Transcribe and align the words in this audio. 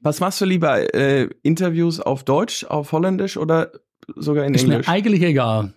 Was 0.00 0.20
machst 0.20 0.40
du 0.40 0.44
lieber? 0.46 0.94
Äh, 0.94 1.28
Interviews 1.42 2.00
auf 2.00 2.24
Deutsch, 2.24 2.64
auf 2.64 2.92
Holländisch 2.92 3.36
oder 3.36 3.70
sogar 4.16 4.44
in 4.44 4.54
Ist 4.54 4.64
Englisch? 4.64 4.86
mir 4.86 4.92
eigentlich 4.92 5.22
egal. 5.22 5.72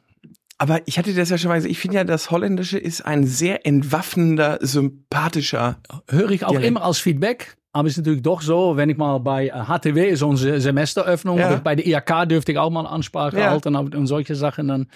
Aber 0.58 0.80
ich 0.86 0.98
hatte 0.98 1.14
das 1.14 1.30
ja 1.30 1.38
schon 1.38 1.50
mal 1.50 1.56
gesagt, 1.56 1.72
ich 1.72 1.80
finde 1.80 1.98
ja, 1.98 2.03
das 2.06 2.32
Holländische 2.32 2.78
ist 2.78 3.06
ein 3.06 3.25
sehr 3.25 3.66
entwaffnender, 3.66 4.59
sympathischer. 4.62 5.78
Höre 6.09 6.32
ich 6.32 6.46
auch 6.46 6.51
Direkt. 6.51 6.67
immer 6.67 6.83
als 6.83 7.00
Feedback. 7.00 7.58
Aber 7.74 7.88
es 7.88 7.96
ist 7.96 7.98
natürlich 8.05 8.21
doch 8.21 8.41
so, 8.41 8.78
wenn 8.78 8.89
ich 8.89 8.98
mal 8.98 9.18
bei 9.20 9.48
äh, 9.48 9.52
HTW 9.52 10.07
ist 10.07 10.21
unsere 10.21 10.61
Semesteröffnung, 10.61 11.39
Ja. 11.39 11.55
bei 11.63 11.75
der 11.75 11.85
IHK 11.87 12.29
dürfte 12.29 12.51
ich 12.51 12.59
auch 12.59 12.69
mal 12.69 12.81
eine 12.81 12.89
Ansprache 12.89 13.39
Ja. 13.39 13.49
halten 13.49 13.75
und 13.75 14.05
solche 14.07 14.35
Sachen, 14.35 14.67
dann, 14.67 14.87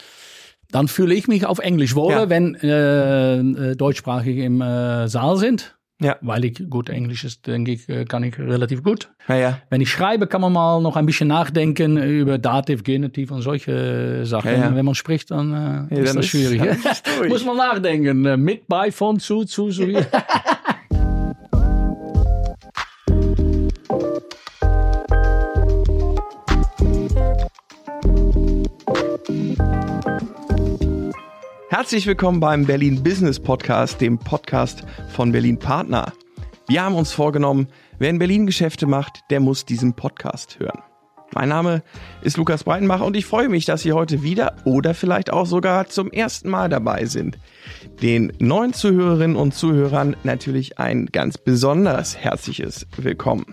dann 0.70 0.88
fühle 0.88 1.16
ich 1.16 1.28
mich 1.28 1.46
auf 1.48 1.58
Englisch 1.58 1.96
wohler, 1.96 2.22
Ja. 2.24 2.30
wenn 2.30 2.54
äh, 2.56 3.40
äh, 3.40 3.76
deutschsprachig 3.76 4.38
im 4.38 4.62
äh, 4.62 5.08
Saal 5.08 5.38
sind. 5.38 5.77
Ja. 6.00 6.16
Weil 6.22 6.46
ich 6.46 6.70
gut 6.70 6.90
Englisch 6.90 7.24
ist, 7.24 7.48
denke 7.48 7.72
ich, 7.72 7.90
äh, 7.90 8.06
kann 8.06 8.24
ich 8.24 8.38
relativ 8.38 8.84
gut. 8.84 9.10
Naja. 9.28 9.60
Wenn 9.70 9.82
ich 9.82 9.90
schreibe, 9.90 10.28
kann 10.28 10.42
man 10.42 10.54
mal 10.54 10.80
noch 10.80 10.96
ein 10.96 11.08
bisschen 11.08 11.28
nachdenken 11.28 11.98
über 11.98 12.38
Dativ, 12.38 12.84
Genitiv 12.84 13.32
und 13.32 13.42
solche 13.42 14.24
Sachen. 14.26 14.52
Ja, 14.52 14.58
ja. 14.58 14.76
Wenn 14.76 14.86
man 14.86 14.94
spricht, 14.94 15.32
dann, 15.32 15.52
äh, 15.90 15.96
Ja, 15.96 16.02
ist 16.02 16.10
dann 16.10 16.18
das 16.18 16.28
schwierig. 16.28 16.62
ist. 16.86 17.04
Muss 17.28 17.44
man 17.46 17.58
nachdenken. 17.58 18.26
Äh, 18.26 18.38
Mit, 18.38 18.68
bei, 18.68 18.92
von, 18.92 19.20
zu, 19.20 19.44
zu, 19.46 19.72
so 19.72 19.84
Herzlich 31.70 32.08
willkommen 32.08 32.40
beim 32.40 32.66
Berlin 32.66 33.04
Business 33.04 33.42
Podcast, 33.42 34.00
dem 34.00 34.18
Podcast 34.18 34.86
von 35.10 35.34
Berlin 35.34 35.60
Partner. 35.60 36.14
Wir 36.70 36.82
haben 36.82 36.96
uns 36.96 37.12
vorgenommen, 37.12 37.68
wer 38.00 38.10
in 38.10 38.20
Berlin 38.20 38.46
Geschäfte 38.46 38.88
macht, 38.88 39.20
der 39.32 39.42
muss 39.42 39.66
diesen 39.66 39.94
Podcast 39.94 40.60
hören. 40.62 40.80
Mein 41.34 41.50
Name 41.50 41.84
ist 42.22 42.38
Lukas 42.38 42.64
Breitenbach 42.64 43.02
und 43.02 43.18
ich 43.18 43.26
freue 43.26 43.50
mich, 43.50 43.66
dass 43.66 43.82
Sie 43.82 43.92
heute 43.92 44.24
wieder 44.24 44.56
oder 44.64 44.94
vielleicht 44.94 45.30
auch 45.34 45.46
sogar 45.46 45.90
zum 45.90 46.10
ersten 46.10 46.50
Mal 46.50 46.70
dabei 46.70 47.04
sind. 47.04 47.38
Den 48.02 48.32
neuen 48.40 48.72
Zuhörerinnen 48.72 49.36
und 49.36 49.54
Zuhörern 49.54 50.16
natürlich 50.24 50.80
ein 50.80 51.08
ganz 51.08 51.38
besonders 51.38 52.16
herzliches 52.16 52.88
Willkommen. 52.96 53.46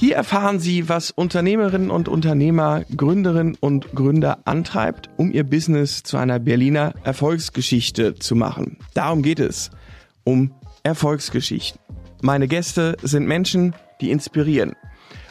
Hier 0.00 0.14
erfahren 0.14 0.60
Sie, 0.60 0.88
was 0.88 1.10
Unternehmerinnen 1.10 1.90
und 1.90 2.08
Unternehmer, 2.08 2.84
Gründerinnen 2.96 3.56
und 3.58 3.96
Gründer 3.96 4.38
antreibt, 4.44 5.10
um 5.16 5.32
ihr 5.32 5.42
Business 5.42 6.04
zu 6.04 6.18
einer 6.18 6.38
Berliner 6.38 6.94
Erfolgsgeschichte 7.02 8.14
zu 8.14 8.36
machen. 8.36 8.76
Darum 8.94 9.22
geht 9.22 9.40
es. 9.40 9.72
Um 10.22 10.54
Erfolgsgeschichten. 10.84 11.80
Meine 12.22 12.46
Gäste 12.46 12.96
sind 13.02 13.26
Menschen, 13.26 13.74
die 14.00 14.12
inspirieren. 14.12 14.76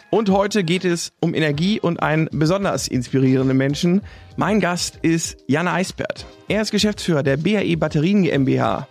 Und 0.09 0.31
heute 0.31 0.65
geht 0.65 0.83
es 0.83 1.13
um 1.21 1.33
Energie 1.33 1.79
und 1.79 2.03
einen 2.03 2.27
besonders 2.33 2.89
inspirierenden 2.89 3.55
Menschen. 3.55 4.01
Mein 4.35 4.59
Gast 4.59 4.99
ist 5.01 5.37
Jan 5.47 5.69
Eisbert. 5.69 6.25
Er 6.49 6.61
ist 6.61 6.71
Geschäftsführer 6.71 7.23
der 7.23 7.37
BAE 7.37 7.77
Batterien 7.77 8.23
GmbH. 8.23 8.85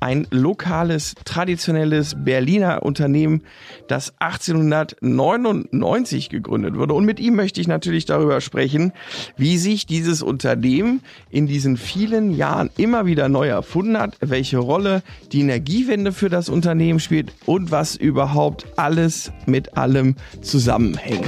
Ein 0.00 0.26
lokales, 0.30 1.14
traditionelles 1.24 2.14
Berliner 2.16 2.82
Unternehmen, 2.82 3.42
das 3.88 4.14
1899 4.18 6.28
gegründet 6.28 6.76
wurde. 6.76 6.94
Und 6.94 7.04
mit 7.04 7.20
ihm 7.20 7.34
möchte 7.34 7.60
ich 7.60 7.68
natürlich 7.68 8.04
darüber 8.04 8.40
sprechen, 8.40 8.92
wie 9.36 9.58
sich 9.58 9.86
dieses 9.86 10.22
Unternehmen 10.22 11.02
in 11.30 11.46
diesen 11.46 11.76
vielen 11.76 12.34
Jahren 12.34 12.70
immer 12.76 13.06
wieder 13.06 13.28
neu 13.28 13.48
erfunden 13.48 13.98
hat, 13.98 14.16
welche 14.20 14.58
Rolle 14.58 15.02
die 15.32 15.40
Energiewende 15.40 16.12
für 16.12 16.28
das 16.28 16.48
Unternehmen 16.48 17.00
spielt 17.00 17.32
und 17.46 17.70
was 17.70 17.96
überhaupt 17.96 18.66
alles 18.76 19.32
mit 19.46 19.76
allem 19.76 20.16
zusammenhängt. 20.42 21.26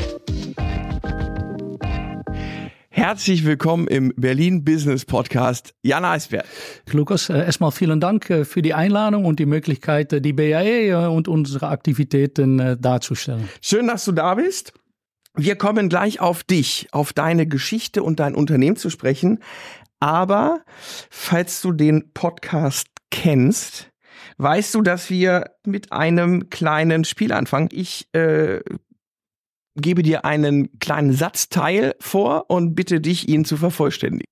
Herzlich 3.01 3.47
willkommen 3.47 3.87
im 3.87 4.13
Berlin 4.15 4.63
Business 4.63 5.07
Podcast, 5.07 5.73
Jan 5.81 6.05
Eisbert. 6.05 6.45
Lukas, 6.93 7.31
äh, 7.31 7.39
erstmal 7.39 7.73
vielen 7.73 7.99
Dank 7.99 8.29
äh, 8.29 8.45
für 8.45 8.61
die 8.61 8.75
Einladung 8.75 9.25
und 9.25 9.39
die 9.39 9.47
Möglichkeit, 9.47 10.13
äh, 10.13 10.21
die 10.21 10.35
BAE 10.35 11.09
und 11.11 11.27
unsere 11.27 11.69
Aktivitäten 11.69 12.77
darzustellen. 12.79 13.49
Schön, 13.63 13.87
dass 13.87 14.05
du 14.05 14.13
da 14.13 14.35
bist. 14.35 14.75
Wir 15.35 15.57
kommen 15.57 15.89
gleich 15.89 16.21
auf 16.21 16.45
dich, 16.45 16.89
auf 16.93 17.15
deine 17.15 17.47
Geschichte 17.47 18.03
und 18.03 18.21
dein 18.21 18.35
Unternehmen 18.35 18.77
zu 18.77 18.91
sprechen. 18.91 19.39
Aber 19.99 20.61
falls 21.09 21.63
du 21.63 21.73
den 21.73 22.13
Podcast 22.13 22.89
kennst, 23.11 23.91
weißt 24.37 24.75
du, 24.75 24.83
dass 24.83 25.09
wir 25.09 25.53
mit 25.65 25.91
einem 25.91 26.51
kleinen 26.51 27.05
Spiel 27.05 27.33
anfangen. 27.33 27.71
Ich 27.73 28.13
äh, 28.13 28.61
gebe 29.77 30.03
dir 30.03 30.25
einen 30.25 30.79
kleinen 30.79 31.13
Satzteil 31.13 31.95
vor 32.01 32.51
und 32.51 32.75
bitte 32.75 33.01
dich, 33.01 33.29
ihn 33.29 33.45
zu 33.45 33.57
vervollständigen. 33.57 34.27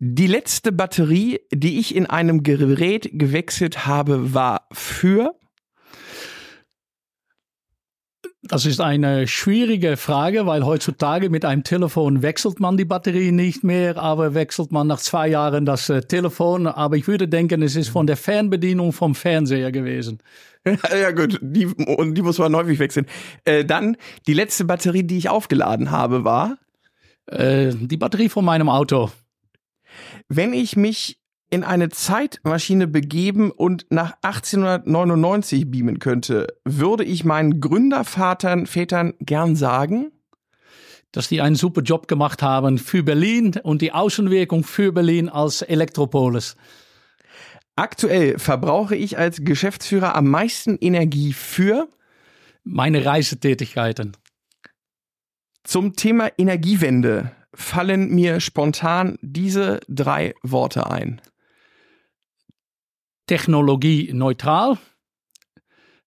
Die 0.00 0.28
letzte 0.28 0.70
Batterie, 0.70 1.40
die 1.52 1.80
ich 1.80 1.94
in 1.94 2.06
einem 2.06 2.44
Gerät 2.44 3.10
gewechselt 3.12 3.86
habe, 3.86 4.32
war 4.32 4.68
für 4.72 5.34
Das 8.42 8.64
ist 8.64 8.80
eine 8.80 9.26
schwierige 9.26 9.96
Frage, 9.96 10.46
weil 10.46 10.64
heutzutage 10.64 11.28
mit 11.28 11.44
einem 11.44 11.64
Telefon 11.64 12.22
wechselt 12.22 12.60
man 12.60 12.76
die 12.76 12.84
Batterie 12.84 13.32
nicht 13.32 13.64
mehr, 13.64 13.98
aber 13.98 14.32
wechselt 14.32 14.72
man 14.72 14.86
nach 14.86 15.00
zwei 15.00 15.28
Jahren 15.28 15.66
das 15.66 15.90
äh, 15.90 16.00
Telefon. 16.02 16.66
Aber 16.66 16.96
ich 16.96 17.08
würde 17.08 17.28
denken, 17.28 17.60
es 17.62 17.76
ist 17.76 17.88
von 17.88 18.06
der 18.06 18.16
Fernbedienung 18.16 18.92
vom 18.92 19.14
Fernseher 19.14 19.70
gewesen. 19.72 20.20
Ja 20.90 21.10
gut, 21.12 21.38
die, 21.40 21.66
und 21.66 22.14
die 22.14 22.22
muss 22.22 22.38
man 22.38 22.54
häufig 22.54 22.78
wechseln. 22.78 23.06
Äh, 23.44 23.64
dann 23.64 23.96
die 24.26 24.34
letzte 24.34 24.64
Batterie, 24.64 25.04
die 25.04 25.18
ich 25.18 25.28
aufgeladen 25.28 25.90
habe, 25.90 26.24
war, 26.24 26.58
Äh, 27.26 27.74
die 27.74 27.98
Batterie 27.98 28.28
von 28.30 28.44
meinem 28.44 28.68
Auto. 28.68 29.10
wenn 30.28 30.52
ich 30.52 30.76
mich 30.76 31.20
in 31.50 31.64
eine 31.64 31.88
Zeitmaschine 31.88 32.86
begeben 32.86 33.50
und 33.50 33.86
nach 33.90 34.14
1899 34.22 35.70
beamen 35.70 35.98
könnte, 35.98 36.46
würde 36.64 37.04
ich 37.04 37.24
meinen 37.24 37.60
Gründervatern, 37.60 38.66
Vätern 38.66 39.14
gern 39.20 39.56
sagen, 39.56 40.12
dass 41.12 41.28
die 41.28 41.40
einen 41.40 41.56
super 41.56 41.80
Job 41.80 42.06
gemacht 42.06 42.42
haben 42.42 42.78
für 42.78 43.02
Berlin 43.02 43.54
und 43.62 43.80
die 43.80 43.92
Außenwirkung 43.92 44.62
für 44.62 44.92
Berlin 44.92 45.28
als 45.30 45.62
Elektropolis. 45.62 46.56
Aktuell 47.78 48.38
verbrauche 48.38 48.96
ich 48.96 49.18
als 49.18 49.44
Geschäftsführer 49.44 50.14
am 50.14 50.28
meisten 50.28 50.76
Energie 50.78 51.32
für 51.32 51.88
Meine 52.64 53.04
Reisetätigkeiten. 53.04 54.16
zum 55.64 55.94
Thema 55.94 56.30
Energiewende 56.38 57.32
fallen 57.54 58.10
mir 58.14 58.40
spontan 58.40 59.18
diese 59.22 59.80
drei 59.88 60.34
Worte 60.42 60.90
ein. 60.90 61.20
Technologie 63.26 64.10
neutral, 64.12 64.78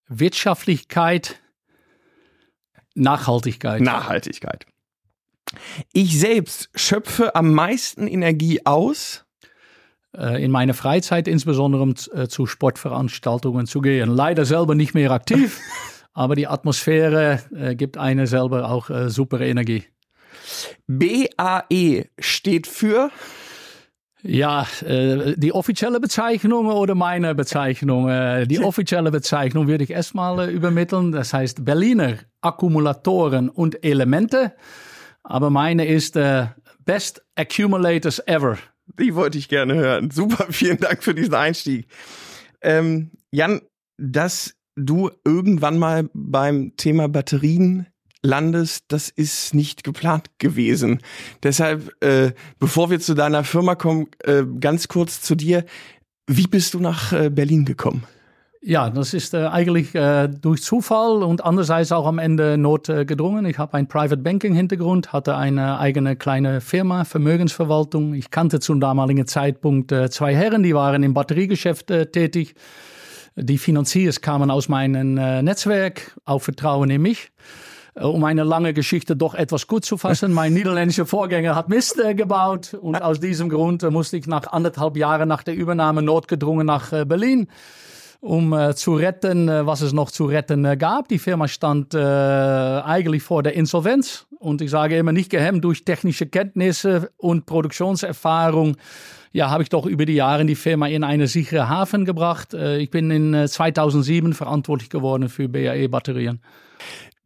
Wirtschaftlichkeit, 0.07 1.41
Nachhaltigkeit. 2.95 3.81
Nachhaltigkeit. 3.81 4.65
Ich 5.93 6.19
selbst 6.19 6.69
schöpfe 6.75 7.35
am 7.35 7.53
meisten 7.53 8.07
Energie 8.07 8.65
aus. 8.65 9.25
Äh, 10.17 10.43
in 10.43 10.51
meiner 10.51 10.73
Freizeit 10.73 11.27
insbesondere 11.27 11.87
äh, 12.13 12.27
zu 12.27 12.45
Sportveranstaltungen 12.45 13.65
zu 13.65 13.79
gehen. 13.79 14.09
Leider 14.09 14.43
selber 14.43 14.75
nicht 14.75 14.93
mehr 14.93 15.11
aktiv, 15.11 15.59
aber 16.13 16.35
die 16.35 16.47
Atmosphäre 16.47 17.39
äh, 17.55 17.75
gibt 17.75 17.97
eine 17.97 18.27
selber 18.27 18.69
auch 18.69 18.89
super 19.07 19.39
Energie. 19.39 19.85
BAE 20.87 22.07
steht 22.19 22.67
für 22.67 23.09
Ja, 24.21 24.67
die 24.81 25.53
offizielle 25.53 25.99
Bezeichnung 25.99 26.67
oder 26.67 26.93
meine 26.93 27.33
Bezeichnung? 27.35 28.07
Die 28.47 28.59
offizielle 28.59 29.11
Bezeichnung 29.11 29.67
würde 29.67 29.83
ich 29.83 29.91
erstmal 29.91 30.49
übermitteln. 30.49 31.11
Das 31.11 31.33
heißt 31.33 31.63
Berliner 31.63 32.17
Akkumulatoren 32.41 33.49
und 33.49 33.83
Elemente. 33.83 34.53
Aber 35.23 35.49
meine 35.49 35.85
ist 35.85 36.19
Best 36.85 37.23
Accumulators 37.35 38.19
Ever. 38.27 38.57
Die 38.99 39.15
wollte 39.15 39.37
ich 39.37 39.49
gerne 39.49 39.75
hören. 39.75 40.11
Super, 40.11 40.47
vielen 40.49 40.77
Dank 40.77 41.03
für 41.03 41.13
diesen 41.13 41.33
Einstieg. 41.33 41.87
Ähm, 42.61 43.11
Jan, 43.31 43.61
dass 43.97 44.55
du 44.75 45.11
irgendwann 45.25 45.77
mal 45.77 46.09
beim 46.13 46.75
Thema 46.77 47.07
Batterien 47.07 47.87
landest, 48.23 48.85
das 48.89 49.09
ist 49.09 49.53
nicht 49.53 49.83
geplant 49.83 50.29
gewesen. 50.37 50.99
Deshalb, 51.43 51.91
äh, 52.03 52.33
bevor 52.59 52.89
wir 52.89 52.99
zu 52.99 53.13
deiner 53.13 53.43
Firma 53.43 53.75
kommen, 53.75 54.07
äh, 54.23 54.43
ganz 54.59 54.87
kurz 54.87 55.21
zu 55.21 55.35
dir. 55.35 55.65
Wie 56.27 56.47
bist 56.47 56.73
du 56.73 56.79
nach 56.79 57.13
äh, 57.13 57.29
Berlin 57.29 57.65
gekommen? 57.65 58.05
Ja, 58.63 58.91
das 58.91 59.15
ist 59.15 59.33
äh, 59.33 59.47
eigentlich 59.47 59.95
äh, 59.95 60.27
durch 60.27 60.61
Zufall 60.61 61.23
und 61.23 61.43
andererseits 61.43 61.91
auch 61.91 62.05
am 62.05 62.19
Ende 62.19 62.59
Not 62.59 62.89
äh, 62.89 63.05
gedrungen. 63.05 63.43
Ich 63.45 63.57
habe 63.57 63.73
einen 63.73 63.87
Private 63.87 64.17
Banking 64.17 64.53
Hintergrund, 64.53 65.11
hatte 65.11 65.35
eine 65.35 65.79
eigene 65.79 66.15
kleine 66.15 66.61
Firma, 66.61 67.03
Vermögensverwaltung. 67.03 68.13
Ich 68.13 68.29
kannte 68.29 68.59
zum 68.59 68.79
damaligen 68.79 69.25
Zeitpunkt 69.25 69.91
äh, 69.91 70.11
zwei 70.11 70.35
Herren, 70.35 70.61
die 70.61 70.75
waren 70.75 71.01
im 71.01 71.15
Batteriegeschäft 71.15 71.89
äh, 71.89 72.05
tätig. 72.05 72.53
Die 73.35 73.57
Finanziers 73.57 74.21
kamen 74.21 74.51
aus 74.51 74.69
meinem 74.69 75.17
äh, 75.17 75.41
Netzwerk, 75.41 76.15
auf 76.25 76.43
Vertrauen 76.43 76.91
in 76.91 77.01
mich. 77.01 77.31
Um 77.95 78.23
eine 78.23 78.43
lange 78.43 78.73
Geschichte 78.73 79.15
doch 79.15 79.33
etwas 79.33 79.65
gut 79.65 79.85
zu 79.85 79.97
fassen. 79.97 80.33
Mein 80.33 80.53
niederländischer 80.53 81.07
Vorgänger 81.07 81.55
hat 81.55 81.67
Mist 81.67 81.99
äh, 81.99 82.13
gebaut 82.13 82.75
und 82.75 83.01
aus 83.01 83.19
diesem 83.19 83.49
Grund 83.49 83.81
äh, 83.81 83.89
musste 83.89 84.17
ich 84.17 84.27
nach 84.27 84.51
anderthalb 84.51 84.97
Jahren 84.97 85.27
nach 85.27 85.41
der 85.41 85.55
Übernahme 85.55 86.03
notgedrungen 86.03 86.67
nach 86.67 86.93
äh, 86.93 87.05
Berlin 87.05 87.47
um 88.21 88.53
äh, 88.53 88.75
zu 88.75 88.93
retten, 88.93 89.49
äh, 89.49 89.65
was 89.65 89.81
es 89.81 89.93
noch 89.93 90.11
zu 90.11 90.25
retten 90.25 90.63
äh, 90.63 90.77
gab. 90.77 91.07
Die 91.09 91.19
Firma 91.19 91.47
stand 91.47 91.93
äh, 91.93 91.97
eigentlich 91.97 93.23
vor 93.23 93.43
der 93.43 93.53
Insolvenz 93.53 94.27
und 94.39 94.61
ich 94.61 94.69
sage 94.69 94.95
immer 94.95 95.11
nicht 95.11 95.31
gehemmt 95.31 95.65
durch 95.65 95.83
technische 95.83 96.27
Kenntnisse 96.27 97.09
und 97.17 97.47
Produktionserfahrung. 97.47 98.77
Ja, 99.33 99.49
habe 99.49 99.63
ich 99.63 99.69
doch 99.69 99.85
über 99.85 100.05
die 100.05 100.13
Jahre 100.13 100.45
die 100.45 100.55
Firma 100.55 100.87
in 100.87 101.03
eine 101.03 101.27
sichere 101.27 101.67
Hafen 101.67 102.05
gebracht. 102.05 102.53
Ich 102.53 102.89
bin 102.89 103.09
in 103.11 103.47
2007 103.47 104.33
verantwortlich 104.33 104.89
geworden 104.89 105.29
für 105.29 105.47
BAE-Batterien. 105.47 106.41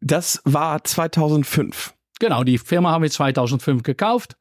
Das 0.01 0.39
war 0.45 0.83
2005. 0.83 1.95
Genau, 2.19 2.43
die 2.43 2.59
Firma 2.59 2.91
haben 2.91 3.01
wir 3.01 3.09
2005 3.09 3.81
gekauft. 3.81 4.37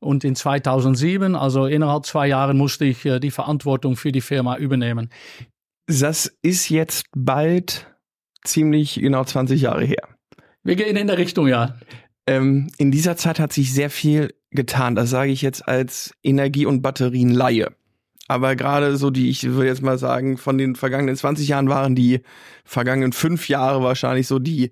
Und 0.00 0.24
in 0.24 0.34
2007, 0.34 1.36
also 1.36 1.66
innerhalb 1.66 2.06
zwei 2.06 2.26
Jahren, 2.26 2.56
musste 2.56 2.86
ich 2.86 3.02
die 3.02 3.30
Verantwortung 3.30 3.96
für 3.96 4.10
die 4.10 4.22
Firma 4.22 4.56
übernehmen. 4.56 5.10
Das 5.86 6.32
ist 6.42 6.70
jetzt 6.70 7.06
bald 7.14 7.86
ziemlich 8.44 8.94
genau 8.94 9.24
20 9.24 9.60
Jahre 9.60 9.84
her. 9.84 10.08
Wir 10.62 10.76
gehen 10.76 10.96
in 10.96 11.06
der 11.06 11.18
Richtung, 11.18 11.46
ja. 11.46 11.76
Ähm, 12.26 12.70
in 12.78 12.90
dieser 12.90 13.16
Zeit 13.16 13.38
hat 13.38 13.52
sich 13.52 13.72
sehr 13.72 13.90
viel 13.90 14.34
getan. 14.50 14.94
Das 14.94 15.10
sage 15.10 15.30
ich 15.30 15.42
jetzt 15.42 15.68
als 15.68 16.14
Energie- 16.22 16.66
und 16.66 16.80
Batterienleihe. 16.80 17.74
Aber 18.26 18.56
gerade 18.56 18.96
so 18.96 19.10
die, 19.10 19.28
ich 19.28 19.42
würde 19.44 19.68
jetzt 19.68 19.82
mal 19.82 19.98
sagen, 19.98 20.38
von 20.38 20.56
den 20.56 20.76
vergangenen 20.76 21.16
20 21.16 21.48
Jahren 21.48 21.68
waren 21.68 21.94
die 21.94 22.20
vergangenen 22.64 23.12
fünf 23.12 23.48
Jahre 23.48 23.82
wahrscheinlich 23.82 24.26
so 24.26 24.38
die 24.38 24.70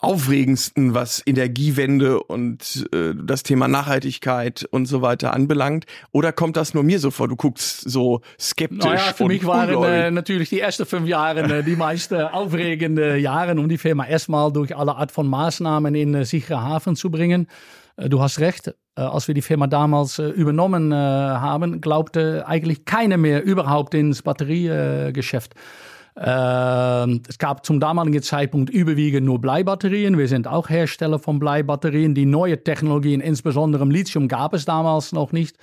aufregendsten, 0.00 0.94
was 0.94 1.22
Energiewende 1.26 2.22
und 2.22 2.88
äh, 2.92 3.14
das 3.14 3.42
Thema 3.42 3.68
Nachhaltigkeit 3.68 4.66
und 4.70 4.86
so 4.86 5.02
weiter 5.02 5.34
anbelangt? 5.34 5.84
Oder 6.12 6.32
kommt 6.32 6.56
das 6.56 6.74
nur 6.74 6.82
mir 6.82 6.98
so 6.98 7.10
vor? 7.10 7.28
Du 7.28 7.36
guckst 7.36 7.88
so 7.88 8.20
skeptisch. 8.38 8.84
Naja, 8.84 9.12
für 9.14 9.26
mich 9.26 9.44
waren 9.44 9.82
äh, 9.82 10.10
natürlich 10.10 10.48
die 10.48 10.60
ersten 10.60 10.86
fünf 10.86 11.06
Jahre 11.06 11.40
äh, 11.58 11.62
die 11.62 11.76
meisten 11.76 12.20
aufregende 12.20 13.16
Jahre, 13.16 13.52
um 13.52 13.68
die 13.68 13.78
Firma 13.78 14.06
erstmal 14.06 14.52
durch 14.52 14.76
alle 14.76 14.96
Art 14.96 15.12
von 15.12 15.26
Maßnahmen 15.28 15.94
in 15.94 16.14
äh, 16.14 16.24
sichere 16.24 16.62
Hafen 16.62 16.96
zu 16.96 17.10
bringen. 17.10 17.46
Äh, 17.96 18.08
du 18.08 18.20
hast 18.20 18.40
recht, 18.40 18.68
äh, 18.68 19.02
als 19.02 19.28
wir 19.28 19.34
die 19.34 19.42
Firma 19.42 19.66
damals 19.66 20.18
äh, 20.18 20.28
übernommen 20.28 20.92
haben, 20.94 21.80
glaubte 21.80 22.44
eigentlich 22.46 22.84
keiner 22.84 23.16
mehr 23.16 23.42
überhaupt 23.44 23.94
ins 23.94 24.22
Batteriegeschäft. 24.22 25.54
Ähm, 25.54 25.60
es 26.22 27.38
gab 27.38 27.64
zum 27.64 27.80
damaligen 27.80 28.22
Zeitpunkt 28.22 28.68
überwiegend 28.68 29.24
nur 29.24 29.40
Bleibatterien. 29.40 30.18
Wir 30.18 30.28
sind 30.28 30.46
auch 30.46 30.68
Hersteller 30.68 31.18
von 31.18 31.38
Bleibatterien. 31.38 32.14
Die 32.14 32.26
neue 32.26 32.62
Technologien, 32.62 33.22
insbesondere 33.22 33.86
Lithium, 33.86 34.28
gab 34.28 34.52
es 34.52 34.66
damals 34.66 35.12
noch 35.12 35.32
nicht. 35.32 35.56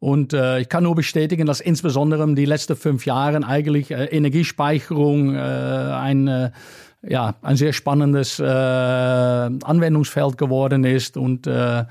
Und 0.00 0.34
äh, 0.34 0.60
ich 0.60 0.68
kann 0.68 0.82
nur 0.82 0.94
bestätigen, 0.94 1.46
dass 1.46 1.60
insbesondere 1.60 2.34
die 2.34 2.44
letzten 2.44 2.76
fünf 2.76 3.06
Jahre 3.06 3.42
eigentlich 3.46 3.90
äh, 3.90 4.04
Energiespeicherung 4.04 5.34
äh, 5.34 5.38
ein, 5.38 6.28
äh, 6.28 6.50
ja, 7.02 7.36
ein 7.40 7.56
sehr 7.56 7.72
spannendes 7.72 8.38
äh, 8.38 8.44
Anwendungsfeld 8.44 10.36
geworden 10.36 10.84
ist. 10.84 11.16
Und 11.16 11.46
äh, 11.46 11.84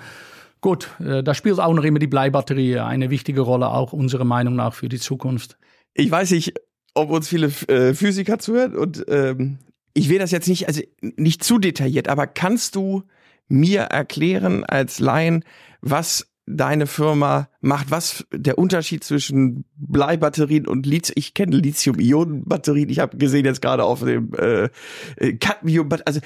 gut, 0.62 0.90
da 1.00 1.34
spielt 1.34 1.60
auch 1.60 1.74
noch 1.74 1.84
immer 1.84 1.98
die 1.98 2.06
Bleibatterie 2.06 2.78
eine 2.78 3.10
wichtige 3.10 3.42
Rolle, 3.42 3.70
auch 3.70 3.92
unserer 3.92 4.26
Meinung 4.26 4.56
nach 4.56 4.76
für 4.76 4.90
die 4.90 5.00
Zukunft. 5.00 5.58
Ich 5.96 6.12
weiß 6.12 6.30
nicht, 6.32 6.54
ob 6.94 7.10
uns 7.10 7.28
viele 7.28 7.48
äh, 7.68 7.94
Physiker 7.94 8.40
zuhören 8.40 8.76
und 8.76 9.06
ähm, 9.08 9.60
ich 9.94 10.10
will 10.10 10.20
das 10.20 10.32
jetzt 10.32 10.48
nicht, 10.48 10.68
also 10.68 10.82
nicht 11.02 11.44
zu 11.44 11.60
detailliert, 11.60 12.08
aber 12.08 12.28
kannst 12.28 12.76
du 12.76 13.04
mir 13.48 13.82
erklären 13.82 14.64
als 14.64 15.00
Laien, 15.00 15.44
was 15.82 16.28
deine 16.46 16.88
Firma 16.88 17.48
macht, 17.62 17.92
was 17.92 18.26
der 18.34 18.58
Unterschied 18.58 19.04
zwischen 19.04 19.66
Bleibatterien 19.76 20.68
und 20.68 20.86
Lithium, 20.86 21.14
ich 21.16 21.34
kenne 21.34 21.56
Lithium-Ionen-Batterien, 21.56 22.90
ich 22.90 23.00
habe 23.00 23.18
gesehen 23.18 23.46
jetzt 23.46 23.62
gerade 23.62 23.84
auf 23.84 24.02
dem 24.04 24.34
äh, 24.34 24.70
äh 25.18 25.34
Cadmium, 25.34 25.90
also 26.06 26.20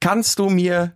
kannst 0.00 0.38
du 0.38 0.50
mir 0.50 0.94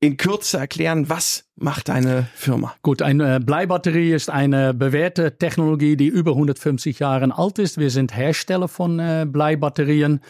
in 0.00 0.16
Kürze 0.16 0.58
erklären, 0.58 1.08
was 1.08 1.44
macht 1.56 1.88
deine 1.88 2.26
Firma? 2.34 2.74
Gut, 2.82 3.00
eine 3.00 3.40
Bleibatterie 3.40 4.12
ist 4.12 4.28
eine 4.28 4.74
bewährte 4.74 5.38
Technologie, 5.38 5.96
die 5.96 6.08
über 6.08 6.32
150 6.32 6.98
Jahre 6.98 7.36
alt 7.36 7.58
ist. 7.58 7.78
Wir 7.78 7.90
sind 7.90 8.14
Hersteller 8.14 8.68
von 8.68 8.98
äh, 8.98 9.26
Bleibatterien. 9.26 10.20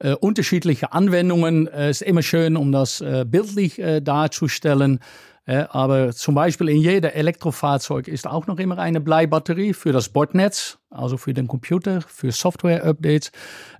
Äh, 0.00 0.14
unterschiedliche 0.14 0.92
Anwendungen. 0.92 1.68
Es 1.68 1.74
äh, 1.74 1.90
ist 1.90 2.02
immer 2.02 2.22
schön, 2.22 2.56
um 2.56 2.72
das 2.72 3.00
äh, 3.00 3.24
bildlich 3.26 3.78
äh, 3.78 4.00
darzustellen. 4.00 5.00
Äh, 5.46 5.64
aber 5.70 6.12
zum 6.12 6.34
Beispiel 6.34 6.70
in 6.70 6.78
jeder 6.78 7.12
Elektrofahrzeug 7.14 8.08
ist 8.08 8.26
auch 8.26 8.46
noch 8.46 8.58
immer 8.58 8.78
eine 8.78 9.00
Bleibatterie 9.00 9.74
für 9.74 9.92
das 9.92 10.08
Bordnetz, 10.08 10.78
also 10.90 11.18
für 11.18 11.34
den 11.34 11.48
Computer, 11.48 12.00
für 12.00 12.32
Software-Updates. 12.32 13.30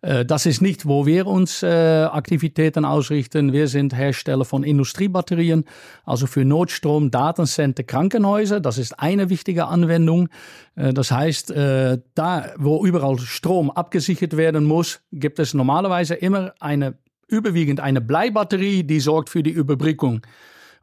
Äh, 0.03 0.27
das 0.27 0.45
ist 0.45 0.61
nicht, 0.61 0.87
wo 0.87 1.07
wir 1.07 1.27
uns 1.27 1.63
äh, 1.63 2.05
Aktivitäten 2.05 2.85
ausrichten. 2.85 3.55
Wir 3.55 3.69
sind 3.69 3.97
Hersteller 3.97 4.45
von 4.45 4.63
Industriebatterien, 4.63 5.65
also 6.05 6.27
für 6.27 6.45
Notstrom, 6.45 7.11
Datencenter, 7.11 7.83
Krankenhäuser. 7.83 8.61
Das 8.61 8.77
ist 8.77 8.99
eine 9.01 9.31
wichtige 9.31 9.67
Anwendung. 9.67 10.29
Das 10.75 11.13
heißt, 11.13 11.51
da, 11.51 12.53
wo 12.57 12.85
überall 12.85 13.19
Strom 13.19 13.71
abgesichert 13.71 14.37
werden 14.37 14.65
muss, 14.65 15.01
gibt 15.13 15.39
es 15.39 15.55
normalerweise 15.55 16.15
immer 16.15 16.53
eine 16.59 16.99
überwiegend 17.29 17.81
eine 17.81 18.01
Bleibatterie, 18.01 18.83
die 18.83 19.01
sorgt 19.01 19.31
für 19.31 19.43
die 19.43 19.51
Überbrückung. 19.51 20.23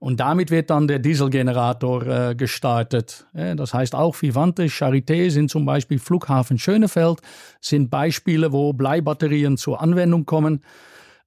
Und 0.02 0.20
damit 0.20 0.50
wird 0.50 0.72
dann 0.72 0.88
der 0.88 0.98
Dieselgenerator 0.98 2.08
äh, 2.08 2.36
gestartet. 2.36 3.28
Ja, 3.36 3.54
das 3.54 3.72
heißt 3.72 3.94
auch 3.94 4.20
Vivante, 4.20 4.64
Charité 4.64 5.30
sind 5.30 5.52
zum 5.52 5.64
Beispiel 5.64 6.00
Flughafen 6.00 6.58
Schönefeld, 6.58 7.20
sind 7.60 7.92
Beispiele, 7.92 8.52
wo 8.52 8.74
Bleibatterien 8.74 9.58
zur 9.58 9.80
Anwendung 9.80 10.26
kommen. 10.26 10.64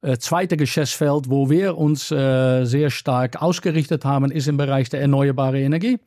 Äh, 0.03 0.19
zweite 0.19 0.56
Geschäftsfeld, 0.56 1.31
wo 1.31 1.49
wir 1.50 1.79
uns 1.79 2.11
äh, 2.11 2.65
sehr 2.65 2.91
stark 2.91 3.41
ausgerichtet 3.41 4.05
haben, 4.05 4.32
ist 4.32 4.49
im 4.49 4.56
Bereich 4.56 4.88
der 4.88 5.03
erneuerbaren 5.03 5.61
Energie. 5.61 6.00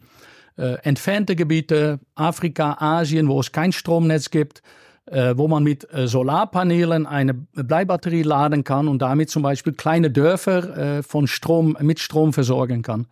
Äh, 0.58 0.74
entfernte 0.84 1.38
Gebiete, 1.38 2.02
Afrika, 2.16 2.76
Asien, 2.82 3.30
wo 3.30 3.40
es 3.40 3.54
kein 3.54 3.72
Stromnetz 3.72 4.30
gibt, 4.30 4.62
wo 5.36 5.48
man 5.48 5.64
mit 5.64 5.92
äh, 5.94 6.08
Solarpanelen 6.08 7.06
eine 7.06 7.34
Bleibatterie 7.34 8.24
laden 8.24 8.64
kann 8.64 8.88
und 8.88 9.02
damit 9.02 9.30
zum 9.30 9.42
Beispiel 9.42 9.74
kleine 9.74 10.12
Dörfer 10.12 10.98
äh, 10.98 11.04
von 11.04 11.28
Strom 11.28 11.78
mit 11.80 12.00
Strom 12.00 12.34
versorgen 12.34 12.82
kann. 12.82 13.08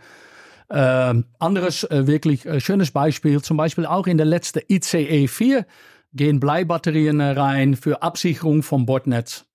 Äh, 0.69 1.21
anderes 1.39 1.83
äh, 1.83 2.07
wirklich 2.07 2.45
äh, 2.45 2.59
schönes 2.59 2.91
Beispiel, 2.91 3.41
zum 3.41 3.55
Beispiel 3.57 3.85
auch 3.85 4.07
in 4.07 4.17
der 4.17 4.25
letzten 4.25 4.61
ICE 4.67 5.27
4 5.27 5.65
gehen 6.13 6.39
Bleibatterien 6.39 7.21
rein 7.21 7.75
für 7.75 8.01
Absicherung 8.01 8.63
vom 8.63 8.85
Bordnetz. 8.85 9.45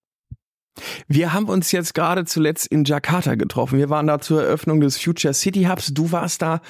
Wir 1.08 1.32
haben 1.32 1.46
uns 1.46 1.72
jetzt 1.72 1.94
gerade 1.94 2.24
zuletzt 2.24 2.66
in 2.66 2.84
Jakarta 2.84 3.34
getroffen. 3.34 3.78
Wir 3.78 3.90
waren 3.90 4.06
da 4.06 4.20
zur 4.20 4.42
Eröffnung 4.42 4.80
des 4.80 4.98
Future 4.98 5.34
City 5.34 5.64
Hubs. 5.64 5.92
Du 5.94 6.12
warst 6.12 6.42
da 6.42 6.60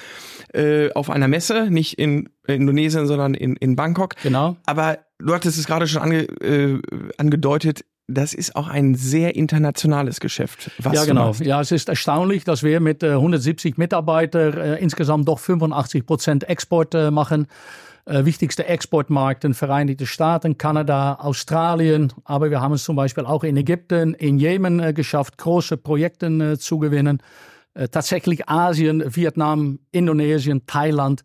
äh, 0.53 0.91
auf 0.93 1.09
einer 1.09 1.27
Messe, 1.27 1.69
nicht 1.69 1.97
in 1.99 2.29
Indonesien, 2.47 3.07
sondern 3.07 3.33
in, 3.33 3.55
in 3.55 3.75
Bangkok. 3.75 4.15
Genau. 4.23 4.57
Aber 4.65 4.99
du 5.19 5.33
hattest 5.33 5.57
es 5.57 5.67
gerade 5.67 5.87
schon 5.87 6.01
ange, 6.01 6.23
äh, 6.41 6.81
angedeutet, 7.17 7.85
das 8.13 8.33
ist 8.33 8.55
auch 8.55 8.67
ein 8.67 8.95
sehr 8.95 9.35
internationales 9.35 10.19
Geschäft. 10.19 10.71
Was 10.79 10.93
ja, 10.93 11.05
genau. 11.05 11.33
Ja, 11.41 11.61
es 11.61 11.71
ist 11.71 11.89
erstaunlich, 11.89 12.43
dass 12.43 12.63
wir 12.63 12.79
mit 12.79 13.03
äh, 13.03 13.11
170 13.11 13.77
Mitarbeitern 13.77 14.57
äh, 14.57 14.75
insgesamt 14.77 15.27
doch 15.27 15.39
85 15.39 16.05
Prozent 16.05 16.49
Export 16.49 16.93
äh, 16.93 17.11
machen. 17.11 17.47
Äh, 18.05 18.25
wichtigste 18.25 18.65
Exportmärkten 18.65 19.53
Vereinigte 19.53 20.05
Staaten, 20.05 20.57
Kanada, 20.57 21.15
Australien. 21.15 22.11
Aber 22.23 22.49
wir 22.49 22.61
haben 22.61 22.73
es 22.73 22.83
zum 22.83 22.95
Beispiel 22.95 23.25
auch 23.25 23.43
in 23.43 23.57
Ägypten, 23.57 24.13
in 24.15 24.39
Jemen 24.39 24.79
äh, 24.79 24.93
geschafft, 24.93 25.37
große 25.37 25.77
Projekte 25.77 26.27
äh, 26.27 26.57
zu 26.57 26.79
gewinnen. 26.79 27.21
Äh, 27.73 27.87
tatsächlich 27.87 28.49
Asien, 28.49 29.03
Vietnam, 29.15 29.79
Indonesien, 29.91 30.65
Thailand 30.65 31.23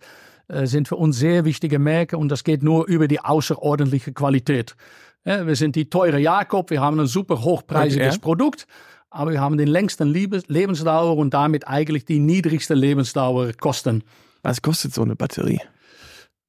äh, 0.49 0.67
sind 0.67 0.87
für 0.87 0.97
uns 0.97 1.19
sehr 1.19 1.45
wichtige 1.45 1.79
Märkte 1.79 2.19
und 2.19 2.29
das 2.29 2.45
geht 2.45 2.63
nur 2.63 2.87
über 2.87 3.09
die 3.09 3.21
außerordentliche 3.21 4.13
Qualität. 4.13 4.77
Ja, 5.25 5.47
wir 5.47 5.57
sind 5.57 5.75
die 5.75 5.91
teure 5.91 6.21
Jakob, 6.21 6.71
wir 6.71 6.81
haben 6.81 7.01
ein 7.01 7.07
super 7.07 7.43
hochpreisiges 7.43 8.15
okay. 8.15 8.21
Produkt, 8.21 8.67
aber 9.11 9.33
wir 9.33 9.41
haben 9.41 9.57
den 9.57 9.67
längsten 9.67 10.09
Lebensdauer 10.09 11.17
und 11.17 11.35
damit 11.35 11.67
eigentlich 11.67 12.05
die 12.05 12.21
niedrigste 12.21 12.75
Lebensdauer 12.75 13.53
Kosten. 13.55 14.05
Was 14.43 14.63
kostet 14.63 14.95
so 14.95 15.03
eine 15.03 15.17
Batterie? 15.17 15.61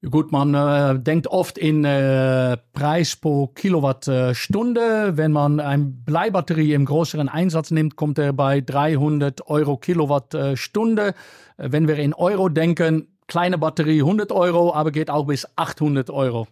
Gut, 0.09 0.31
man 0.31 0.53
äh, 0.53 0.99
denkt 0.99 1.27
oft 1.27 1.57
in 1.57 1.83
äh, 1.83 2.57
Preis 2.73 3.15
pro 3.15 3.47
Kilowattstunde. 3.47 5.17
Wenn 5.17 5.31
man 5.31 5.59
eine 5.59 5.83
Bleibatterie 5.83 6.73
im 6.73 6.85
größeren 6.85 7.29
Einsatz 7.29 7.71
nimmt, 7.71 7.95
kommt 7.95 8.17
er 8.19 8.33
bei 8.33 8.61
300 8.61 9.47
Euro 9.47 9.77
Kilowattstunde. 9.77 11.13
Wenn 11.57 11.87
wir 11.87 11.97
in 11.97 12.13
Euro 12.13 12.49
denken, 12.49 13.07
kleine 13.27 13.57
Batterie 13.57 13.99
100 13.99 14.31
Euro, 14.31 14.73
aber 14.73 14.91
geht 14.91 15.09
auch 15.09 15.25
bis 15.25 15.47
800 15.55 16.09
Euro. 16.09 16.47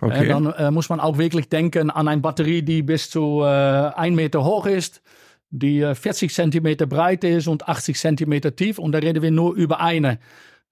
Okay. 0.00 0.26
Äh, 0.26 0.28
dann 0.28 0.46
äh, 0.46 0.70
muss 0.70 0.88
man 0.88 1.00
auch 1.00 1.18
wirklich 1.18 1.48
denken 1.48 1.90
an 1.90 2.08
eine 2.08 2.20
Batterie, 2.20 2.62
die 2.62 2.82
bis 2.82 3.10
zu 3.10 3.42
äh, 3.42 3.46
ein 3.46 4.14
Meter 4.14 4.44
hoch 4.44 4.66
ist, 4.66 5.02
die 5.50 5.80
40 5.94 6.34
Zentimeter 6.34 6.86
breit 6.86 7.24
ist 7.24 7.46
und 7.46 7.66
80 7.66 7.98
Zentimeter 7.98 8.54
tief. 8.54 8.78
Und 8.78 8.92
da 8.92 8.98
reden 8.98 9.22
wir 9.22 9.30
nur 9.30 9.54
über 9.54 9.80
eine. 9.80 10.18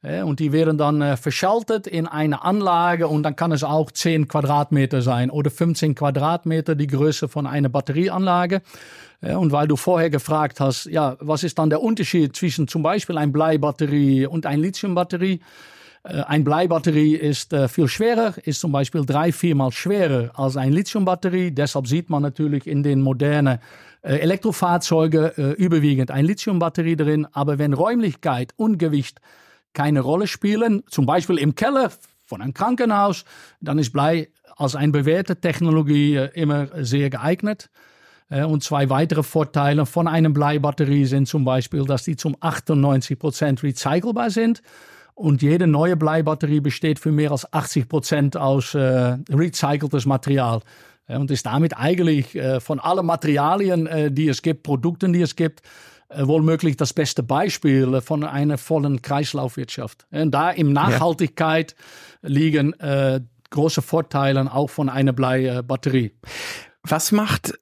Und 0.04 0.38
die 0.38 0.52
werden 0.52 0.76
dann 0.76 1.00
äh, 1.00 1.16
verschaltet 1.16 1.86
in 1.86 2.06
eine 2.06 2.42
Anlage 2.42 3.08
und 3.08 3.22
dann 3.22 3.36
kann 3.36 3.52
es 3.52 3.64
auch 3.64 3.90
10 3.90 4.28
Quadratmeter 4.28 5.00
sein 5.00 5.30
oder 5.30 5.50
15 5.50 5.94
Quadratmeter 5.94 6.74
die 6.74 6.88
Größe 6.88 7.26
von 7.26 7.46
einer 7.46 7.70
Batterieanlage. 7.70 8.60
Und 9.22 9.52
weil 9.52 9.66
du 9.66 9.76
vorher 9.76 10.10
gefragt 10.10 10.60
hast, 10.60 10.84
ja, 10.84 11.16
was 11.20 11.44
ist 11.44 11.58
dann 11.58 11.70
der 11.70 11.80
Unterschied 11.80 12.36
zwischen 12.36 12.68
zum 12.68 12.82
Beispiel 12.82 13.16
ein 13.16 13.32
Bleibatterie 13.32 14.26
und 14.26 14.44
ein 14.44 14.60
Lithiumbatterie? 14.60 15.40
Äh, 16.02 16.20
ein 16.20 16.44
Bleibatterie 16.44 17.14
ist 17.14 17.54
äh, 17.54 17.66
viel 17.68 17.88
schwerer, 17.88 18.34
ist 18.44 18.60
zum 18.60 18.72
Beispiel 18.72 19.06
drei, 19.06 19.32
viermal 19.32 19.72
schwerer 19.72 20.32
als 20.34 20.58
ein 20.58 20.74
Lithiumbatterie. 20.74 21.52
Deshalb 21.52 21.86
sieht 21.86 22.10
man 22.10 22.20
natürlich 22.20 22.66
in 22.66 22.82
den 22.82 23.00
modernen 23.00 23.58
Elektrofahrzeugen 24.02 25.54
überwiegend 25.56 26.10
ein 26.10 26.26
Lithiumbatterie 26.26 26.94
drin. 26.94 27.26
Aber 27.32 27.58
wenn 27.58 27.72
Räumlichkeit 27.72 28.52
und 28.56 28.76
Gewicht 28.76 29.18
keine 29.74 30.00
Rolle 30.00 30.26
spielen, 30.26 30.82
zum 30.88 31.06
Beispiel 31.06 31.38
im 31.38 31.54
Keller 31.54 31.90
von 32.24 32.40
einem 32.40 32.54
Krankenhaus, 32.54 33.24
dann 33.60 33.78
ist 33.78 33.92
Blei 33.92 34.28
als 34.56 34.74
eine 34.76 34.92
bewährte 34.92 35.36
Technologie 35.36 36.16
immer 36.34 36.68
sehr 36.84 37.10
geeignet. 37.10 37.70
Und 38.30 38.62
zwei 38.62 38.88
weitere 38.88 39.22
Vorteile 39.22 39.84
von 39.84 40.08
einer 40.08 40.30
Bleibatterie 40.30 41.04
sind 41.04 41.28
zum 41.28 41.44
Beispiel, 41.44 41.84
dass 41.84 42.04
die 42.04 42.16
zum 42.16 42.36
98 42.40 43.18
Prozent 43.18 43.62
recycelbar 43.62 44.30
sind. 44.30 44.62
Und 45.14 45.42
jede 45.42 45.66
neue 45.66 45.96
Bleibatterie 45.96 46.60
besteht 46.60 46.98
für 46.98 47.12
mehr 47.12 47.30
als 47.30 47.52
80 47.52 47.88
Prozent 47.88 48.36
aus 48.36 48.74
äh, 48.74 49.16
recyceltes 49.30 50.06
Material. 50.06 50.60
Und 51.06 51.30
ist 51.30 51.46
damit 51.46 51.76
eigentlich 51.76 52.34
äh, 52.34 52.60
von 52.60 52.80
allen 52.80 53.06
Materialien, 53.06 53.86
äh, 53.86 54.10
die 54.10 54.28
es 54.28 54.42
gibt, 54.42 54.62
Produkten, 54.62 55.12
die 55.12 55.20
es 55.20 55.36
gibt, 55.36 55.60
äh, 55.60 55.62
wohl 56.10 56.42
möglich 56.42 56.76
das 56.76 56.92
beste 56.92 57.22
Beispiel 57.22 58.00
von 58.00 58.24
einer 58.24 58.58
vollen 58.58 59.02
Kreislaufwirtschaft. 59.02 60.06
Und 60.10 60.32
da 60.32 60.50
im 60.50 60.72
Nachhaltigkeit 60.72 61.74
ja. 62.22 62.28
liegen 62.28 62.72
äh, 62.74 63.20
große 63.50 63.82
Vorteile 63.82 64.52
auch 64.52 64.70
von 64.70 64.88
einer 64.88 65.12
Bleibatterie. 65.12 66.12
Was 66.82 67.12
macht 67.12 67.54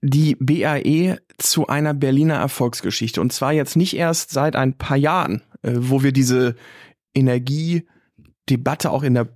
die 0.00 0.36
BAE 0.40 1.18
zu 1.38 1.66
einer 1.66 1.92
Berliner 1.92 2.36
Erfolgsgeschichte? 2.36 3.20
Und 3.20 3.32
zwar 3.32 3.52
jetzt 3.52 3.76
nicht 3.76 3.94
erst 3.96 4.30
seit 4.30 4.56
ein 4.56 4.78
paar 4.78 4.96
Jahren, 4.96 5.42
äh, 5.62 5.72
wo 5.74 6.02
wir 6.02 6.12
diese 6.12 6.54
Energiedebatte 7.14 8.90
auch 8.90 9.02
in 9.02 9.14
der 9.14 9.28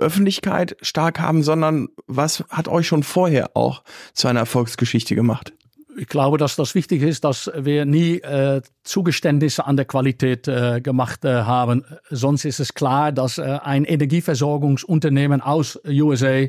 Öffentlichkeit 0.00 0.76
stark 0.82 1.18
haben, 1.18 1.42
sondern 1.42 1.88
was 2.06 2.44
hat 2.48 2.68
euch 2.68 2.86
schon 2.86 3.02
vorher 3.02 3.56
auch 3.56 3.82
zu 4.14 4.28
einer 4.28 4.40
Erfolgsgeschichte 4.40 5.16
gemacht? 5.16 5.52
Ich 5.98 6.08
glaube, 6.08 6.36
dass 6.36 6.56
das 6.56 6.74
wichtig 6.74 7.02
ist, 7.02 7.24
dass 7.24 7.50
wir 7.56 7.86
nie 7.86 8.18
äh, 8.18 8.60
Zugeständnisse 8.82 9.66
an 9.66 9.76
der 9.76 9.86
Qualität 9.86 10.46
äh, 10.46 10.82
gemacht 10.82 11.24
äh, 11.24 11.42
haben. 11.42 11.84
Sonst 12.10 12.44
ist 12.44 12.60
es 12.60 12.74
klar, 12.74 13.12
dass 13.12 13.38
äh, 13.38 13.58
ein 13.62 13.84
Energieversorgungsunternehmen 13.84 15.40
aus 15.40 15.80
USA 15.86 16.46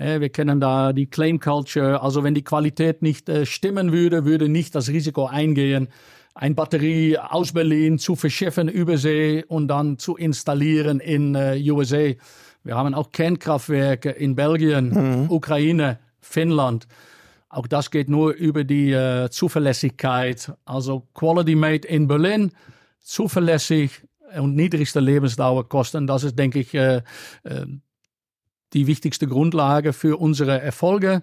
äh, 0.00 0.20
wir 0.20 0.30
kennen 0.30 0.60
da 0.60 0.94
die 0.94 1.06
Claim 1.06 1.40
Culture. 1.40 2.02
Also 2.02 2.24
wenn 2.24 2.34
die 2.34 2.42
Qualität 2.42 3.02
nicht 3.02 3.28
äh, 3.28 3.44
stimmen 3.44 3.92
würde, 3.92 4.24
würde 4.24 4.48
nicht 4.48 4.74
das 4.74 4.88
Risiko 4.88 5.26
eingehen, 5.26 5.88
eine 6.34 6.54
Batterie 6.54 7.18
aus 7.18 7.52
Berlin 7.52 7.98
zu 7.98 8.16
verschiffen 8.16 8.68
über 8.68 8.96
See 8.96 9.44
und 9.46 9.68
dann 9.68 9.98
zu 9.98 10.16
installieren 10.16 11.00
in 11.00 11.36
USA. 11.36 12.12
Wir 12.62 12.76
haben 12.76 12.94
auch 12.94 13.10
Kernkraftwerke 13.10 14.10
in 14.10 14.36
Belgien, 14.36 15.24
mhm. 15.24 15.30
Ukraine, 15.30 15.98
Finnland. 16.20 16.86
Auch 17.50 17.66
das 17.66 17.90
geht 17.90 18.08
nur 18.08 18.32
über 18.32 18.62
die 18.64 18.92
äh, 18.92 19.28
Zuverlässigkeit. 19.28 20.52
Also 20.64 21.08
Quality 21.14 21.56
Made 21.56 21.86
in 21.86 22.06
Berlin, 22.06 22.52
zuverlässig 23.00 24.02
und 24.38 24.54
niedrigste 24.54 25.00
Lebensdauerkosten. 25.00 26.06
Das 26.06 26.22
ist, 26.22 26.38
denke 26.38 26.60
ich, 26.60 26.72
äh, 26.74 27.02
äh, 27.42 27.66
die 28.72 28.86
wichtigste 28.86 29.26
Grundlage 29.26 29.92
für 29.92 30.16
unsere 30.16 30.60
Erfolge. 30.60 31.22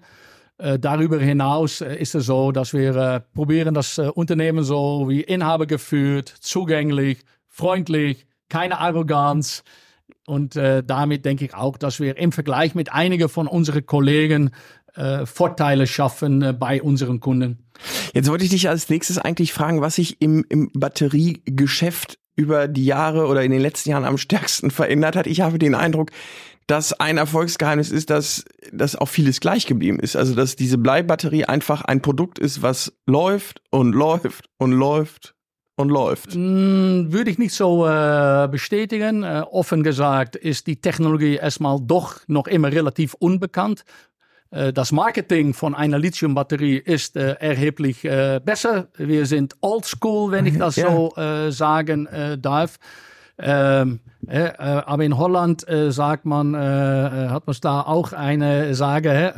Äh, 0.58 0.80
darüber 0.80 1.18
hinaus 1.18 1.80
äh, 1.80 1.96
ist 1.96 2.14
es 2.14 2.26
so, 2.26 2.52
dass 2.52 2.74
wir 2.74 2.96
äh, 2.96 3.20
probieren, 3.34 3.74
das 3.74 3.98
Unternehmen 3.98 4.64
so 4.64 5.06
wie 5.08 5.22
Inhaber 5.22 5.66
geführt, 5.66 6.34
zugänglich, 6.40 7.20
freundlich, 7.48 8.26
keine 8.50 8.80
Arroganz. 8.80 9.64
Und 10.26 10.56
damit 10.56 11.24
denke 11.24 11.46
ich 11.46 11.54
auch, 11.54 11.78
dass 11.78 12.02
wir 12.02 12.18
im 12.18 12.34
Vergleich 12.34 12.76
mit 12.76 12.92
einigen 12.92 13.30
von 13.30 13.48
unseren 13.48 13.86
Kollegen 13.86 14.52
Vorteile 15.26 15.88
schaffen 15.88 16.56
bei 16.60 16.82
unseren 16.82 17.20
Kunden. 17.20 17.60
Jetzt 18.14 18.30
wollte 18.30 18.44
ich 18.44 18.50
dich 18.50 18.70
als 18.70 18.90
nächstes 18.90 19.18
eigentlich 19.18 19.54
fragen, 19.54 19.82
was 19.82 19.96
sich 19.96 20.22
im, 20.22 20.46
im 20.50 20.72
Batteriegeschäft 20.74 22.18
über 22.36 22.68
die 22.68 22.86
Jahre 22.86 23.28
oder 23.28 23.44
in 23.44 23.52
den 23.52 23.62
letzten 23.62 23.90
Jahren 23.90 24.06
am 24.06 24.18
stärksten 24.18 24.72
verändert 24.72 25.16
hat. 25.16 25.28
Ich 25.28 25.42
habe 25.42 25.60
den 25.60 25.76
Eindruck, 25.76 26.12
dass 26.68 26.94
ein 26.94 27.18
Erfolgsgeheimnis 27.18 27.92
ist, 27.92 28.10
dass, 28.10 28.46
dass 28.72 28.96
auch 28.96 29.08
vieles 29.08 29.40
gleich 29.40 29.66
geblieben 29.66 30.00
ist. 30.00 30.16
Also, 30.16 30.36
dass 30.36 30.56
diese 30.56 30.78
Bleibatterie 30.78 31.46
einfach 31.46 31.82
ein 31.82 32.02
Produkt 32.02 32.40
ist, 32.40 32.62
was 32.62 32.94
läuft 33.06 33.62
und 33.72 33.94
läuft 33.94 34.50
und 34.58 34.74
läuft 34.74 35.34
und 35.78 35.90
läuft. 35.90 36.36
Mm, 36.36 37.12
würde 37.12 37.32
ich 37.32 37.38
nicht 37.38 37.54
so 37.54 37.88
äh, 37.88 38.48
bestätigen. 38.52 39.24
Äh, 39.24 39.44
offen 39.50 39.84
gesagt 39.84 40.36
ist 40.36 40.68
die 40.68 40.82
Technologie 40.82 41.36
erstmal 41.36 41.80
doch 41.82 42.20
noch 42.28 42.48
immer 42.48 42.72
relativ 42.72 43.14
unbekannt. 43.14 43.84
Äh, 44.52 44.74
das 44.74 44.92
Marketing 44.92 45.54
von 45.54 45.76
einer 45.76 46.00
Lithiumbatterie 46.00 46.78
ist 46.78 47.16
äh, 47.16 47.34
erheblich 47.40 48.06
äh, 48.06 48.40
besser. 48.44 48.88
Wir 48.98 49.26
sind 49.26 49.56
oldschool, 49.62 50.32
wenn 50.32 50.46
ich 50.46 50.58
das 50.58 50.76
ja. 50.76 50.92
so 50.92 51.14
sagen 51.50 52.08
darf. 52.42 52.80
Ähm, 53.40 54.00
äh, 54.28 54.52
aber 54.58 55.04
in 55.04 55.18
Holland 55.18 55.68
äh, 55.70 55.92
sagt 55.92 56.26
man, 56.26 56.54
äh, 56.54 56.58
hat 56.58 57.46
man 57.48 57.56
da 57.62 57.82
auch 57.82 58.14
eine 58.14 58.74
Sage, 58.74 59.10
äh, 59.10 59.34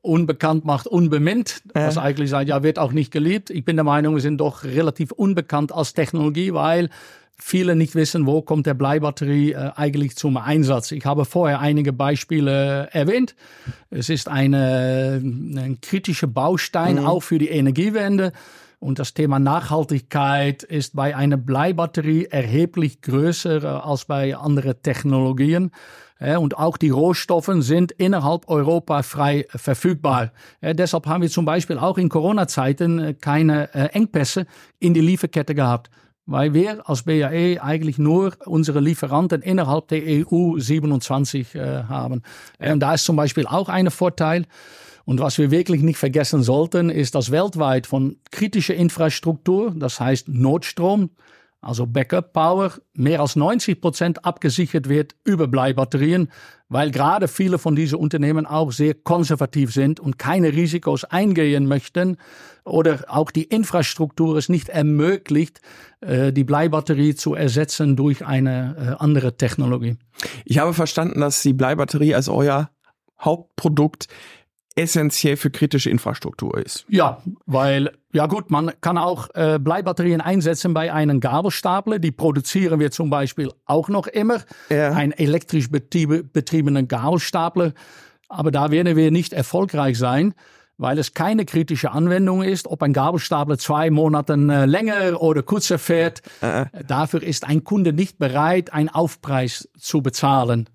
unbekannt 0.00 0.64
macht 0.64 0.86
unbeminnt, 0.86 1.62
was 1.72 1.96
eigentlich 1.96 2.28
sagt, 2.28 2.48
ja, 2.48 2.62
wird 2.62 2.78
auch 2.78 2.92
nicht 2.92 3.10
geliebt. 3.10 3.48
Ich 3.48 3.64
bin 3.64 3.76
der 3.76 3.84
Meinung, 3.84 4.14
wir 4.14 4.20
sind 4.20 4.38
doch 4.38 4.64
relativ 4.64 5.12
unbekannt 5.12 5.72
als 5.72 5.94
Technologie, 5.94 6.52
weil 6.52 6.90
viele 7.46 7.76
nicht 7.76 7.94
wissen, 7.94 8.26
wo 8.26 8.40
kommt 8.40 8.64
der 8.64 8.72
Bleibatterie 8.72 9.52
äh, 9.52 9.70
eigentlich 9.76 10.16
zum 10.16 10.38
Einsatz. 10.38 10.92
Ich 10.92 11.04
habe 11.04 11.26
vorher 11.26 11.60
einige 11.60 11.92
Beispiele 11.92 12.88
erwähnt. 12.90 13.36
Es 13.90 14.08
ist 14.08 14.28
eine, 14.28 15.20
ein 15.22 15.78
kritischer 15.82 16.26
Baustein 16.26 16.96
mhm. 16.96 17.06
auch 17.06 17.22
für 17.22 17.36
die 17.36 17.50
Energiewende. 17.50 18.32
Und 18.78 18.98
das 18.98 19.12
Thema 19.12 19.38
Nachhaltigkeit 19.38 20.62
ist 20.62 20.96
bei 20.96 21.14
einer 21.14 21.36
Bleibatterie 21.36 22.28
erheblich 22.30 23.02
größer 23.02 23.62
äh, 23.62 23.66
als 23.66 24.06
bei 24.06 24.34
anderen 24.34 24.80
Technologien. 24.82 25.70
Und 26.38 26.56
auch 26.56 26.78
die 26.78 26.90
Rohstoffe 26.90 27.50
sind 27.58 27.90
innerhalb 27.92 28.48
Europa 28.48 29.02
frei 29.02 29.46
verfügbar. 29.48 30.30
Deshalb 30.62 31.06
haben 31.06 31.22
wir 31.22 31.28
zum 31.28 31.44
Beispiel 31.44 31.76
auch 31.76 31.98
in 31.98 32.08
Corona-Zeiten 32.08 32.98
äh, 32.98 33.14
keine 33.14 33.74
äh, 33.74 33.88
Engpässe 33.88 34.46
in 34.78 34.94
die 34.94 35.00
Lieferkette 35.00 35.54
gehabt. 35.54 35.90
Weil 36.26 36.54
wir 36.54 36.88
als 36.88 37.02
BAE 37.02 37.62
eigentlich 37.62 37.98
nur 37.98 38.34
unsere 38.46 38.80
Lieferanten 38.80 39.42
innerhalb 39.42 39.88
der 39.88 40.02
EU 40.02 40.58
27 40.58 41.54
haben. 41.54 42.22
Und 42.58 42.80
da 42.80 42.94
ist 42.94 43.04
zum 43.04 43.16
Beispiel 43.16 43.46
auch 43.46 43.68
ein 43.68 43.90
Vorteil. 43.90 44.46
Und 45.04 45.20
was 45.20 45.36
wir 45.36 45.50
wirklich 45.50 45.82
nicht 45.82 45.98
vergessen 45.98 46.42
sollten, 46.42 46.88
ist, 46.88 47.14
dass 47.14 47.30
weltweit 47.30 47.86
von 47.86 48.16
kritischer 48.30 48.74
Infrastruktur, 48.74 49.74
das 49.76 50.00
heißt 50.00 50.28
Notstrom, 50.28 51.10
also 51.64 51.86
Backup 51.86 52.32
Power, 52.32 52.72
mehr 52.94 53.20
als 53.20 53.36
90 53.36 53.80
Prozent 53.80 54.24
abgesichert 54.24 54.88
wird 54.88 55.14
über 55.24 55.48
Bleibatterien, 55.48 56.30
weil 56.68 56.90
gerade 56.90 57.28
viele 57.28 57.58
von 57.58 57.76
diesen 57.76 57.98
Unternehmen 57.98 58.46
auch 58.46 58.72
sehr 58.72 58.94
konservativ 58.94 59.72
sind 59.72 60.00
und 60.00 60.18
keine 60.18 60.52
Risikos 60.52 61.04
eingehen 61.04 61.66
möchten 61.66 62.16
oder 62.64 63.04
auch 63.08 63.30
die 63.30 63.44
Infrastruktur 63.44 64.36
es 64.36 64.48
nicht 64.48 64.68
ermöglicht, 64.68 65.60
äh, 66.00 66.32
die 66.32 66.44
Bleibatterie 66.44 67.14
zu 67.14 67.34
ersetzen 67.34 67.96
durch 67.96 68.24
eine 68.24 68.96
äh, 68.98 69.02
andere 69.02 69.36
Technologie. 69.36 69.96
Ich 70.44 70.58
habe 70.58 70.74
verstanden, 70.74 71.20
dass 71.20 71.42
die 71.42 71.52
Bleibatterie 71.52 72.14
als 72.14 72.28
euer 72.28 72.70
Hauptprodukt 73.20 74.08
essentiell 74.76 75.36
für 75.36 75.50
kritische 75.50 75.90
Infrastruktur 75.90 76.58
ist. 76.58 76.84
Ja, 76.88 77.22
weil, 77.46 77.92
ja 78.12 78.26
gut, 78.26 78.50
man 78.50 78.72
kann 78.80 78.98
auch 78.98 79.28
äh, 79.34 79.58
Bleibatterien 79.60 80.20
einsetzen 80.20 80.74
bei 80.74 80.92
einem 80.92 81.20
Gabelstapler. 81.20 81.98
Die 81.98 82.10
produzieren 82.10 82.80
wir 82.80 82.90
zum 82.90 83.10
Beispiel 83.10 83.50
auch 83.66 83.88
noch 83.88 84.06
immer. 84.06 84.40
Ja. 84.70 84.92
Ein 84.92 85.12
elektrisch 85.12 85.70
betriebenen 85.70 86.88
Gabelstapler. 86.88 87.72
Aber 88.28 88.50
da 88.50 88.70
werden 88.70 88.96
wir 88.96 89.10
nicht 89.10 89.32
erfolgreich 89.32 89.96
sein, 89.96 90.34
weil 90.76 90.98
es 90.98 91.14
keine 91.14 91.44
kritische 91.44 91.92
Anwendung 91.92 92.42
ist, 92.42 92.66
ob 92.66 92.82
ein 92.82 92.92
Gabelstapler 92.92 93.58
zwei 93.58 93.90
Monate 93.90 94.32
äh, 94.32 94.64
länger 94.64 95.22
oder 95.22 95.44
kürzer 95.44 95.78
fährt. 95.78 96.22
Äh. 96.40 96.66
Dafür 96.86 97.22
ist 97.22 97.44
ein 97.44 97.62
Kunde 97.62 97.92
nicht 97.92 98.18
bereit, 98.18 98.72
einen 98.72 98.88
Aufpreis 98.88 99.68
zu 99.78 100.02
bezahlen. 100.02 100.68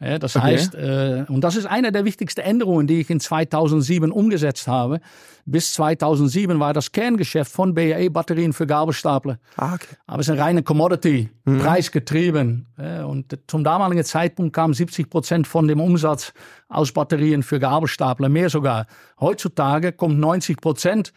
Ja, 0.00 0.18
das 0.18 0.36
okay. 0.36 0.46
heißt, 0.46 0.74
äh, 0.74 1.24
und 1.28 1.42
das 1.42 1.54
ist 1.56 1.66
eine 1.66 1.92
der 1.92 2.04
wichtigsten 2.04 2.40
Änderungen, 2.40 2.86
die 2.86 3.00
ich 3.00 3.10
in 3.10 3.20
2007 3.20 4.10
umgesetzt 4.10 4.66
habe. 4.66 5.00
Bis 5.46 5.72
2007 5.74 6.58
war 6.58 6.72
das 6.72 6.90
Kerngeschäft 6.90 7.52
von 7.52 7.74
BAE 7.74 8.10
Batterien 8.10 8.52
für 8.52 8.66
Gabelstapler. 8.66 9.38
Ah, 9.56 9.74
okay. 9.74 9.94
Aber 10.06 10.20
es 10.20 10.26
ist 10.26 10.32
eine 10.32 10.42
reine 10.42 10.62
Commodity, 10.62 11.30
mhm. 11.44 11.58
preisgetrieben. 11.58 12.66
Ja, 12.76 13.04
und 13.04 13.38
zum 13.46 13.62
damaligen 13.62 14.04
Zeitpunkt 14.04 14.52
kam 14.52 14.74
70 14.74 15.08
Prozent 15.08 15.46
von 15.46 15.68
dem 15.68 15.80
Umsatz 15.80 16.32
aus 16.68 16.92
Batterien 16.92 17.42
für 17.42 17.60
Gabelstapler, 17.60 18.28
mehr 18.28 18.50
sogar. 18.50 18.86
Heutzutage 19.20 19.92
kommt 19.92 20.18
90 20.18 20.60
Prozent 20.60 21.12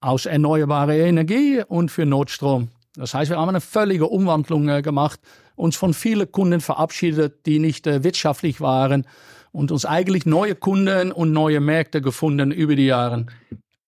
aus 0.00 0.26
erneuerbarer 0.26 0.94
Energie 0.94 1.62
und 1.66 1.90
für 1.90 2.06
Notstrom. 2.06 2.68
Das 2.96 3.14
heißt, 3.14 3.30
wir 3.30 3.38
haben 3.38 3.48
eine 3.48 3.60
völlige 3.60 4.06
Umwandlung 4.06 4.68
äh, 4.68 4.82
gemacht 4.82 5.20
uns 5.60 5.76
von 5.76 5.94
vielen 5.94 6.30
Kunden 6.32 6.60
verabschiedet, 6.60 7.46
die 7.46 7.58
nicht 7.58 7.86
äh, 7.86 8.02
wirtschaftlich 8.02 8.60
waren 8.60 9.06
und 9.52 9.70
uns 9.70 9.84
eigentlich 9.84 10.26
neue 10.26 10.54
Kunden 10.54 11.12
und 11.12 11.32
neue 11.32 11.60
Märkte 11.60 12.00
gefunden 12.00 12.50
über 12.50 12.76
die 12.76 12.86
Jahre. 12.86 13.26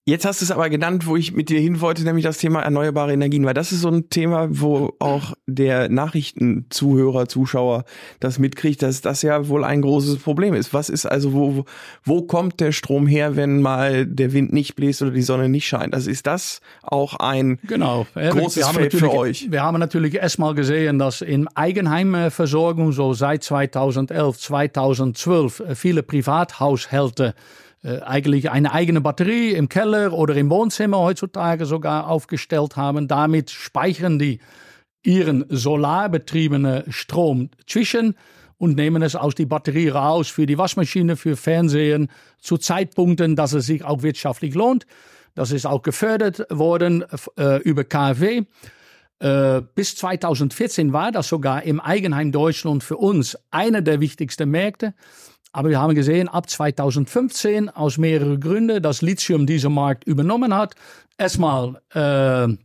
Jetzt 0.05 0.25
hast 0.25 0.41
du 0.41 0.45
es 0.45 0.51
aber 0.51 0.69
genannt, 0.69 1.07
wo 1.07 1.15
ich 1.15 1.33
mit 1.33 1.49
dir 1.49 1.61
hin 1.61 1.81
wollte, 1.81 2.03
nämlich 2.03 2.25
das 2.25 2.39
Thema 2.39 2.61
erneuerbare 2.63 3.13
Energien, 3.13 3.45
weil 3.45 3.55
das 3.55 3.71
ist 3.71 3.83
so 3.83 3.89
ein 3.89 4.11
Thema, 4.11 4.49
wo 4.51 4.97
auch 4.99 5.35
der 5.47 5.89
Nachrichtenzuhörer, 5.89 7.29
Zuschauer 7.29 7.85
das 8.19 8.41
mitkriegt, 8.41 8.83
dass 8.83 9.01
das 9.01 9.23
ja 9.23 9.47
wohl 9.47 9.63
ein 9.63 9.81
großes 9.81 10.19
Problem 10.19 10.55
ist. 10.55 10.75
Was 10.75 10.89
ist 10.89 11.07
also, 11.07 11.33
wo, 11.33 11.67
wo 12.03 12.23
kommt 12.23 12.59
der 12.59 12.73
Strom 12.73 13.07
her, 13.07 13.37
wenn 13.37 13.63
mal 13.63 14.05
der 14.05 14.33
Wind 14.33 14.53
nicht 14.53 14.75
bläst 14.75 15.03
oder 15.03 15.13
die 15.13 15.23
Sonne 15.23 15.49
nicht 15.49 15.69
scheint? 15.69 15.95
Also 15.95 16.11
ist 16.11 16.27
das 16.27 16.61
auch 16.83 17.15
ein 17.15 17.61
genau. 17.63 18.05
großes 18.15 18.67
Feld 18.71 18.95
für 18.95 19.13
euch? 19.13 19.53
Wir 19.53 19.63
haben 19.63 19.79
natürlich 19.79 20.17
erstmal 20.17 20.57
gesehen, 20.57 20.99
dass 20.99 21.21
in 21.21 21.47
Eigenheimversorgung 21.47 22.91
so 22.91 23.15
seit 23.15 23.45
2011, 23.45 24.37
2012 24.37 25.63
viele 25.75 26.03
Privathaushalte 26.03 27.27
äh, 27.29 27.33
eigentlich 27.83 28.51
eine 28.51 28.73
eigene 28.73 29.01
Batterie 29.01 29.51
im 29.53 29.69
Keller 29.69 30.13
oder 30.13 30.37
im 30.37 30.51
Wohnzimmer 30.51 30.99
heutzutage 30.99 31.67
sogar 31.67 32.09
aufgestellt 32.09 32.77
haben. 32.77 33.09
Damit 33.09 33.51
speichern 33.51 34.19
die 34.19 34.41
ihren 35.03 35.45
solarbetriebenen 35.49 36.93
Strom 36.93 37.51
zwischen 37.67 38.17
und 38.63 38.77
nehmen 38.77 39.03
es 39.03 39.17
aus 39.17 39.35
die 39.35 39.47
Batterie 39.47 39.89
raus 39.89 40.29
für 40.29 40.47
die 40.47 40.57
Waschmaschine, 40.57 41.17
für 41.17 41.37
Fernsehen, 41.37 42.09
zu 42.41 42.59
Zeitpunkten, 42.59 43.35
dass 43.35 43.53
es 43.53 43.67
sich 43.67 43.85
auch 43.85 44.03
wirtschaftlich 44.03 44.55
lohnt. 44.55 44.87
Das 45.35 45.51
ist 45.51 45.67
auch 45.67 45.83
gefördert 45.83 46.47
worden 46.49 47.05
äh, 47.37 47.61
über 47.63 47.83
KfW. 47.83 48.45
Äh, 49.19 49.63
bis 49.75 49.97
2014 49.97 50.93
war 50.93 51.11
das 51.11 51.29
sogar 51.29 51.65
im 51.65 51.81
Eigenheim 51.81 52.31
Deutschland 52.31 52.85
für 52.85 52.99
uns 52.99 53.37
einer 53.51 53.83
der 53.83 54.01
wichtigsten 54.01 54.51
Märkte. 54.51 54.95
Aber 55.53 55.69
wir 55.69 55.81
haben 55.81 55.95
gesehen, 55.95 56.29
ab 56.29 56.49
2015 56.49 57.69
aus 57.69 57.99
mehreren 57.99 58.41
Gründen, 58.41 58.83
dass 58.83 59.03
Lithium 59.03 59.47
diesen 59.47 59.75
Markt 59.75 60.05
übernommen 60.05 60.55
hat. 60.55 60.75
Erstmal 61.19 61.81
äh, 61.93 62.57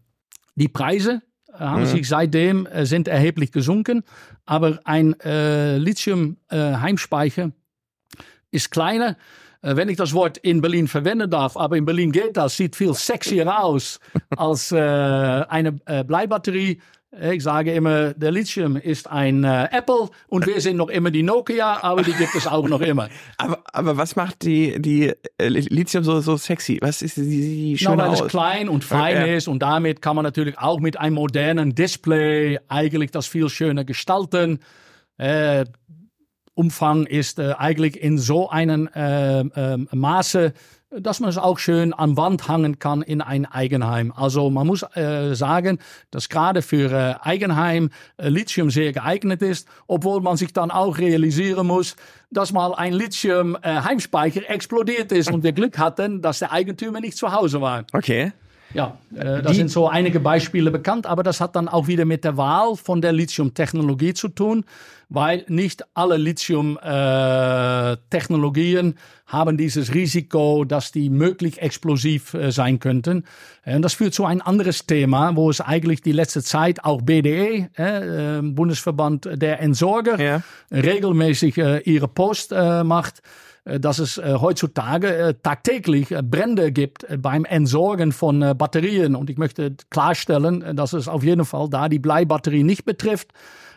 die 0.55 0.69
Preise 0.69 1.21
haben 1.53 1.81
mhm. 1.81 1.87
sich 1.87 2.07
seitdem 2.07 2.65
äh, 2.65 2.85
sind 2.85 3.07
erheblich 3.07 3.51
gesunken. 3.51 4.03
Aber 4.45 4.79
ein 4.85 5.19
äh, 5.19 5.77
Lithium-Heimspeicher 5.77 7.45
äh, 7.45 8.21
ist 8.51 8.71
kleiner. 8.71 9.17
Äh, 9.61 9.75
wenn 9.75 9.89
ich 9.89 9.97
das 9.97 10.13
Wort 10.13 10.37
in 10.37 10.61
Berlin 10.61 10.87
verwenden 10.87 11.29
darf, 11.29 11.57
aber 11.57 11.75
in 11.75 11.85
Berlin 11.85 12.13
geht 12.13 12.37
das, 12.37 12.55
sieht 12.55 12.75
viel 12.77 12.93
sexier 12.93 13.59
aus 13.59 13.99
als 14.29 14.71
äh, 14.71 14.77
eine 14.77 15.73
Bleibatterie. 15.73 16.79
Ich 17.11 17.41
sage 17.41 17.71
immer, 17.73 18.13
der 18.13 18.31
Lithium 18.31 18.75
ist 18.75 19.09
ein 19.09 19.45
äh, 19.45 19.69
Apple 19.71 20.09
und 20.27 20.45
wir 20.45 20.59
sind 20.59 20.75
noch 20.75 20.89
immer 20.89 21.09
die 21.09 21.23
Nokia, 21.23 21.81
aber 21.81 22.03
die 22.03 22.11
gibt 22.11 22.35
es 22.35 22.45
auch 22.45 22.67
noch 22.67 22.81
immer. 22.81 23.07
aber, 23.37 23.59
aber 23.71 23.95
was 23.95 24.17
macht 24.17 24.43
die, 24.43 24.81
die 24.81 25.13
äh, 25.37 25.47
Lithium 25.47 26.03
so, 26.03 26.19
so 26.19 26.35
sexy? 26.35 26.79
Was 26.81 27.01
ist 27.01 27.15
die, 27.15 27.23
die 27.23 27.77
schön 27.77 27.95
no, 27.95 27.97
weil 27.99 28.13
es 28.13 28.27
klein 28.27 28.67
und 28.67 28.83
fein 28.83 29.15
ja. 29.15 29.35
ist 29.35 29.47
und 29.47 29.59
damit 29.59 30.01
kann 30.01 30.17
man 30.17 30.23
natürlich 30.23 30.59
auch 30.59 30.81
mit 30.81 30.99
einem 30.99 31.15
modernen 31.15 31.75
Display 31.75 32.59
eigentlich 32.67 33.11
das 33.11 33.25
viel 33.25 33.47
schöner 33.47 33.85
gestalten. 33.85 34.59
Äh, 35.17 35.63
Umfang 36.55 37.05
ist 37.05 37.39
äh, 37.39 37.53
eigentlich 37.57 38.01
in 38.01 38.17
so 38.17 38.49
einem 38.49 38.89
äh, 38.93 39.41
äh, 39.41 39.77
Maße 39.93 40.53
dass 40.89 41.19
man 41.19 41.29
es 41.29 41.37
auch 41.37 41.59
schön 41.59 41.93
an 41.93 42.15
Wand 42.15 42.47
hangen 42.47 42.79
kann 42.79 43.01
in 43.01 43.21
ein 43.21 43.45
Eigenheim. 43.45 44.13
Also 44.15 44.49
man 44.49 44.67
muss 44.67 44.83
äh, 44.95 45.35
sagen, 45.35 45.79
dass 46.11 46.29
gerade 46.29 46.61
für 46.61 46.91
äh, 46.91 47.15
Eigenheim 47.21 47.89
äh, 48.17 48.29
Lithium 48.29 48.69
sehr 48.69 48.93
geeignet 48.93 49.41
ist, 49.41 49.67
obwohl 49.87 50.21
man 50.21 50.37
sich 50.37 50.53
dann 50.53 50.71
auch 50.71 50.97
realisieren 50.97 51.67
muss, 51.67 51.95
dass 52.31 52.53
mal 52.53 52.73
ein 52.73 52.93
Lithium-Heimspeicher 52.93 54.41
äh, 54.41 54.53
explodiert 54.53 55.11
ist 55.11 55.31
und 55.31 55.43
wir 55.43 55.51
Glück 55.51 55.77
hatten, 55.77 56.21
dass 56.21 56.39
der 56.39 56.51
Eigentümer 56.51 57.01
nicht 57.01 57.17
zu 57.17 57.31
Hause 57.31 57.59
war. 57.61 57.85
Okay. 57.93 58.31
Ja, 58.73 58.97
äh, 59.15 59.41
da 59.41 59.53
sind 59.53 59.71
so 59.71 59.87
einige 59.87 60.19
Beispiele 60.19 60.71
bekannt, 60.71 61.05
aber 61.05 61.23
das 61.23 61.39
hat 61.39 61.55
dann 61.55 61.69
auch 61.69 61.87
wieder 61.87 62.05
mit 62.05 62.23
der 62.23 62.37
Wahl 62.37 62.75
von 62.75 63.01
der 63.01 63.11
Lithium-Technologie 63.13 64.13
zu 64.13 64.27
tun, 64.27 64.65
weil 65.09 65.45
nicht 65.47 65.83
alle 65.93 66.17
Lithium-Technologien 66.17 68.91
äh, 68.91 68.95
haben 69.25 69.57
dieses 69.57 69.93
Risiko, 69.93 70.65
dass 70.65 70.91
die 70.91 71.09
möglich 71.09 71.61
explosiv 71.61 72.33
äh, 72.33 72.51
sein 72.51 72.79
könnten. 72.79 73.23
Und 73.65 73.83
das 73.83 73.93
führt 73.93 74.13
zu 74.13 74.25
ein 74.25 74.41
anderes 74.41 74.85
Thema, 74.85 75.37
wo 75.37 75.49
es 75.49 75.61
eigentlich 75.61 76.01
die 76.01 76.11
letzte 76.11 76.43
Zeit 76.43 76.83
auch 76.83 77.01
BDE, 77.01 77.69
äh, 77.75 78.41
Bundesverband 78.41 79.29
der 79.33 79.61
Entsorger, 79.61 80.21
ja. 80.21 80.43
regelmäßig 80.71 81.57
äh, 81.57 81.79
ihre 81.79 82.09
Post 82.09 82.51
äh, 82.51 82.83
macht. 82.83 83.21
Äh, 83.67 83.79
dass 83.79 83.99
es 83.99 84.17
äh, 84.17 84.35
heutzutage 84.39 85.15
äh, 85.15 85.33
tagtäglich 85.41 86.13
Brände 86.23 86.71
gibt 86.71 87.05
beim 87.21 87.45
Entsorgen 87.45 88.11
von 88.11 88.39
Batterien. 88.57 89.15
Und 89.15 89.29
ich 89.29 89.37
möchte 89.37 89.75
klarstellen, 89.89 90.75
dass 90.75 90.93
es 90.93 91.07
auf 91.07 91.23
jeden 91.23 91.45
Fall 91.45 91.69
da 91.69 91.89
die 91.89 91.99
Bleibatterie 91.99 92.63
nicht 92.63 92.85
betrifft. 92.85 93.31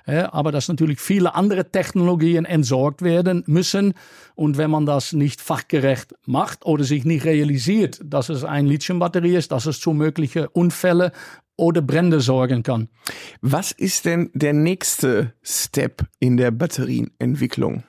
Aber 0.06 0.50
dass 0.50 0.66
natürlich 0.66 0.98
viele 0.98 1.34
andere 1.34 1.70
Technologien 1.70 2.46
entsorgt 2.46 3.02
werden 3.02 3.44
müssen. 3.46 3.92
Und 4.34 4.56
wenn 4.56 4.70
man 4.70 4.86
das 4.86 5.12
nicht 5.12 5.40
fachgerecht 5.40 6.14
macht 6.26 6.64
oder 6.64 6.84
sich 6.84 7.04
nicht 7.04 7.24
realisiert, 7.26 8.00
dass 8.02 8.28
es 8.30 8.42
eine 8.42 8.68
Lithiumbatterie 8.68 9.36
ist, 9.36 9.52
dass 9.52 9.66
es 9.66 9.78
zu 9.78 9.92
möglichen 9.92 10.46
Unfällen 10.46 11.12
oder 11.56 11.82
Brände 11.82 12.20
sorgen 12.20 12.62
kann. 12.62 12.88
Was 13.42 13.72
ist 13.72 14.06
denn 14.06 14.30
der 14.32 14.54
nächste 14.54 15.34
Step 15.42 16.06
in 16.18 16.38
der 16.38 16.50
Batterienentwicklung? 16.50 17.84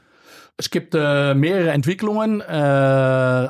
Es 0.62 0.70
gibt 0.70 0.94
äh, 0.94 1.34
mehrere 1.34 1.72
Entwicklungen. 1.72 2.40
Äh, 2.40 2.44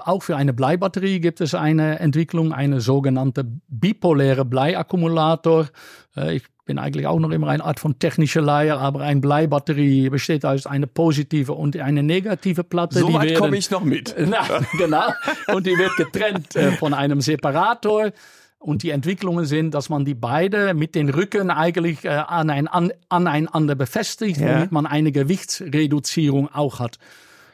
auch 0.06 0.24
für 0.24 0.38
eine 0.38 0.54
Bleibatterie 0.54 1.20
gibt 1.20 1.42
es 1.42 1.54
eine 1.54 2.00
Entwicklung, 2.00 2.54
eine 2.54 2.80
sogenannte 2.80 3.44
bipoläre 3.68 4.46
Bleiakkumulator. 4.46 5.68
Äh, 6.16 6.38
ich 6.38 6.44
bin 6.64 6.80
eigentlich 6.80 7.08
auch 7.08 7.20
noch 7.20 7.32
immer 7.32 7.50
eine 7.50 7.66
Art 7.66 7.82
von 7.82 8.00
technischer 8.00 8.40
Leier, 8.40 8.80
aber 8.80 9.02
eine 9.02 9.20
Bleibatterie 9.20 10.10
besteht 10.10 10.46
aus 10.46 10.66
einer 10.66 10.88
positive 10.88 11.52
und 11.52 11.76
eine 11.76 12.02
negative 12.02 12.64
Platte. 12.64 13.00
So 13.00 13.14
weit 13.14 13.36
komme 13.36 13.58
ich 13.58 13.70
noch 13.70 13.84
mit. 13.84 14.16
Na, 14.26 14.46
genau. 14.78 15.10
Und 15.54 15.68
die 15.68 15.78
wird 15.78 15.98
getrennt 15.98 16.56
äh, 16.56 16.72
von 16.78 16.94
einem 16.94 17.20
Separator. 17.20 18.14
Und 18.62 18.84
die 18.84 18.92
Entwicklungen 18.92 19.46
sind, 19.46 19.74
dass 19.74 19.90
man 19.90 20.06
die 20.06 20.14
beide 20.14 20.76
mit 20.76 20.94
den 20.94 21.10
Rücken 21.10 21.50
eigentlich 21.50 22.06
äh, 22.06 22.10
an 22.10 22.52
ein, 22.52 22.68
an, 22.68 22.94
aneinander 23.10 23.74
befestigt, 23.74 24.40
ja. 24.40 24.54
damit 24.54 24.72
man 24.72 24.86
eine 24.86 25.12
Gewichtsreduzierung 25.12 26.48
auch 26.48 26.80
hat. 26.80 27.00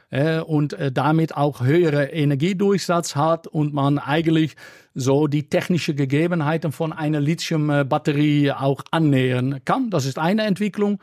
Äh, 0.09 0.39
und 0.39 0.73
äh, 0.73 0.91
damit 0.91 1.37
auch 1.37 1.61
höhere 1.61 2.07
Energiedurchsatz 2.07 3.15
hat 3.15 3.47
und 3.47 3.73
man 3.73 3.99
eigentlich 3.99 4.57
so 4.95 5.27
die 5.27 5.47
technische 5.47 5.95
Gegebenheiten 5.95 6.73
von 6.73 6.91
einer 6.91 7.21
Lithium-Batterie 7.21 8.51
auch 8.51 8.83
annähern 8.91 9.61
kann. 9.63 9.89
Das 9.89 10.05
ist 10.05 10.19
eine 10.19 10.43
Entwicklung. 10.43 10.99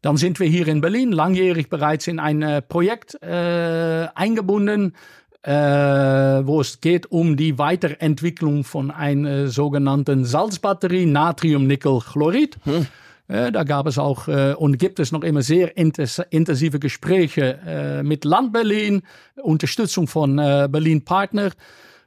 Dann 0.00 0.16
sind 0.16 0.40
wir 0.40 0.48
hier 0.48 0.66
in 0.66 0.80
Berlin 0.80 1.12
langjährig 1.12 1.68
bereits 1.68 2.06
in 2.08 2.18
ein 2.18 2.42
äh, 2.42 2.62
Projekt 2.62 3.22
äh, 3.22 4.08
eingebunden, 4.14 4.94
wo 5.44 6.60
es 6.60 6.80
geht 6.80 7.10
um 7.10 7.36
die 7.36 7.58
Weiterentwicklung 7.58 8.62
von 8.62 8.90
einer 8.92 9.48
sogenannten 9.48 10.24
Salzbatterie, 10.24 11.06
Natrium-Nickel-Chlorid. 11.06 12.58
Hm. 12.62 12.86
Äh, 13.32 13.50
da 13.50 13.64
gab 13.64 13.86
es 13.86 13.98
auch 13.98 14.28
äh, 14.28 14.54
und 14.54 14.78
gibt 14.78 15.00
es 15.00 15.10
noch 15.10 15.22
immer 15.22 15.42
sehr 15.42 15.76
intensive 15.76 16.78
Gespräche 16.78 17.58
äh, 17.66 18.02
mit 18.02 18.24
Land 18.24 18.52
Berlin, 18.52 19.02
Unterstützung 19.42 20.06
von 20.06 20.38
äh, 20.38 20.68
Berlin 20.70 21.04
Partner. 21.04 21.50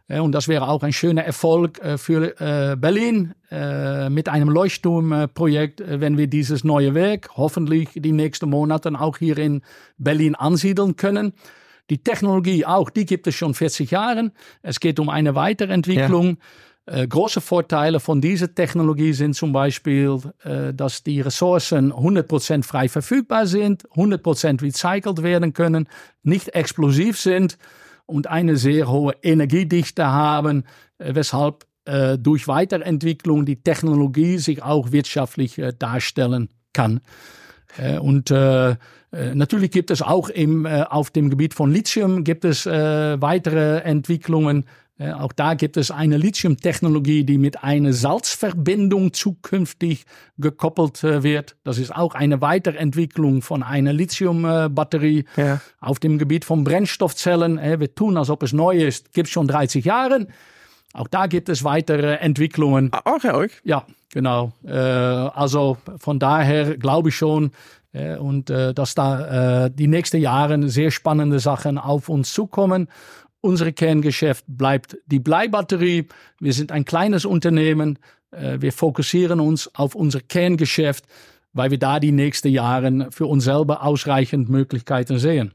Äh, 0.07 0.19
und 0.19 0.33
das 0.33 0.47
wäre 0.47 0.67
auch 0.67 0.83
ein 0.83 0.93
schöner 0.93 1.23
Erfolg 1.23 1.79
äh, 1.79 1.97
für 1.97 2.75
Berlin 2.77 3.33
mit 4.09 4.27
einem 4.27 4.49
Leuchtturmprojekt, 4.49 5.81
wenn 5.85 6.17
wir 6.17 6.27
dieses 6.27 6.65
neue 6.65 6.93
Werk 6.93 7.29
hoffentlich 7.37 7.89
die 7.95 8.11
nächsten 8.11 8.49
Monate 8.49 8.91
auch 8.99 9.17
hier 9.17 9.37
in 9.37 9.61
Berlin 9.97 10.35
ansiedeln 10.35 10.97
können. 10.97 11.31
Die 11.89 12.03
Technologie 12.03 12.65
auch, 12.65 12.89
die 12.89 13.05
gibt 13.05 13.27
es 13.27 13.35
schon 13.35 13.53
40 13.53 13.91
Jahre. 13.91 14.31
Es 14.61 14.79
geht 14.79 14.99
um 14.99 15.09
eine 15.09 15.35
Weiterentwicklung. 15.35 16.37
Äh, 16.87 17.07
große 17.07 17.41
Vorteile 17.41 17.99
von 17.99 18.21
dieser 18.21 18.53
Technologie 18.53 19.13
sind 19.13 19.35
zum 19.35 19.51
Beispiel, 19.51 20.19
äh, 20.43 20.73
dass 20.73 21.03
die 21.03 21.21
Ressourcen 21.21 21.91
100% 21.91 22.63
frei 22.63 22.89
verfügbar 22.89 23.47
sind, 23.47 23.87
100% 23.95 24.61
recycelt 24.61 25.23
werden 25.23 25.53
können, 25.53 25.87
nicht 26.21 26.49
explosiv 26.49 27.19
sind 27.19 27.57
und 28.05 28.27
eine 28.27 28.55
sehr 28.55 28.87
hohe 28.87 29.15
Energiedichte 29.23 30.05
haben, 30.05 30.63
äh, 30.99 31.15
weshalb 31.15 31.65
äh, 31.85 32.17
durch 32.17 32.47
Weiterentwicklung 32.47 33.45
die 33.45 33.61
Technologie 33.61 34.37
sich 34.37 34.61
auch 34.61 34.91
wirtschaftlich 34.91 35.57
äh, 35.57 35.73
darstellen 35.77 36.49
kann. 36.73 37.01
Äh, 37.77 37.97
und 37.97 38.31
natürlich 39.33 39.71
gibt 39.71 39.91
es 39.91 40.01
auch 40.01 40.29
im, 40.29 40.65
äh, 40.65 40.83
auf 40.83 41.09
dem 41.09 41.29
Gebiet 41.29 41.53
von 41.53 41.71
Lithium 41.71 42.23
gibt 42.23 42.45
es 42.45 42.65
äh, 42.65 43.21
weitere 43.21 43.79
Entwicklungen. 43.79 44.65
Äh, 44.97 45.11
auch 45.11 45.33
da 45.33 45.55
gibt 45.55 45.75
es 45.77 45.91
eine 45.91 46.17
Lithium-Technologie, 46.17 47.25
die 47.25 47.37
mit 47.37 47.63
einer 47.63 47.91
Salzverbindung 47.91 49.11
zukünftig 49.13 50.05
gekoppelt 50.37 51.03
äh, 51.03 51.21
wird. 51.21 51.57
Das 51.63 51.77
ist 51.77 51.93
auch 51.93 52.15
eine 52.15 52.39
Weiterentwicklung 52.41 53.41
von 53.41 53.61
einer 53.61 53.91
Lithium-Batterie. 53.91 55.25
Ja. 55.35 55.59
Auf 55.81 55.99
dem 55.99 56.17
Gebiet 56.17 56.45
von 56.45 56.63
Brennstoffzellen, 56.63 57.57
äh, 57.57 57.79
wir 57.79 57.93
tun, 57.93 58.17
als 58.17 58.29
ob 58.29 58.43
es 58.43 58.53
neu 58.53 58.77
ist, 58.77 59.11
gibt 59.11 59.27
es 59.27 59.33
schon 59.33 59.47
30 59.47 59.83
Jahre. 59.83 60.27
Auch 60.93 61.09
da 61.09 61.27
gibt 61.27 61.49
es 61.49 61.65
weitere 61.65 62.15
Entwicklungen. 62.15 62.91
Auch 62.93 63.21
ja, 63.23 63.35
euch? 63.35 63.51
Ja, 63.65 63.85
genau. 64.13 64.53
Äh, 64.65 64.71
also 64.71 65.77
von 65.97 66.19
daher 66.19 66.77
glaube 66.77 67.09
ich 67.09 67.17
schon, 67.17 67.47
äh, 67.47 67.49
und 68.17 68.49
äh, 68.49 68.73
dass 68.73 68.95
da 68.95 69.65
äh, 69.65 69.71
die 69.71 69.87
nächsten 69.87 70.17
Jahre 70.17 70.67
sehr 70.69 70.91
spannende 70.91 71.39
Sachen 71.39 71.77
auf 71.77 72.09
uns 72.09 72.33
zukommen. 72.33 72.89
Unser 73.41 73.71
Kerngeschäft 73.71 74.43
bleibt 74.47 74.97
die 75.05 75.19
Bleibatterie. 75.19 76.07
Wir 76.39 76.53
sind 76.53 76.71
ein 76.71 76.83
kleines 76.83 77.25
Unternehmen. 77.25 77.99
Äh, 78.31 78.57
wir 78.59 78.73
fokussieren 78.73 79.39
uns 79.39 79.73
auf 79.75 79.95
unser 79.95 80.19
Kerngeschäft, 80.19 81.05
weil 81.53 81.71
wir 81.71 81.79
da 81.79 81.99
die 81.99 82.11
nächsten 82.11 82.49
Jahre 82.49 83.07
für 83.11 83.27
uns 83.27 83.43
selber 83.43 83.83
ausreichend 83.83 84.49
Möglichkeiten 84.49 85.19
sehen. 85.19 85.53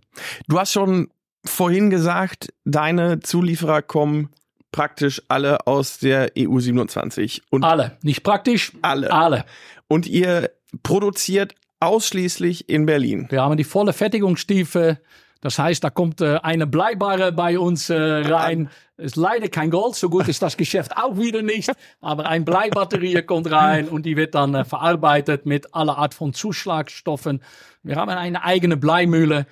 Du 0.48 0.58
hast 0.58 0.72
schon 0.72 1.08
vorhin 1.44 1.90
gesagt, 1.90 2.52
deine 2.64 3.20
Zulieferer 3.20 3.82
kommen 3.82 4.30
praktisch 4.72 5.20
alle 5.28 5.66
aus 5.66 5.98
der 5.98 6.32
EU 6.38 6.58
27. 6.58 7.42
Und 7.50 7.64
alle, 7.64 7.98
nicht 8.02 8.22
praktisch, 8.22 8.72
alle. 8.82 9.10
Alle. 9.12 9.44
Und 9.88 10.06
ihr 10.06 10.50
produziert 10.82 11.54
ausschließlich 11.80 12.68
in 12.68 12.86
Berlin. 12.86 13.26
Wir 13.30 13.42
haben 13.42 13.56
die 13.56 13.64
volle 13.64 13.92
Fertigungsstiefe. 13.92 14.98
Das 15.40 15.58
heißt, 15.58 15.82
da 15.82 15.88
kommt 15.88 16.20
äh, 16.20 16.38
eine 16.42 16.66
Bleibare 16.66 17.32
bei 17.32 17.58
uns 17.58 17.88
äh, 17.88 17.96
rein. 17.96 18.68
Ist 18.98 19.16
leider 19.16 19.48
kein 19.48 19.70
Gold, 19.70 19.94
so 19.94 20.10
gut 20.10 20.28
ist 20.28 20.42
das 20.42 20.58
Geschäft 20.58 20.94
auch 20.94 21.16
wieder 21.16 21.40
nicht. 21.40 21.72
Aber 22.02 22.26
ein 22.26 22.44
Bleibatterie 22.44 23.22
kommt 23.22 23.50
rein 23.50 23.88
und 23.88 24.04
die 24.04 24.16
wird 24.16 24.34
dann 24.34 24.54
äh, 24.54 24.64
verarbeitet 24.66 25.46
mit 25.46 25.74
aller 25.74 25.96
Art 25.96 26.12
von 26.12 26.34
Zuschlagstoffen. 26.34 27.42
Wir 27.82 27.96
haben 27.96 28.10
eine 28.10 28.44
eigene 28.44 28.76
Bleimühle. 28.76 29.46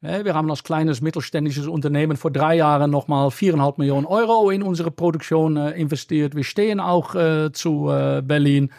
Wir 0.00 0.34
haben 0.34 0.50
als 0.50 0.64
kleines 0.64 1.00
mittelständisches 1.00 1.66
Unternehmen 1.66 2.18
vor 2.18 2.30
drei 2.30 2.56
Jahren 2.56 2.90
nochmal 2.90 3.30
viereinhalb 3.30 3.78
Millionen 3.78 4.04
Euro 4.04 4.50
in 4.50 4.62
unsere 4.62 4.90
Produktion 4.90 5.56
äh, 5.56 5.70
investiert. 5.70 6.34
Wir 6.34 6.44
stehen 6.44 6.78
auch 6.78 7.14
äh, 7.14 7.52
zu 7.52 7.90
äh, 7.90 8.20
Berlin. 8.22 8.70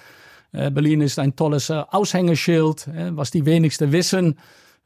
Äh, 0.55 0.71
Berlin 0.71 1.01
ist 1.01 1.19
ein 1.19 1.35
tolles 1.35 1.69
äh, 1.69 1.83
Aushängeschild, 1.91 2.87
äh, 2.87 3.15
was 3.15 3.31
die 3.31 3.45
wenigsten 3.45 3.91
wissen. 3.91 4.35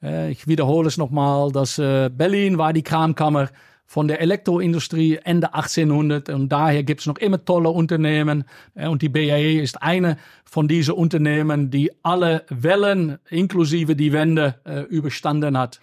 ich 0.01 0.47
wiederhole 0.47 0.87
es 0.87 0.95
nochmal, 0.95 1.51
dass 1.51 1.75
Berlin 1.75 2.57
war 2.57 2.71
die 2.71 2.83
Kramkammer 2.83 3.49
von 3.85 4.07
der 4.07 4.21
Elektroindustrie 4.21 5.19
Ende 5.25 5.53
1800 5.53 6.29
und 6.29 6.47
daher 6.47 6.83
gibt 6.83 7.01
es 7.01 7.07
noch 7.07 7.17
immer 7.17 7.43
tolle 7.43 7.67
Unternehmen 7.67 8.45
und 8.75 9.01
die 9.01 9.09
BAE 9.09 9.59
ist 9.59 9.83
eine 9.83 10.15
von 10.45 10.69
diesen 10.69 10.93
Unternehmen, 10.93 11.69
die 11.69 11.91
alle 12.01 12.45
Wellen 12.47 13.17
inklusive 13.29 13.97
die 13.97 14.13
Wende 14.13 14.55
überstanden 14.89 15.57
hat. 15.57 15.81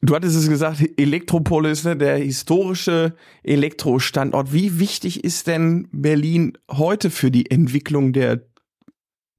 Du 0.00 0.14
hattest 0.14 0.34
es 0.34 0.48
gesagt, 0.48 0.82
Elektropolis, 0.96 1.84
ne, 1.84 1.94
der 1.94 2.16
historische 2.16 3.14
Elektrostandort. 3.42 4.54
Wie 4.54 4.80
wichtig 4.80 5.22
ist 5.22 5.46
denn 5.46 5.88
Berlin 5.92 6.56
heute 6.70 7.10
für 7.10 7.30
die 7.30 7.50
Entwicklung 7.50 8.14
der 8.14 8.40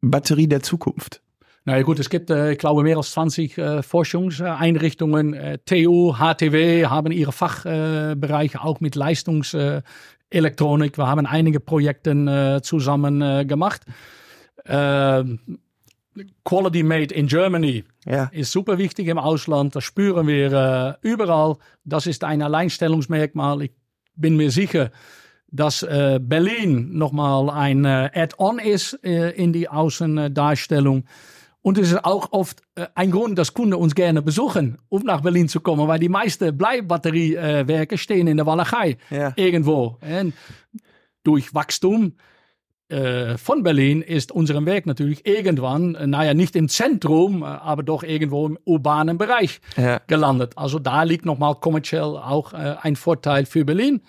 Batterie 0.03 0.47
der 0.47 0.61
Zukunft? 0.61 1.21
Na 1.65 1.77
ja, 1.77 1.83
gut, 1.83 1.97
es 1.99 2.09
gibt, 2.09 2.29
äh, 2.29 2.51
ich 2.51 2.57
glaube, 2.57 2.83
mehr 2.83 2.97
als 2.97 3.11
20 3.11 3.57
äh, 3.57 3.83
Forschungseinrichtungen. 3.83 5.33
Äh, 5.33 5.59
TU, 5.65 6.15
HTW 6.17 6.87
haben 6.87 7.13
ihre 7.13 7.31
Fachbereiche 7.31 8.61
auch 8.61 8.81
mit 8.81 8.95
Leistungselektronik. 8.95 10.97
Wir 10.97 11.07
haben 11.07 11.25
einige 11.25 11.61
Projekte 11.61 12.11
äh, 12.11 12.61
zusammen 12.61 13.21
äh, 13.21 13.45
gemacht. 13.45 13.83
Ähm, 14.65 15.39
Quality 16.43 16.83
Made 16.83 17.13
in 17.13 17.27
Germany 17.27 17.85
ja. 18.05 18.25
ist 18.33 18.51
super 18.51 18.77
wichtig 18.77 19.07
im 19.07 19.17
Ausland. 19.17 19.73
Das 19.75 19.85
spüren 19.85 20.27
wir 20.27 20.51
äh, 20.51 20.95
überall. 21.07 21.55
Das 21.85 22.07
ist 22.07 22.25
ein 22.25 22.41
Alleinstellungsmerkmal. 22.41 23.61
Ich 23.63 23.71
bin 24.15 24.35
mir 24.35 24.51
sicher, 24.51 24.91
dass 25.53 25.83
äh, 25.83 26.19
Berlin 26.21 26.97
nochmal 26.97 27.49
ein 27.51 27.85
äh, 27.85 28.09
Add-on 28.13 28.57
ist 28.57 28.99
äh, 29.03 29.29
in 29.29 29.53
die 29.53 29.69
Außendarstellung. 29.69 31.05
Und 31.61 31.77
es 31.77 31.91
ist 31.91 32.03
auch 32.03 32.31
oft 32.31 32.61
äh, 32.75 32.87
ein 32.95 33.11
Grund, 33.11 33.37
dass 33.37 33.53
Kunden 33.53 33.75
uns 33.75 33.93
gerne 33.93 34.23
besuchen, 34.23 34.79
um 34.89 35.03
nach 35.03 35.21
Berlin 35.21 35.47
zu 35.47 35.61
kommen, 35.61 35.87
weil 35.87 35.99
die 35.99 36.09
meisten 36.09 36.57
Bleibatteriewerke 36.57 37.99
stehen 37.99 38.27
in 38.27 38.37
der 38.37 38.47
Walachei 38.47 38.97
ja. 39.11 39.31
irgendwo. 39.35 39.99
Und 40.01 40.33
durch 41.23 41.53
Wachstum 41.53 42.13
äh, 42.89 43.37
von 43.37 43.61
Berlin 43.61 44.01
ist 44.01 44.31
unser 44.31 44.65
Weg 44.65 44.87
natürlich 44.87 45.23
irgendwann, 45.27 45.93
äh, 45.93 46.07
naja, 46.07 46.33
nicht 46.33 46.55
im 46.55 46.67
Zentrum, 46.67 47.43
aber 47.43 47.83
doch 47.83 48.01
irgendwo 48.01 48.47
im 48.47 48.57
urbanen 48.65 49.19
Bereich 49.19 49.61
ja. 49.77 50.01
gelandet. 50.07 50.53
Also 50.55 50.79
da 50.79 51.03
liegt 51.03 51.25
nochmal 51.25 51.53
kommerziell 51.55 52.17
auch 52.17 52.53
ein 52.53 52.95
Vorteil 52.95 53.45
für 53.45 53.65
Berlin. 53.65 54.01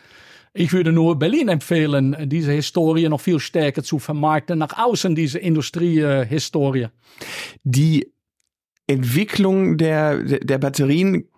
Ich 0.56 0.72
würde 0.72 0.92
nur 0.92 1.18
Berlin 1.18 1.48
empfehlen, 1.48 2.16
diese 2.28 2.52
Historie 2.52 3.08
noch 3.08 3.20
viel 3.20 3.40
stärker 3.40 3.82
zu 3.82 3.98
vermarkten 3.98 4.56
nach 4.56 4.78
außen, 4.78 5.16
diese 5.16 5.40
Industriehistorie. 5.40 6.86
Die 7.64 8.12
Entwicklung 8.86 9.78
der, 9.78 10.22
der 10.22 10.58
Batterien 10.58 11.28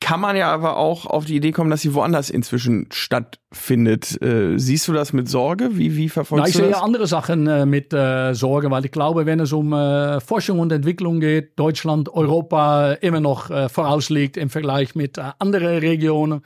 kann 0.00 0.20
man 0.20 0.36
ja 0.36 0.50
aber 0.50 0.78
auch 0.78 1.06
auf 1.06 1.26
die 1.26 1.36
Idee 1.36 1.52
kommen, 1.52 1.70
dass 1.70 1.82
sie 1.82 1.94
woanders 1.94 2.28
inzwischen 2.28 2.88
stattfindet. 2.92 4.20
Äh, 4.20 4.58
siehst 4.58 4.88
du 4.88 4.92
das 4.92 5.12
mit 5.12 5.28
Sorge? 5.28 5.76
Wie, 5.76 5.96
wie 5.96 6.08
verfolgst 6.08 6.42
Na, 6.42 6.48
ich 6.48 6.54
du 6.54 6.60
das? 6.62 6.70
Ich 6.70 6.74
sehe 6.74 6.82
andere 6.82 7.06
Sachen 7.06 7.46
äh, 7.46 7.66
mit 7.66 7.92
äh, 7.92 8.34
Sorge, 8.34 8.70
weil 8.70 8.84
ich 8.84 8.90
glaube, 8.90 9.26
wenn 9.26 9.38
es 9.38 9.52
um 9.52 9.72
äh, 9.72 10.20
Forschung 10.20 10.58
und 10.58 10.72
Entwicklung 10.72 11.20
geht, 11.20 11.58
Deutschland, 11.58 12.08
Europa 12.08 12.92
immer 12.94 13.20
noch 13.20 13.50
äh, 13.50 13.68
vorausliegt 13.68 14.36
im 14.36 14.50
Vergleich 14.50 14.94
mit 14.94 15.18
äh, 15.18 15.22
anderen 15.38 15.78
Regionen. 15.78 16.42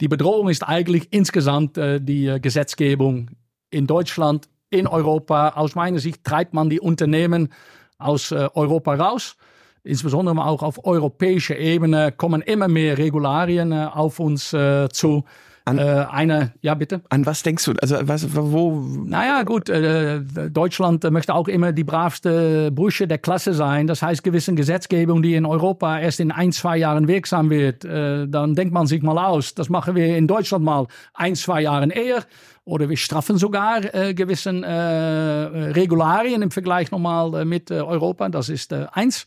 Die 0.00 0.08
Bedrohung 0.08 0.48
ist 0.48 0.62
eigentlich 0.62 1.12
insgesamt 1.12 1.78
äh, 1.78 2.00
die 2.00 2.26
äh, 2.26 2.40
Gesetzgebung 2.40 3.30
in 3.70 3.86
Deutschland, 3.86 4.48
in 4.70 4.86
Europa. 4.86 5.50
Aus 5.50 5.74
meiner 5.74 5.98
Sicht 5.98 6.24
treibt 6.24 6.54
man 6.54 6.70
die 6.70 6.80
Unternehmen 6.80 7.52
aus 7.98 8.32
äh, 8.32 8.48
Europa 8.54 8.94
raus 8.94 9.36
insbesondere 9.84 10.44
auch 10.44 10.62
auf 10.62 10.84
europäischer 10.84 11.58
Ebene 11.58 12.10
kommen 12.10 12.42
immer 12.42 12.68
mehr 12.68 12.98
Regularien 12.98 13.70
äh, 13.70 13.88
auf 13.92 14.18
uns 14.18 14.52
äh, 14.52 14.88
zu. 14.88 15.24
An, 15.66 15.78
äh, 15.78 16.06
eine, 16.10 16.52
ja 16.60 16.74
bitte. 16.74 17.00
An 17.08 17.24
was 17.24 17.42
denkst 17.42 17.64
du? 17.64 17.72
Also 17.80 17.96
was, 18.02 18.36
wo? 18.36 18.84
Naja, 19.06 19.44
gut, 19.44 19.70
äh, 19.70 20.20
Deutschland 20.20 21.10
möchte 21.10 21.34
auch 21.34 21.48
immer 21.48 21.72
die 21.72 21.84
bravste 21.84 22.70
Brüche 22.70 23.08
der 23.08 23.16
Klasse 23.16 23.54
sein. 23.54 23.86
Das 23.86 24.02
heißt, 24.02 24.22
gewisse 24.22 24.54
Gesetzgebung, 24.54 25.22
die 25.22 25.34
in 25.34 25.46
Europa 25.46 25.98
erst 25.98 26.20
in 26.20 26.32
ein, 26.32 26.52
zwei 26.52 26.76
Jahren 26.76 27.08
wirksam 27.08 27.48
wird, 27.48 27.82
äh, 27.86 28.28
dann 28.28 28.54
denkt 28.54 28.74
man 28.74 28.86
sich 28.86 29.02
mal 29.02 29.16
aus. 29.16 29.54
Das 29.54 29.70
machen 29.70 29.94
wir 29.94 30.18
in 30.18 30.26
Deutschland 30.26 30.66
mal 30.66 30.86
ein, 31.14 31.34
zwei 31.34 31.62
Jahren 31.62 31.90
eher. 31.90 32.24
Oder 32.66 32.90
wir 32.90 32.98
straffen 32.98 33.38
sogar 33.38 33.94
äh, 33.94 34.12
gewissen 34.12 34.64
äh, 34.64 34.70
Regularien 34.70 36.42
im 36.42 36.50
Vergleich 36.50 36.90
nochmal 36.90 37.40
äh, 37.40 37.44
mit 37.46 37.70
äh, 37.70 37.80
Europa. 37.80 38.28
Das 38.28 38.50
ist 38.50 38.72
äh, 38.72 38.86
eins. 38.92 39.24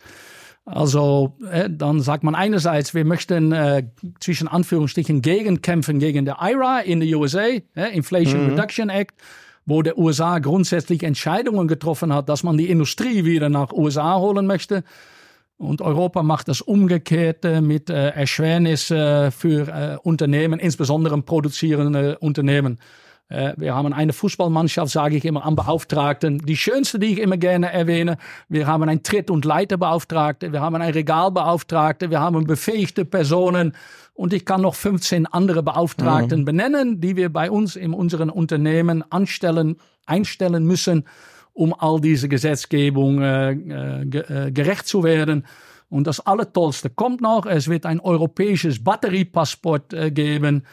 Also 0.67 1.33
äh, 1.49 1.69
dann 1.69 2.01
sagt 2.01 2.25
man 2.25 2.35
einerseits, 2.35 2.93
wir 2.93 3.05
möchten 3.05 3.53
äh, 3.53 3.83
zwischen 4.19 4.49
Anführungsstrichen 4.49 5.21
gegenkämpfen 5.21 5.97
gegen 5.97 6.25
der 6.25 6.39
IRA 6.41 6.81
in 6.81 6.99
den 6.99 7.15
USA, 7.15 7.45
äh, 7.45 7.61
Inflation 7.93 8.43
mhm. 8.43 8.49
Reduction 8.49 8.89
Act, 8.89 9.15
wo 9.65 9.81
der 9.81 9.97
USA 9.97 10.39
grundsätzlich 10.39 11.03
Entscheidungen 11.03 11.69
getroffen 11.69 12.13
hat, 12.13 12.27
dass 12.27 12.43
man 12.43 12.57
die 12.57 12.69
Industrie 12.69 13.23
wieder 13.23 13.47
nach 13.47 13.71
USA 13.71 14.17
holen 14.17 14.45
möchte. 14.45 14.83
Und 15.55 15.81
Europa 15.81 16.21
macht 16.21 16.49
das 16.49 16.59
Umgekehrte 16.59 17.61
mit 17.61 17.89
äh, 17.89 18.09
Erschwernis 18.09 18.91
äh, 18.91 19.31
für 19.31 19.69
äh, 19.69 19.97
Unternehmen, 20.03 20.59
insbesondere 20.59 21.21
produzierende 21.21 22.17
Unternehmen. 22.19 22.77
Äh, 23.29 23.53
wir 23.57 23.75
haben 23.75 23.93
eine 23.93 24.13
Fußballmannschaft, 24.13 24.91
sage 24.91 25.17
ich 25.17 25.25
immer, 25.25 25.45
am 25.45 25.55
Beauftragten. 25.55 26.39
Die 26.39 26.57
schönste, 26.57 26.99
die 26.99 27.07
ich 27.07 27.19
immer 27.19 27.37
gerne 27.37 27.71
erwähne. 27.71 28.17
Wir 28.47 28.67
haben 28.67 28.83
einen 28.83 29.03
Tritt- 29.03 29.29
und 29.29 29.45
Leiterbeauftragte. 29.45 30.53
Wir 30.53 30.61
haben 30.61 30.75
einen 30.75 30.93
Regalbeauftragte. 30.93 32.09
Wir 32.09 32.19
haben 32.19 32.45
befähigte 32.45 33.05
Personen. 33.05 33.73
Und 34.13 34.33
ich 34.33 34.45
kann 34.45 34.61
noch 34.61 34.75
15 34.75 35.27
andere 35.27 35.61
Beauftragten 35.61 36.41
mhm. 36.41 36.45
benennen, 36.45 37.01
die 37.01 37.15
wir 37.15 37.31
bei 37.31 37.51
uns 37.51 37.75
in 37.75 37.93
unseren 37.93 38.29
Unternehmen 38.29 39.03
anstellen, 39.11 39.77
einstellen 40.05 40.65
müssen, 40.65 41.03
um 41.53 41.73
all 41.77 41.99
diese 41.99 42.29
Gesetzgebung 42.29 43.21
äh, 43.21 43.51
äh, 43.51 44.51
gerecht 44.51 44.87
zu 44.87 45.03
werden. 45.03 45.45
Und 45.89 46.07
das 46.07 46.19
Allertollste 46.19 46.89
kommt 46.89 47.21
noch. 47.21 47.45
Es 47.45 47.67
wird 47.67 47.85
ein 47.85 47.99
europäisches 47.99 48.83
Batteriepassport 48.83 49.93
äh, 49.93 50.11
geben 50.11 50.63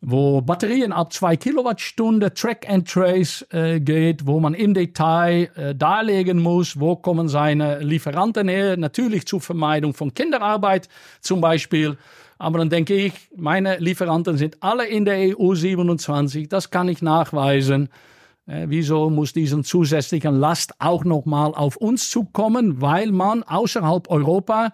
wo 0.00 0.40
Batterien 0.40 0.92
ab 0.92 1.12
zwei 1.12 1.36
Kilowattstunde 1.36 2.32
Track 2.32 2.68
and 2.68 2.88
Trace 2.88 3.46
äh, 3.50 3.80
geht, 3.80 4.26
wo 4.26 4.40
man 4.40 4.54
im 4.54 4.72
Detail 4.72 5.50
äh, 5.56 5.74
darlegen 5.74 6.38
muss, 6.38 6.80
wo 6.80 6.96
kommen 6.96 7.28
seine 7.28 7.80
Lieferanten 7.80 8.48
her, 8.48 8.76
natürlich 8.76 9.26
zur 9.26 9.40
Vermeidung 9.40 9.92
von 9.92 10.14
Kinderarbeit 10.14 10.88
zum 11.20 11.40
Beispiel. 11.40 11.98
Aber 12.38 12.58
dann 12.58 12.70
denke 12.70 12.94
ich, 12.94 13.12
meine 13.36 13.76
Lieferanten 13.76 14.38
sind 14.38 14.62
alle 14.62 14.86
in 14.86 15.04
der 15.04 15.38
EU 15.38 15.54
27, 15.54 16.48
das 16.48 16.70
kann 16.70 16.88
ich 16.88 17.02
nachweisen. 17.02 17.90
Äh, 18.46 18.66
wieso 18.68 19.10
muss 19.10 19.34
diesen 19.34 19.64
zusätzlichen 19.64 20.34
Last 20.34 20.72
auch 20.78 21.04
nochmal 21.04 21.54
auf 21.54 21.76
uns 21.76 22.08
zukommen, 22.08 22.80
weil 22.80 23.12
man 23.12 23.42
außerhalb 23.42 24.08
Europa 24.08 24.72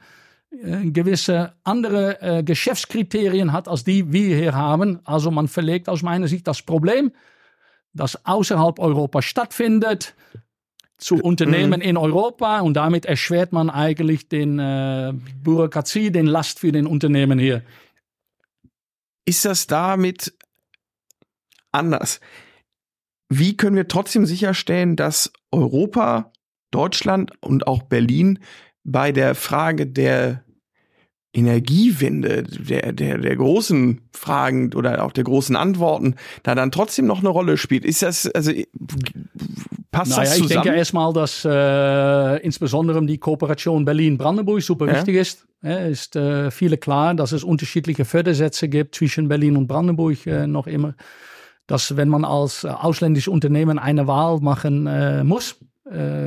äh, 0.63 0.91
gewisse 0.91 1.55
andere 1.65 2.21
äh, 2.21 2.43
Geschäftskriterien 2.43 3.53
hat, 3.53 3.69
als 3.69 3.85
die 3.85 4.13
wir 4.13 4.37
hier 4.37 4.55
haben. 4.55 5.01
Also 5.05 5.31
man 5.31 5.49
verlegt 5.49 5.89
aus 5.89 6.03
meiner 6.03 6.29
Sicht 6.29 6.47
das 6.47 6.63
Problem, 6.63 7.13
das 7.93 8.25
außerhalb 8.27 8.79
Europa 8.79 9.23
stattfindet, 9.23 10.15
zu 10.99 11.17
Unternehmen 11.17 11.81
mhm. 11.81 11.87
in 11.87 11.97
Europa 11.97 12.61
und 12.61 12.75
damit 12.75 13.05
erschwert 13.05 13.53
man 13.53 13.69
eigentlich 13.69 14.29
den 14.29 14.59
äh, 14.59 15.13
Bürokratie, 15.43 16.11
den 16.11 16.27
Last 16.27 16.59
für 16.61 16.73
den 16.73 16.87
Unternehmen 16.87 17.39
hier. 17.39 17.63
Ist 19.27 19.45
das 19.45 19.67
damit 19.67 20.35
anders? 21.73 22.21
Wie 23.29 23.57
können 23.57 23.77
wir 23.77 23.89
trotzdem 23.89 24.25
sicherstellen, 24.25 24.97
dass 24.97 25.33
Europa, 25.51 26.33
Deutschland 26.71 27.33
und 27.43 27.67
auch 27.67 27.83
Berlin 27.83 28.39
bei 28.85 29.13
der 29.13 29.35
Frage 29.35 29.87
der 29.87 30.46
Energiewende, 31.37 32.45
der, 32.45 32.93
der, 32.93 33.19
der 33.19 33.37
großen 33.37 34.01
Fragen 34.13 34.73
oder 34.73 35.05
auch 35.05 35.13
der 35.13 35.25
großen 35.25 35.55
Antworten, 35.55 36.15
da 36.43 36.55
dann 36.55 36.71
trotzdem 36.71 37.07
noch 37.07 37.19
eine 37.19 37.29
Rolle 37.29 37.59
spielt. 37.59 37.85
Ist 37.85 38.03
das, 38.03 38.27
also 38.29 38.53
passt 39.91 40.13
naja, 40.13 40.23
das 40.23 40.39
zusammen? 40.39 40.45
Ich 40.45 40.49
denke 40.49 40.79
erstmal, 40.79 41.13
dass 41.13 41.45
äh, 41.45 42.43
insbesondere 42.43 43.05
die 43.05 43.19
Kooperation 43.19 43.85
Berlin-Brandenburg 43.85 44.63
super 44.63 44.87
ja? 44.87 44.97
wichtig 44.97 45.17
ist. 45.17 45.47
Ja, 45.63 45.77
ist 45.77 46.17
äh, 46.17 46.51
viele 46.51 46.79
klar, 46.79 47.15
dass 47.15 47.33
es 47.33 47.45
unterschiedliche 47.45 48.07
Fördersätze 48.07 48.69
gibt 48.69 48.95
zwischen 48.95 49.29
Berlin 49.29 49.59
und 49.59 49.67
Brandenburg 49.67 50.27
äh, 50.27 50.47
noch 50.47 50.67
immer. 50.67 50.95
Dass 51.67 51.99
wenn 51.99 52.09
man 52.09 52.25
als 52.25 52.65
äh, 52.65 52.69
ausländisches 52.69 53.29
Unternehmen 53.29 53.79
eine 53.79 54.07
Wahl 54.07 54.41
machen 54.41 54.87
äh, 54.87 55.23
muss, 55.23 55.57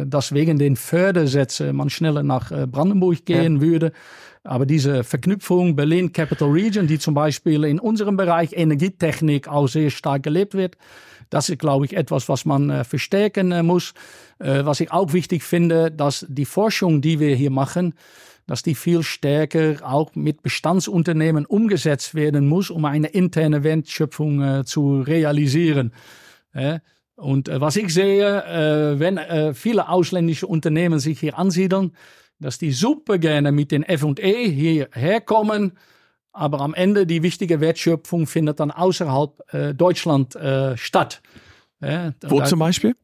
dass 0.05 0.33
wegen 0.33 0.57
den 0.57 0.77
Fördersätzen 0.77 1.75
man 1.75 1.89
schneller 1.89 2.23
nach 2.23 2.51
äh, 2.51 2.65
Brandenburg 2.65 3.25
gehen 3.25 3.55
ja. 3.55 3.61
würde. 3.61 3.91
Aber 4.43 4.65
diese 4.65 5.03
Verknüpfung 5.03 5.75
Berlin 5.75 6.13
Capital 6.13 6.49
Region, 6.49 6.87
die 6.87 6.97
zum 6.97 7.13
Beispiel 7.13 7.65
in 7.65 7.77
unserem 7.79 8.15
Bereich 8.15 8.53
Energietechnik 8.53 9.49
auch 9.49 9.67
sehr 9.67 9.89
stark 9.89 10.23
gelebt 10.23 10.53
wird, 10.53 10.77
das 11.29 11.49
ist, 11.49 11.59
glaube 11.59 11.85
ich, 11.85 11.95
etwas, 11.95 12.29
was 12.29 12.45
man 12.45 12.83
verstärken 12.85 13.65
muss. 13.65 13.93
Was 14.39 14.79
ich 14.79 14.91
auch 14.91 15.13
wichtig 15.13 15.43
finde, 15.43 15.91
dass 15.91 16.25
die 16.27 16.45
Forschung, 16.45 17.01
die 17.01 17.19
wir 17.19 17.35
hier 17.35 17.51
machen, 17.51 17.93
dass 18.47 18.63
die 18.63 18.73
viel 18.73 19.03
stärker 19.03 19.75
auch 19.83 20.15
mit 20.15 20.41
Bestandsunternehmen 20.41 21.45
umgesetzt 21.45 22.15
werden 22.15 22.47
muss, 22.47 22.71
um 22.71 22.85
eine 22.85 23.09
interne 23.09 23.63
Wertschöpfung 23.63 24.65
zu 24.65 25.01
realisieren. 25.01 25.91
Und 27.19 27.49
äh, 27.49 27.61
was 27.61 27.75
ich 27.75 27.93
sehe, 27.93 28.43
äh, 28.43 28.99
wenn 28.99 29.19
viele 29.53 29.89
ausländische 29.89 30.47
Unternehmen 30.47 30.99
sich 30.99 31.19
hier 31.19 31.37
ansiedeln, 31.37 31.91
dass 32.39 32.57
die 32.57 32.71
super 32.71 33.17
gerne 33.17 33.51
mit 33.51 33.71
den 33.71 33.83
F&E 33.83 34.49
hierher 34.49 35.21
kommen, 35.21 35.73
aber 36.31 36.61
am 36.61 36.73
Ende 36.73 37.05
die 37.05 37.23
wichtige 37.23 37.59
Wertschöpfung 37.59 38.27
findet 38.27 38.59
dann 38.59 38.71
außerhalb 38.71 39.53
äh, 39.53 39.73
Deutschland 39.73 40.35
äh, 40.35 40.77
statt. 40.77 41.21
Wo 41.81 42.39
da, 42.39 42.45
zum 42.45 42.59
Beispiel? 42.59 42.95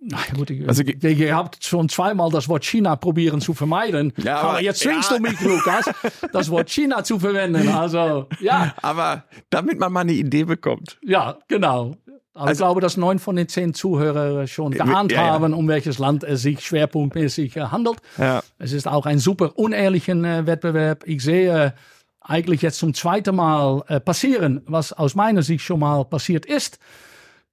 Na 0.00 0.18
gut, 0.34 0.50
ich, 0.50 0.68
also, 0.68 0.82
ihr 0.82 1.36
habt 1.36 1.64
schon 1.64 1.88
zweimal 1.88 2.30
das 2.30 2.48
Wort 2.48 2.64
China 2.64 2.96
probieren 2.96 3.40
zu 3.40 3.52
vermeiden. 3.52 4.12
Ja, 4.18 4.36
aber, 4.38 4.50
aber 4.50 4.62
jetzt 4.62 4.80
zwingst 4.80 5.10
ja. 5.10 5.16
du 5.16 5.22
mich, 5.22 5.40
Lukas, 5.40 5.90
das 6.32 6.50
Wort 6.50 6.70
China 6.70 7.02
zu 7.02 7.18
verwenden. 7.18 7.68
Also, 7.68 8.28
ja. 8.40 8.74
Aber 8.80 9.24
damit 9.50 9.78
man 9.80 9.92
mal 9.92 10.00
eine 10.00 10.12
Idee 10.12 10.44
bekommt. 10.44 10.98
Ja, 11.02 11.38
genau. 11.48 11.96
Aber 12.38 12.50
also, 12.50 12.62
ich 12.62 12.66
glaube, 12.66 12.80
dass 12.80 12.96
neun 12.96 13.18
von 13.18 13.34
den 13.34 13.48
zehn 13.48 13.74
Zuhörer 13.74 14.46
schon 14.46 14.70
geahnt 14.70 15.10
ja, 15.10 15.22
ja. 15.22 15.32
haben, 15.32 15.52
um 15.52 15.66
welches 15.66 15.98
Land 15.98 16.22
es 16.22 16.42
sich 16.42 16.64
schwerpunktmäßig 16.64 17.56
äh, 17.56 17.62
handelt. 17.62 17.98
Ja. 18.16 18.42
Es 18.60 18.72
ist 18.72 18.86
auch 18.86 19.06
ein 19.06 19.18
super 19.18 19.58
unehrlichen 19.58 20.24
äh, 20.24 20.46
Wettbewerb. 20.46 21.02
Ich 21.04 21.24
sehe 21.24 21.74
eigentlich 22.20 22.62
jetzt 22.62 22.78
zum 22.78 22.94
zweiten 22.94 23.34
Mal 23.34 23.82
äh, 23.88 23.98
passieren, 23.98 24.62
was 24.66 24.92
aus 24.92 25.16
meiner 25.16 25.42
Sicht 25.42 25.64
schon 25.64 25.80
mal 25.80 26.04
passiert 26.04 26.46
ist. 26.46 26.78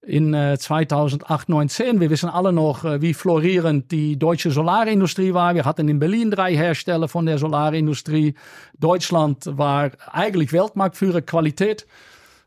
In 0.03 0.35
äh, 0.35 0.59
2008, 0.59 1.49
9, 1.49 1.67
10. 1.67 1.99
Wir 1.99 2.11
wissen 2.11 2.29
alle 2.29 2.53
noch, 2.53 2.85
äh, 2.85 3.01
wie 3.01 3.15
florierend 3.15 3.91
die 3.91 4.19
deutsche 4.19 4.51
Solarindustrie 4.51 5.33
war. 5.33 5.55
Wir 5.55 5.65
hatten 5.65 5.89
in 5.89 5.97
Berlin 5.97 6.29
drei 6.29 6.55
Hersteller 6.55 7.07
von 7.07 7.25
der 7.25 7.39
Solarindustrie. 7.39 8.35
Deutschland 8.79 9.47
war 9.57 9.89
eigentlich 10.11 10.53
Weltmarktführer 10.53 11.21
Qualität. 11.21 11.87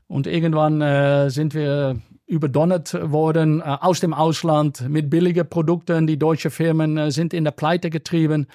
Und 0.07 0.29
irgendwann 0.29 0.81
äh, 0.81 1.31
sind 1.31 1.53
wir 1.53 2.01
überdonnert 2.29 2.95
worden 3.11 3.61
äh, 3.61 3.65
aus 3.65 4.01
dem 4.01 4.15
Ausland 4.15 4.89
mit 4.89 5.11
billigen 5.11 5.49
Produkten. 5.49 6.07
Die 6.07 6.19
deutschen 6.19 6.51
Firmen 6.51 6.97
äh, 6.97 7.11
sind 7.11 7.35
in 7.35 7.45
der 7.45 7.51
Pleite 7.51 7.91
getrieben. 7.91 8.47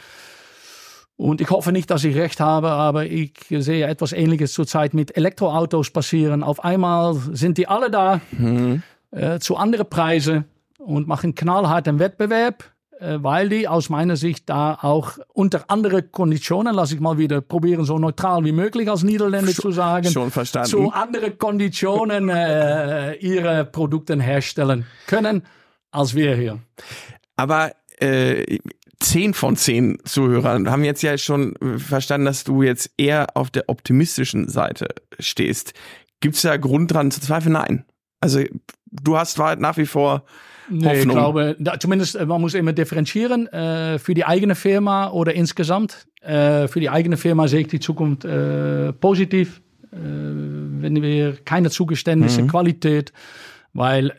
Und 1.15 1.41
ich 1.41 1.49
hoffe 1.49 1.71
nicht, 1.71 1.89
dass 1.89 2.03
ich 2.03 2.15
recht 2.15 2.39
habe, 2.39 2.69
aber 2.69 3.05
ich 3.05 3.33
sehe 3.49 3.85
etwas 3.85 4.13
Ähnliches 4.13 4.53
zurzeit 4.53 4.93
mit 4.93 5.15
Elektroautos 5.15 5.91
passieren. 5.91 6.43
Auf 6.43 6.63
einmal 6.63 7.15
sind 7.15 7.57
die 7.57 7.67
alle 7.67 7.91
da 7.91 8.21
mhm. 8.31 8.83
äh, 9.11 9.39
zu 9.39 9.57
anderen 9.57 9.89
Preisen 9.89 10.45
und 10.77 11.07
machen 11.07 11.35
knallharten 11.35 11.99
Wettbewerb. 11.99 12.72
Äh, 13.03 13.21
weil 13.21 13.49
die 13.49 13.67
aus 13.67 13.89
meiner 13.89 14.15
Sicht 14.15 14.49
da 14.49 14.77
auch 14.81 15.17
unter 15.33 15.65
andere 15.69 16.03
Konditionen, 16.03 16.73
lasse 16.73 16.95
ich 16.95 17.01
mal 17.01 17.17
wieder 17.17 17.41
probieren, 17.41 17.83
so 17.83 17.99
neutral 17.99 18.45
wie 18.45 18.53
möglich 18.53 18.89
als 18.89 19.03
Niederländer 19.03 19.51
schon, 19.51 19.61
zu 19.61 19.71
sagen, 19.71 20.09
schon 20.09 20.31
verstanden. 20.31 20.69
zu 20.69 20.89
andere 20.91 21.31
Konditionen 21.31 22.29
äh, 22.29 23.15
ihre 23.15 23.65
Produkte 23.65 24.21
herstellen 24.21 24.85
können 25.07 25.43
als 25.91 26.15
wir 26.15 26.35
hier. 26.35 26.59
Aber 27.35 27.73
äh, 27.99 28.59
zehn 28.99 29.33
von 29.33 29.57
zehn 29.57 29.97
Zuhörern 30.05 30.71
haben 30.71 30.85
jetzt 30.85 31.03
ja 31.03 31.17
schon 31.17 31.55
verstanden, 31.77 32.25
dass 32.25 32.45
du 32.45 32.63
jetzt 32.63 32.89
eher 32.97 33.27
auf 33.35 33.51
der 33.51 33.67
optimistischen 33.67 34.47
Seite 34.47 34.87
stehst. 35.19 35.73
Gibt 36.21 36.35
es 36.35 36.43
da 36.43 36.55
Grund 36.55 36.93
dran 36.93 37.11
zu 37.11 37.19
zweifeln? 37.19 37.53
Nein. 37.53 37.85
Also 38.21 38.43
du 38.89 39.17
hast 39.17 39.37
nach 39.37 39.75
wie 39.75 39.85
vor 39.85 40.23
Nee, 40.69 40.85
Hoffnung. 40.85 40.99
ich 40.99 41.09
glaube, 41.09 41.55
da, 41.59 41.79
zumindest 41.79 42.15
äh, 42.15 42.25
man 42.25 42.41
muss 42.41 42.53
immer 42.53 42.73
differenzieren 42.73 43.47
äh, 43.47 43.99
für 43.99 44.13
die 44.13 44.25
eigene 44.25 44.55
Firma 44.55 45.09
oder 45.09 45.33
insgesamt. 45.33 46.07
Äh, 46.21 46.67
für 46.67 46.79
die 46.79 46.89
eigene 46.89 47.17
Firma 47.17 47.47
sehe 47.47 47.61
ich 47.61 47.67
die 47.67 47.79
Zukunft 47.79 48.25
äh, 48.25 48.93
positiv, 48.93 49.61
äh, 49.91 49.95
wenn 49.95 51.01
wir 51.01 51.37
keine 51.43 51.69
Zugeständnisse, 51.69 52.43
mhm. 52.43 52.47
Qualität, 52.47 53.13
weil 53.73 54.13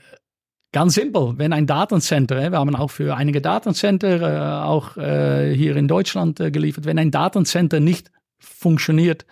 Ganz 0.74 0.94
simpel, 0.94 1.34
wenn 1.36 1.52
ein 1.52 1.68
Datencenter, 1.68 2.50
wir 2.50 2.58
haben 2.58 2.74
auch 2.74 2.90
für 2.90 3.14
einige 3.14 3.40
Datencenter 3.40 4.22
äh, 4.22 4.64
auch 4.64 4.96
äh, 4.96 5.54
hier 5.54 5.76
in 5.76 5.86
Deutschland 5.86 6.40
äh, 6.40 6.50
geliefert, 6.50 6.84
wenn 6.84 6.98
ein 6.98 7.12
Datencenter 7.12 7.78
nicht 7.78 8.10
funktioniert, 8.40 9.24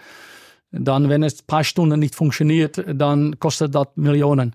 dann, 0.70 1.08
wenn 1.08 1.24
es 1.24 1.42
ein 1.42 1.46
paar 1.48 1.64
Stunden 1.64 1.98
nicht 1.98 2.14
funktioniert, 2.14 2.84
dann 2.86 3.40
kostet 3.40 3.74
das 3.74 3.88
Millionen 3.96 4.54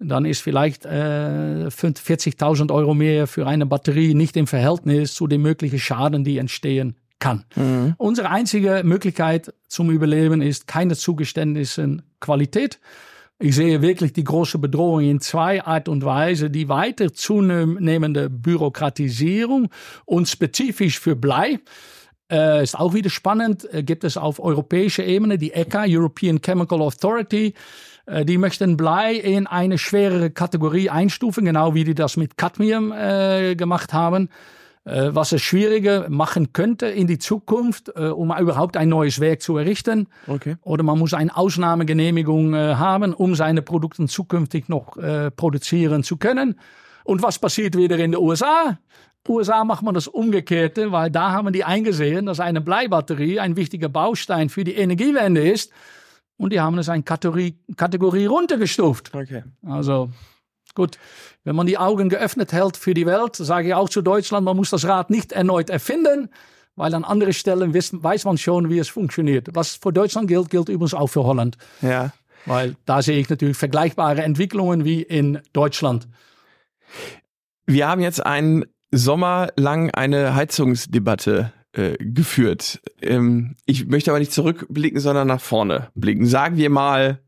dann 0.00 0.24
ist 0.24 0.40
vielleicht 0.40 0.86
äh, 0.86 1.68
40.000 1.68 2.72
Euro 2.72 2.94
mehr 2.94 3.26
für 3.26 3.46
eine 3.46 3.66
Batterie 3.66 4.14
nicht 4.14 4.36
im 4.36 4.46
Verhältnis 4.46 5.14
zu 5.14 5.26
den 5.26 5.42
möglichen 5.42 5.78
Schaden, 5.78 6.24
die 6.24 6.38
entstehen 6.38 6.96
kann. 7.18 7.44
Mhm. 7.54 7.94
Unsere 7.98 8.30
einzige 8.30 8.80
Möglichkeit 8.82 9.52
zum 9.68 9.90
Überleben 9.90 10.40
ist 10.40 10.66
keine 10.66 10.96
Zugeständnisse 10.96 11.98
Qualität. 12.18 12.80
Ich 13.38 13.54
sehe 13.54 13.80
wirklich 13.82 14.12
die 14.12 14.24
große 14.24 14.58
Bedrohung 14.58 15.00
in 15.00 15.20
zwei 15.20 15.62
Art 15.62 15.88
und 15.88 16.04
Weise. 16.04 16.50
Die 16.50 16.68
weiter 16.68 17.12
zunehmende 17.12 18.28
Bürokratisierung 18.28 19.68
und 20.04 20.28
spezifisch 20.28 20.98
für 20.98 21.16
Blei. 21.16 21.58
Äh, 22.30 22.62
ist 22.62 22.78
auch 22.78 22.94
wieder 22.94 23.10
spannend. 23.10 23.66
Äh, 23.72 23.82
gibt 23.82 24.04
es 24.04 24.16
auf 24.16 24.40
europäischer 24.40 25.04
Ebene 25.04 25.36
die 25.36 25.52
ECHA, 25.52 25.84
European 25.88 26.40
Chemical 26.40 26.80
Authority 26.80 27.54
die 28.06 28.38
möchten 28.38 28.76
Blei 28.76 29.14
in 29.14 29.46
eine 29.46 29.78
schwerere 29.78 30.30
Kategorie 30.30 30.90
einstufen, 30.90 31.44
genau 31.44 31.74
wie 31.74 31.84
die 31.84 31.94
das 31.94 32.16
mit 32.16 32.36
Cadmium 32.36 32.92
äh, 32.92 33.54
gemacht 33.54 33.92
haben. 33.92 34.28
Äh, 34.84 35.14
was 35.14 35.32
es 35.32 35.42
schwieriger 35.42 36.08
machen 36.08 36.54
könnte 36.54 36.86
in 36.86 37.06
die 37.06 37.18
Zukunft, 37.18 37.92
äh, 37.94 38.06
um 38.06 38.34
überhaupt 38.34 38.78
ein 38.78 38.88
neues 38.88 39.20
Werk 39.20 39.42
zu 39.42 39.58
errichten. 39.58 40.08
Okay. 40.26 40.56
Oder 40.62 40.82
man 40.82 40.98
muss 40.98 41.12
eine 41.12 41.36
Ausnahmegenehmigung 41.36 42.54
äh, 42.54 42.74
haben, 42.76 43.12
um 43.12 43.34
seine 43.34 43.60
Produkte 43.60 44.06
zukünftig 44.06 44.70
noch 44.70 44.96
äh, 44.96 45.30
produzieren 45.30 46.02
zu 46.02 46.16
können. 46.16 46.58
Und 47.04 47.22
was 47.22 47.38
passiert 47.38 47.76
wieder 47.76 47.98
in 47.98 48.12
den 48.12 48.20
USA? 48.20 48.78
USA 49.28 49.64
macht 49.64 49.82
man 49.82 49.94
das 49.94 50.08
Umgekehrte, 50.08 50.92
weil 50.92 51.10
da 51.10 51.32
haben 51.32 51.52
die 51.52 51.64
eingesehen, 51.64 52.24
dass 52.24 52.40
eine 52.40 52.62
Bleibatterie 52.62 53.38
ein 53.38 53.56
wichtiger 53.56 53.90
Baustein 53.90 54.48
für 54.48 54.64
die 54.64 54.76
Energiewende 54.76 55.46
ist. 55.46 55.72
Und 56.40 56.54
die 56.54 56.60
haben 56.60 56.78
es 56.78 56.88
eine 56.88 57.02
Kategorie, 57.02 57.54
Kategorie 57.76 58.24
runtergestuft. 58.24 59.14
Okay. 59.14 59.44
Also 59.62 60.08
gut, 60.74 60.98
wenn 61.44 61.54
man 61.54 61.66
die 61.66 61.76
Augen 61.76 62.08
geöffnet 62.08 62.54
hält 62.54 62.78
für 62.78 62.94
die 62.94 63.04
Welt, 63.04 63.36
sage 63.36 63.68
ich 63.68 63.74
auch 63.74 63.90
zu 63.90 64.00
Deutschland, 64.00 64.46
man 64.46 64.56
muss 64.56 64.70
das 64.70 64.86
Rad 64.86 65.10
nicht 65.10 65.32
erneut 65.32 65.68
erfinden, 65.68 66.30
weil 66.76 66.94
an 66.94 67.04
anderen 67.04 67.34
Stellen 67.34 67.74
weiß 67.74 68.24
man 68.24 68.38
schon, 68.38 68.70
wie 68.70 68.78
es 68.78 68.88
funktioniert. 68.88 69.48
Was 69.52 69.74
für 69.74 69.92
Deutschland 69.92 70.28
gilt, 70.28 70.48
gilt 70.48 70.70
übrigens 70.70 70.94
auch 70.94 71.08
für 71.08 71.24
Holland. 71.24 71.58
Ja. 71.82 72.10
Weil 72.46 72.74
da 72.86 73.02
sehe 73.02 73.18
ich 73.18 73.28
natürlich 73.28 73.58
vergleichbare 73.58 74.22
Entwicklungen 74.22 74.86
wie 74.86 75.02
in 75.02 75.40
Deutschland. 75.52 76.08
Wir 77.66 77.86
haben 77.86 78.00
jetzt 78.00 78.24
einen 78.24 78.64
Sommer 78.92 79.48
lang 79.56 79.90
eine 79.90 80.34
Heizungsdebatte 80.34 81.52
äh, 81.72 81.96
geführt. 81.98 82.80
Ähm, 83.00 83.56
ich 83.66 83.86
möchte 83.86 84.10
aber 84.10 84.18
nicht 84.18 84.32
zurückblicken, 84.32 85.00
sondern 85.00 85.28
nach 85.28 85.40
vorne 85.40 85.90
blicken. 85.94 86.26
Sagen 86.26 86.56
wir 86.56 86.70
mal 86.70 87.20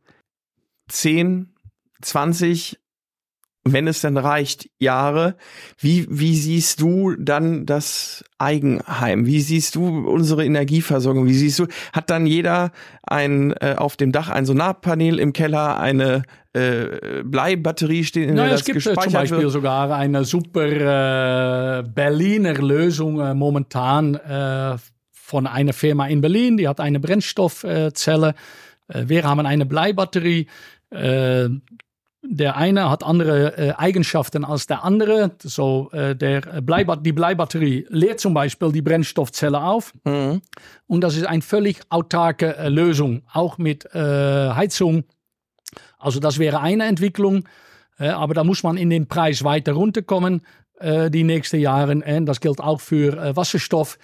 10, 0.89 1.55
20, 2.01 2.79
wenn 3.65 3.87
es 3.87 4.01
dann 4.01 4.17
reicht, 4.17 4.69
Jahre. 4.79 5.37
Wie, 5.79 6.07
wie 6.11 6.37
siehst 6.37 6.81
du 6.81 7.15
dann 7.17 7.65
das 7.67 8.25
Eigenheim? 8.39 9.27
Wie 9.27 9.41
siehst 9.41 9.77
du 9.77 9.87
unsere 9.87 10.45
Energieversorgung? 10.45 11.27
Wie 11.27 11.35
siehst 11.35 11.61
du, 11.61 11.67
hat 11.93 12.11
dann 12.11 12.27
jeder 12.27 12.73
ein 13.05 13.53
äh, 13.61 13.77
auf 13.79 13.97
dem 13.97 14.11
Dach 14.11 14.29
ein 14.29 14.47
Solarpanel 14.47 15.21
im 15.21 15.33
Keller, 15.33 15.79
eine 15.79 16.25
äh, 16.55 17.23
Bleibatterie 17.25 18.05
stehen, 18.05 18.29
in 18.29 18.35
naja, 18.35 18.49
der 18.49 18.53
das 18.53 18.61
es 18.61 18.67
gibt 18.67 18.77
äh, 18.77 18.91
gespeichert 18.91 19.05
zum 19.05 19.13
Beispiel 19.13 19.39
wird? 19.39 19.53
sogar 19.53 19.91
eine 19.95 20.25
super 20.25 20.67
äh, 20.67 21.83
Berliner 21.83 22.55
Lösung 22.55 23.21
äh, 23.21 23.33
momentan 23.33 24.17
äh, 24.17 24.77
von 25.11 25.47
einer 25.47 25.73
Firma 25.73 26.09
in 26.09 26.21
Berlin, 26.21 26.59
die 26.59 26.69
hat 26.69 26.79
eine 26.79 27.01
Brennstoffzelle. 27.01 28.35
Äh, 28.89 29.05
wir 29.07 29.25
haben 29.25 29.47
eine 29.47 29.65
Bleibatterie. 29.65 30.47
Äh, 30.91 31.49
der 32.25 32.57
eine 32.57 32.89
hat 32.89 33.03
andere 33.03 33.75
Eigenschaften 33.81 34.45
als 34.45 34.69
der 34.69 34.85
andere. 34.85 35.33
So, 35.43 35.91
der 35.93 36.41
Bleibat 36.63 37.05
die 37.05 37.13
Bleibatterie 37.13 37.85
leert 37.89 38.21
zum 38.21 38.33
Beispiel 38.33 38.71
die 38.71 38.81
Brennstoffzelle 38.81 39.61
auf. 39.61 39.93
Mhm. 40.05 40.41
Und 40.87 41.01
das 41.01 41.17
ist 41.17 41.27
eine 41.27 41.43
völlig 41.43 41.81
autarke 41.89 42.69
Lösung, 42.69 43.23
auch 43.33 43.59
mit 43.59 43.93
Heizung. 43.93 45.03
Also 46.03 46.21
das 46.21 46.39
wäre 46.39 46.61
eine 46.61 46.85
Entwicklung, 46.85 47.49
äh, 47.99 48.09
aber 48.09 48.35
da 48.35 48.45
muss 48.45 48.63
man 48.63 48.77
in 48.77 48.91
den 48.91 49.07
Preis 49.07 49.45
weiter 49.45 49.73
runterkommen 49.73 50.43
äh, 50.79 51.11
die 51.11 51.25
nächsten 51.25 51.61
Jahre. 51.61 51.93
Und 51.93 52.27
das 52.27 52.41
gilt 52.41 52.61
auch 52.61 52.81
für 52.81 53.17
äh, 53.17 53.37
Wasserstoff, 53.37 53.99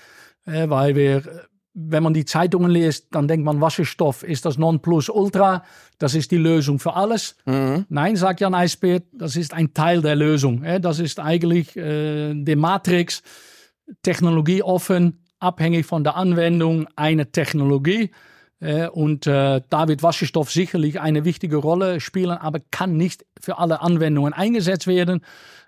äh, 0.46 0.68
weil 0.68 0.94
wir, 0.94 1.22
wenn 1.74 2.02
man 2.02 2.14
die 2.14 2.24
Zeitungen 2.24 2.70
liest, 2.70 3.08
dann 3.10 3.28
denkt 3.28 3.44
man, 3.44 3.60
Wasserstoff 3.60 4.22
ist 4.22 4.44
das 4.44 4.58
Nonplusultra, 4.58 5.64
das 5.98 6.14
ist 6.14 6.30
die 6.30 6.38
Lösung 6.38 6.78
für 6.78 6.94
alles. 6.94 7.36
Mhm. 7.46 7.86
Nein, 7.88 8.16
sagt 8.16 8.40
Jan 8.40 8.54
Eisbeert, 8.54 9.04
das 9.12 9.36
ist 9.36 9.54
ein 9.54 9.74
Teil 9.74 10.02
der 10.02 10.16
Lösung. 10.16 10.62
Äh, 10.62 10.80
das 10.80 10.98
ist 10.98 11.20
eigentlich 11.20 11.76
äh, 11.76 12.34
die 12.34 12.56
Matrix, 12.56 13.22
technologieoffen, 14.02 15.24
abhängig 15.38 15.86
von 15.86 16.04
der 16.04 16.16
Anwendung, 16.16 16.86
eine 16.96 17.30
Technologie. 17.30 18.10
Äh, 18.60 18.88
und 18.88 19.26
äh, 19.26 19.60
da 19.68 19.88
wird 19.88 20.02
Wasserstoff 20.02 20.50
sicherlich 20.50 21.00
eine 21.00 21.24
wichtige 21.24 21.56
Rolle 21.56 22.00
spielen, 22.00 22.36
aber 22.38 22.60
kann 22.70 22.96
nicht 22.96 23.24
für 23.40 23.58
alle 23.58 23.80
Anwendungen 23.80 24.32
eingesetzt 24.32 24.86
werden. 24.86 25.20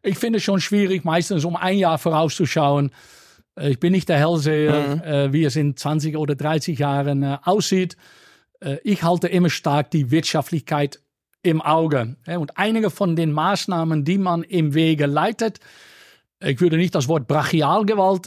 Ich 0.03 0.19
finde 0.19 0.39
es 0.39 0.45
schon 0.45 0.61
schwierig, 0.61 1.05
meistens 1.05 1.45
um 1.45 1.57
ein 1.57 1.79
Jahr 1.79 1.99
vorauszuschauen. 1.99 2.91
Äh, 3.57 3.71
Ich 3.71 3.81
bin 3.81 3.93
nicht 3.93 4.09
der 4.09 4.19
Hellseher, 4.19 5.07
äh, 5.07 5.33
wie 5.33 5.45
es 5.45 5.57
in 5.57 5.77
20 5.77 6.17
oder 6.17 6.35
30 6.35 6.79
Jahren 6.79 7.23
äh, 7.23 7.39
aussieht. 7.45 7.97
Äh, 8.61 8.79
Ich 8.83 9.03
halte 9.03 9.29
immer 9.29 9.51
stark 9.51 9.91
die 9.91 10.11
Wirtschaftlichkeit 10.11 11.01
im 11.43 11.63
Auge. 11.63 12.17
Und 12.27 12.59
einige 12.59 12.91
von 12.91 13.17
den 13.17 13.33
Maßnahmen, 13.33 14.05
die 14.05 14.19
man 14.19 14.43
im 14.43 14.75
Wege 14.75 15.07
leitet, 15.07 15.59
ich 16.43 16.61
würde 16.61 16.77
nicht 16.77 16.95
das 16.95 17.09
Wort 17.09 17.27
Brachialgewalt 17.29 18.27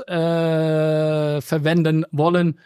verwenden 1.43 2.05
wollen, 2.11 2.59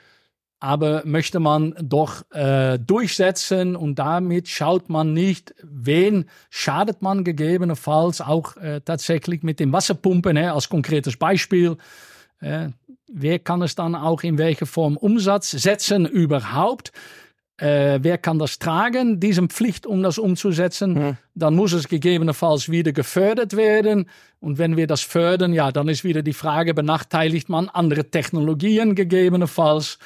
aber 0.59 1.03
möchte 1.05 1.39
man 1.39 1.75
doch 1.81 2.23
äh, 2.31 2.79
durchsetzen 2.79 3.75
und 3.75 3.99
damit 3.99 4.47
schaut 4.47 4.89
man 4.89 5.13
nicht, 5.13 5.53
wen 5.61 6.25
schadet 6.49 7.01
man 7.01 7.23
gegebenenfalls 7.23 8.21
auch 8.21 8.57
äh, 8.57 8.81
tatsächlich 8.81 9.43
mit 9.43 9.59
den 9.59 9.71
Wasserpumpen 9.71 10.35
äh, 10.35 10.47
als 10.47 10.69
konkretes 10.69 11.17
Beispiel. 11.17 11.77
Äh, 12.39 12.69
wer 13.07 13.39
kann 13.39 13.61
es 13.61 13.75
dann 13.75 13.93
auch 13.93 14.23
in 14.23 14.39
welcher 14.39 14.65
Form 14.65 14.97
Umsatz 14.97 15.51
setzen 15.51 16.07
überhaupt? 16.07 16.91
Äh, 17.57 17.99
wer 18.01 18.17
kann 18.17 18.39
das 18.39 18.57
tragen, 18.57 19.19
diese 19.19 19.43
Pflicht, 19.47 19.85
um 19.85 20.01
das 20.01 20.17
umzusetzen? 20.17 21.17
Dann 21.35 21.55
muss 21.55 21.73
es 21.73 21.87
gegebenenfalls 21.87 22.69
wieder 22.69 22.93
gefördert 22.93 23.55
werden. 23.55 24.09
Und 24.39 24.57
wenn 24.57 24.75
wir 24.75 24.87
das 24.87 25.01
fördern, 25.01 25.53
ja, 25.53 25.71
dann 25.71 25.87
ist 25.87 26.03
wieder 26.03 26.23
die 26.23 26.33
Frage, 26.33 26.73
benachteiligt 26.73 27.49
man 27.49 27.69
andere 27.69 28.09
Technologien 28.09 28.95
gegebenenfalls? 28.95 29.99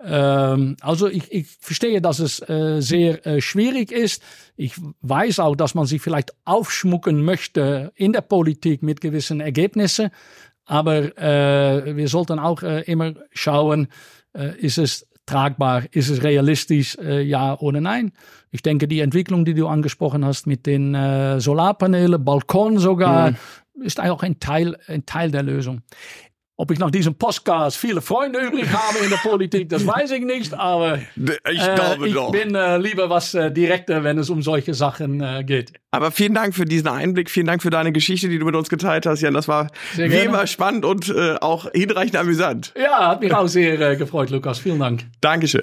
Ähm, 0.00 0.76
also 0.80 1.08
ich, 1.08 1.32
ich 1.32 1.48
verstehe, 1.60 2.00
dass 2.00 2.18
es 2.18 2.40
äh, 2.48 2.80
sehr 2.80 3.26
äh, 3.26 3.40
schwierig 3.40 3.90
ist. 3.90 4.22
Ich 4.56 4.74
weiß 5.00 5.40
auch, 5.40 5.56
dass 5.56 5.74
man 5.74 5.86
sich 5.86 6.00
vielleicht 6.00 6.32
aufschmucken 6.44 7.24
möchte 7.24 7.92
in 7.96 8.12
der 8.12 8.20
Politik 8.20 8.82
mit 8.82 9.00
gewissen 9.00 9.40
Ergebnissen. 9.40 10.10
Aber 10.64 11.16
äh, 11.18 11.96
wir 11.96 12.08
sollten 12.08 12.38
auch 12.38 12.62
äh, 12.62 12.82
immer 12.82 13.14
schauen, 13.32 13.88
äh, 14.34 14.56
ist 14.58 14.78
es 14.78 15.06
tragbar, 15.26 15.84
ist 15.90 16.08
es 16.08 16.22
realistisch, 16.22 16.96
äh, 16.98 17.22
ja 17.22 17.58
oder 17.58 17.80
nein. 17.80 18.12
Ich 18.50 18.62
denke, 18.62 18.88
die 18.88 19.00
Entwicklung, 19.00 19.44
die 19.44 19.54
du 19.54 19.66
angesprochen 19.66 20.24
hast 20.24 20.46
mit 20.46 20.66
den 20.66 20.94
äh, 20.94 21.40
Solarpanelen, 21.40 22.24
Balkon 22.24 22.78
sogar, 22.78 23.34
ist 23.82 24.00
auch 24.00 24.22
ein 24.22 24.40
Teil, 24.40 24.76
ein 24.86 25.06
Teil 25.06 25.30
der 25.30 25.42
Lösung. 25.42 25.82
Ob 26.60 26.72
ich 26.72 26.80
nach 26.80 26.90
diesem 26.90 27.14
Podcast 27.14 27.76
viele 27.76 28.00
Freunde 28.02 28.40
übrig 28.40 28.66
habe 28.72 28.98
in 29.04 29.10
der 29.10 29.18
Politik, 29.18 29.68
das 29.68 29.86
weiß 29.86 30.10
ich 30.10 30.24
nicht, 30.24 30.54
aber 30.54 30.98
Ich 30.98 31.60
äh, 31.62 32.04
ich 32.04 32.12
doch. 32.14 32.32
bin 32.32 32.52
äh, 32.56 32.78
lieber 32.78 33.08
was 33.08 33.32
äh, 33.34 33.52
direkter, 33.52 34.02
wenn 34.02 34.18
es 34.18 34.28
um 34.28 34.42
solche 34.42 34.74
Sachen 34.74 35.20
äh, 35.20 35.44
geht. 35.44 35.72
Aber 35.92 36.10
vielen 36.10 36.34
Dank 36.34 36.56
für 36.56 36.64
diesen 36.64 36.88
Einblick, 36.88 37.30
vielen 37.30 37.46
Dank 37.46 37.62
für 37.62 37.70
deine 37.70 37.92
Geschichte, 37.92 38.28
die 38.28 38.40
du 38.40 38.44
mit 38.44 38.56
uns 38.56 38.68
geteilt 38.68 39.06
hast, 39.06 39.20
Jan. 39.20 39.34
Das 39.34 39.46
war 39.46 39.68
Sehr 39.94 40.06
wie 40.06 40.14
gerne. 40.14 40.24
immer 40.24 40.46
spannend 40.48 40.84
und 40.84 41.08
äh, 41.10 41.36
auch 41.40 41.70
hinreichend 41.72 42.16
amüsant. 42.16 42.74
Ja, 42.76 43.06
hat 43.06 43.20
mich 43.20 43.32
auch 43.32 43.46
sehr 43.46 43.80
äh, 43.80 43.94
gefreut, 43.96 44.30
Lukas. 44.30 44.58
Vielen 44.58 44.80
Dank. 44.80 45.04
Dankeschön. 45.20 45.62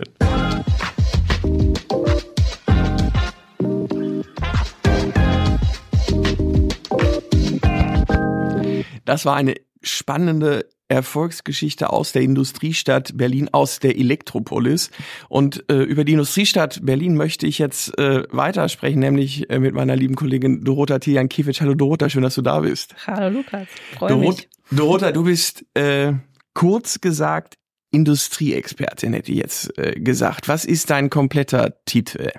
Das 9.05 9.25
war 9.25 9.35
eine 9.35 9.55
spannende 9.81 10.65
Erfolgsgeschichte 10.87 11.91
aus 11.91 12.11
der 12.11 12.21
Industriestadt 12.21 13.17
Berlin, 13.17 13.49
aus 13.51 13.79
der 13.79 13.97
Elektropolis. 13.97 14.91
Und 15.29 15.63
äh, 15.69 15.81
über 15.81 16.03
die 16.03 16.13
Industriestadt 16.13 16.85
Berlin 16.85 17.15
möchte 17.15 17.47
ich 17.47 17.57
jetzt 17.57 17.97
äh, 17.97 18.23
weitersprechen, 18.31 18.99
nämlich 18.99 19.49
äh, 19.49 19.59
mit 19.59 19.73
meiner 19.73 19.95
lieben 19.95 20.15
Kollegin 20.15 20.63
Dorota 20.63 20.99
Tijan-Kiewicz. 20.99 21.61
Hallo 21.61 21.73
Dorota, 21.73 22.09
schön, 22.09 22.23
dass 22.23 22.35
du 22.35 22.41
da 22.41 22.59
bist. 22.59 22.95
Hallo 23.07 23.39
Lukas, 23.39 23.67
freue 23.97 24.09
Dorot 24.09 24.37
mich. 24.37 24.49
Dorota, 24.71 25.11
du 25.11 25.23
bist 25.23 25.65
äh, 25.73 26.13
kurz 26.53 27.01
gesagt 27.01 27.55
Industrieexpertin, 27.91 29.13
hätte 29.13 29.31
ich 29.31 29.37
jetzt 29.37 29.77
äh, 29.77 29.99
gesagt. 29.99 30.47
Was 30.47 30.65
ist 30.65 30.89
dein 30.89 31.09
kompletter 31.09 31.73
Titel? 31.85 32.29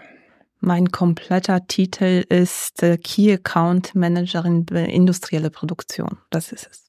Mein 0.60 0.90
kompletter 0.90 1.66
Titel 1.66 2.24
ist 2.28 2.82
äh, 2.82 2.96
Key 2.96 3.32
Account 3.32 3.94
Managerin 3.94 4.66
für 4.68 4.78
industrielle 4.78 5.50
Produktion. 5.50 6.18
Das 6.30 6.50
ist 6.50 6.68
es. 6.70 6.86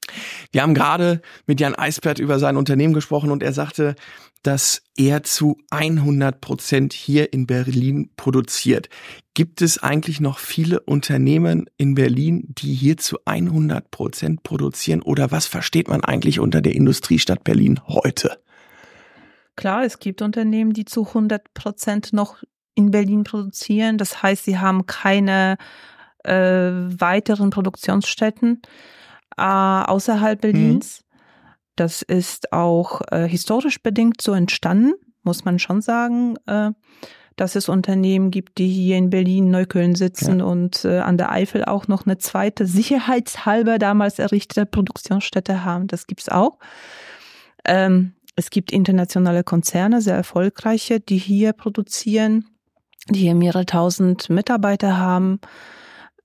Wir 0.52 0.62
haben 0.62 0.74
gerade 0.74 1.22
mit 1.48 1.60
Jan 1.60 1.76
Eisbert 1.76 2.20
über 2.20 2.40
sein 2.40 2.56
Unternehmen 2.56 2.94
gesprochen 2.94 3.30
und 3.30 3.44
er 3.44 3.52
sagte, 3.52 3.96
dass 4.42 4.84
er 4.96 5.24
zu 5.24 5.58
100 5.72 6.40
Prozent 6.40 6.94
hier 6.94 7.34
in 7.34 7.46
Berlin 7.46 8.10
produziert. 8.16 8.88
Gibt 9.34 9.62
es 9.62 9.84
eigentlich 9.84 10.22
noch 10.22 10.40
viele 10.40 10.80
Unternehmen 10.80 11.66
in 11.76 11.96
Berlin, 11.96 12.46
die 12.48 12.74
hier 12.74 12.96
zu 12.96 13.18
100 13.26 13.92
Prozent 13.92 14.44
produzieren? 14.44 15.02
Oder 15.02 15.32
was 15.32 15.46
versteht 15.46 15.90
man 15.90 16.04
eigentlich 16.04 16.40
unter 16.40 16.62
der 16.62 16.74
Industriestadt 16.74 17.44
Berlin 17.44 17.82
heute? 17.88 18.40
Klar, 19.58 19.84
es 19.84 20.00
gibt 20.00 20.22
Unternehmen, 20.22 20.72
die 20.72 20.86
zu 20.86 21.06
100 21.06 21.54
Prozent 21.54 22.14
noch 22.14 22.38
in 22.78 22.92
Berlin 22.92 23.24
produzieren. 23.24 23.98
Das 23.98 24.22
heißt, 24.22 24.46
sie 24.46 24.60
haben 24.60 24.86
keine 24.86 25.58
äh, 26.24 26.32
weiteren 26.32 27.50
Produktionsstätten 27.50 28.62
äh, 29.38 29.42
außerhalb 29.42 30.40
Berlins. 30.40 31.02
Mhm. 31.02 31.08
Das 31.76 32.02
ist 32.02 32.54
auch 32.54 33.02
äh, 33.12 33.28
historisch 33.28 33.82
bedingt 33.82 34.22
so 34.22 34.34
entstanden, 34.34 34.94
muss 35.24 35.46
man 35.46 35.60
schon 35.60 35.82
sagen, 35.82 36.36
äh, 36.48 36.72
dass 37.36 37.56
es 37.56 37.70
Unternehmen 37.70 38.32
gibt, 38.32 38.58
die 38.58 38.68
hier 38.68 38.98
in 38.98 39.12
Berlin, 39.12 39.52
Neukölln 39.52 39.94
sitzen 39.94 40.40
ja. 40.40 40.46
und 40.46 40.86
äh, 40.86 41.00
an 41.00 41.18
der 41.18 41.32
Eifel 41.32 41.66
auch 41.66 41.88
noch 41.88 42.06
eine 42.06 42.18
zweite 42.18 42.66
sicherheitshalber 42.66 43.78
damals 43.78 44.18
errichtete 44.18 44.66
Produktionsstätte 44.66 45.64
haben. 45.64 45.88
Das 45.88 46.08
gibt's 46.08 46.30
auch. 46.30 46.58
Ähm, 47.64 48.14
es 48.36 48.50
gibt 48.50 48.72
internationale 48.72 49.44
Konzerne, 49.44 50.02
sehr 50.02 50.16
erfolgreiche, 50.16 51.00
die 51.00 51.18
hier 51.18 51.54
produzieren, 51.54 52.57
die 53.10 53.20
hier 53.22 53.36
mehrere 53.36 53.66
tausend 53.66 54.30
Mitarbeiter 54.30 54.98
haben. 54.98 55.40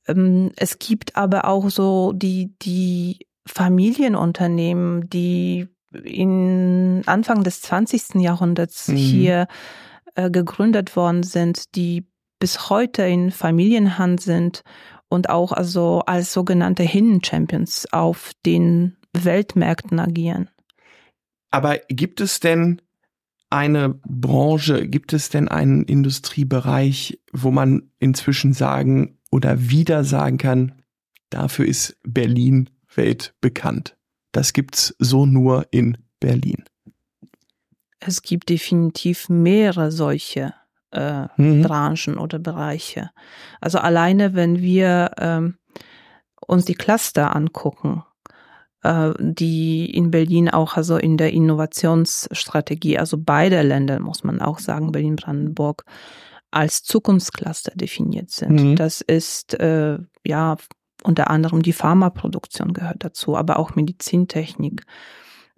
Ähm, 0.06 0.52
es 0.56 0.78
gibt 0.78 1.16
aber 1.16 1.46
auch 1.46 1.70
so 1.70 2.12
die, 2.12 2.54
die 2.62 3.26
Familienunternehmen, 3.46 5.08
die 5.10 5.68
in 6.04 7.02
Anfang 7.06 7.42
des 7.44 7.60
20. 7.62 8.16
Jahrhunderts 8.16 8.88
mhm. 8.88 8.96
hier 8.96 9.46
äh, 10.14 10.30
gegründet 10.30 10.96
worden 10.96 11.22
sind, 11.22 11.74
die 11.74 12.06
bis 12.38 12.70
heute 12.70 13.02
in 13.02 13.30
Familienhand 13.30 14.20
sind 14.20 14.62
und 15.08 15.28
auch 15.28 15.52
also 15.52 16.00
als 16.06 16.32
sogenannte 16.32 16.82
Hidden 16.82 17.22
Champions 17.22 17.86
auf 17.92 18.32
den 18.46 18.96
Weltmärkten 19.12 20.00
agieren. 20.00 20.48
Aber 21.50 21.78
gibt 21.88 22.20
es 22.20 22.40
denn 22.40 22.80
eine 23.52 23.90
Branche, 23.90 24.88
gibt 24.88 25.12
es 25.12 25.28
denn 25.28 25.48
einen 25.48 25.84
Industriebereich, 25.84 27.20
wo 27.32 27.50
man 27.50 27.90
inzwischen 27.98 28.52
sagen 28.52 29.18
oder 29.30 29.68
wieder 29.70 30.04
sagen 30.04 30.38
kann, 30.38 30.82
dafür 31.30 31.66
ist 31.66 31.96
Berlin 32.02 32.70
weltbekannt? 32.94 33.96
Das 34.32 34.52
gibt's 34.52 34.94
so 34.98 35.26
nur 35.26 35.66
in 35.70 35.98
Berlin. 36.18 36.64
Es 38.00 38.22
gibt 38.22 38.48
definitiv 38.48 39.28
mehrere 39.28 39.92
solche 39.92 40.54
äh, 40.90 41.26
mhm. 41.36 41.62
Branchen 41.62 42.18
oder 42.18 42.38
Bereiche. 42.38 43.10
Also 43.60 43.78
alleine, 43.78 44.34
wenn 44.34 44.60
wir 44.60 45.12
ähm, 45.18 45.58
uns 46.46 46.64
die 46.64 46.74
Cluster 46.74 47.36
angucken, 47.36 48.02
die 49.18 49.90
in 49.94 50.10
Berlin 50.10 50.50
auch 50.50 50.76
also 50.76 50.96
in 50.96 51.16
der 51.16 51.32
Innovationsstrategie, 51.32 52.98
also 52.98 53.16
beide 53.18 53.62
Länder, 53.62 54.00
muss 54.00 54.24
man 54.24 54.40
auch 54.40 54.58
sagen, 54.58 54.90
Berlin-Brandenburg, 54.90 55.84
als 56.50 56.82
Zukunftscluster 56.82 57.72
definiert 57.74 58.30
sind. 58.30 58.60
Mhm. 58.60 58.76
Das 58.76 59.00
ist 59.00 59.54
äh, 59.54 59.98
ja 60.26 60.56
unter 61.04 61.30
anderem 61.30 61.62
die 61.62 61.72
Pharmaproduktion 61.72 62.72
gehört 62.72 63.04
dazu, 63.04 63.36
aber 63.36 63.58
auch 63.58 63.74
Medizintechnik. 63.74 64.82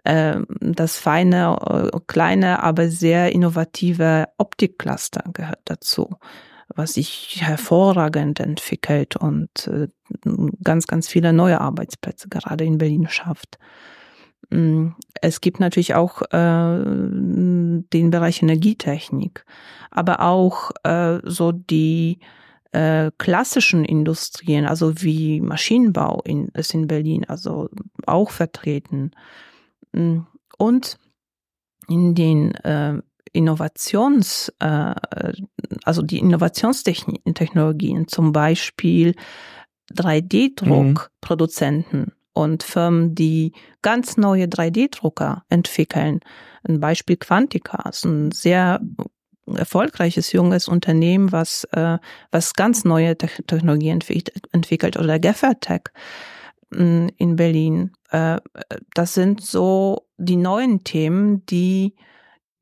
Äh, 0.04 0.40
das 0.60 0.96
feine, 0.98 1.90
äh, 1.92 1.98
kleine, 2.06 2.62
aber 2.62 2.88
sehr 2.88 3.32
innovative 3.32 4.26
Optikcluster 4.38 5.24
gehört 5.32 5.60
dazu 5.64 6.16
was 6.74 6.94
sich 6.94 7.38
hervorragend 7.40 8.40
entwickelt 8.40 9.16
und 9.16 9.68
äh, 9.68 9.88
ganz, 10.62 10.86
ganz 10.86 11.08
viele 11.08 11.32
neue 11.32 11.60
Arbeitsplätze 11.60 12.28
gerade 12.28 12.64
in 12.64 12.78
Berlin 12.78 13.08
schafft. 13.08 13.58
Mm, 14.50 14.88
es 15.20 15.40
gibt 15.40 15.60
natürlich 15.60 15.94
auch 15.94 16.22
äh, 16.22 16.84
den 16.84 18.10
Bereich 18.10 18.42
Energietechnik, 18.42 19.44
aber 19.90 20.20
auch 20.20 20.70
äh, 20.82 21.20
so 21.24 21.52
die 21.52 22.18
äh, 22.72 23.10
klassischen 23.18 23.84
Industrien, 23.84 24.66
also 24.66 25.00
wie 25.02 25.40
Maschinenbau 25.40 26.22
in, 26.24 26.48
ist 26.48 26.74
in 26.74 26.88
Berlin, 26.88 27.24
also 27.28 27.68
auch 28.06 28.30
vertreten. 28.30 29.12
Mm, 29.92 30.20
und 30.58 30.98
in 31.88 32.14
den 32.14 32.54
äh, 32.56 33.00
Innovations, 33.34 34.52
äh, 34.60 34.94
also 35.84 36.02
die 36.02 36.18
Innovationstechnologien, 36.18 38.08
zum 38.08 38.32
Beispiel 38.32 39.14
3D-Druckproduzenten 39.92 42.00
mhm. 42.00 42.12
und 42.32 42.62
Firmen, 42.62 43.14
die 43.14 43.52
ganz 43.82 44.16
neue 44.16 44.46
3D-Drucker 44.46 45.44
entwickeln. 45.48 46.20
Ein 46.66 46.80
Beispiel 46.80 47.16
Quantica 47.16 47.88
ist 47.88 48.04
ein 48.04 48.32
sehr 48.32 48.80
erfolgreiches 49.46 50.32
junges 50.32 50.68
Unternehmen, 50.68 51.32
was 51.32 51.64
äh, 51.72 51.98
was 52.30 52.54
ganz 52.54 52.84
neue 52.84 53.18
Technologien 53.18 54.00
entwickelt 54.52 54.96
oder 54.96 55.18
Geffertech 55.18 55.82
mm, 56.70 57.08
in 57.18 57.36
Berlin. 57.36 57.92
Äh, 58.10 58.38
das 58.94 59.12
sind 59.12 59.42
so 59.42 60.06
die 60.16 60.36
neuen 60.36 60.84
Themen, 60.84 61.44
die 61.46 61.94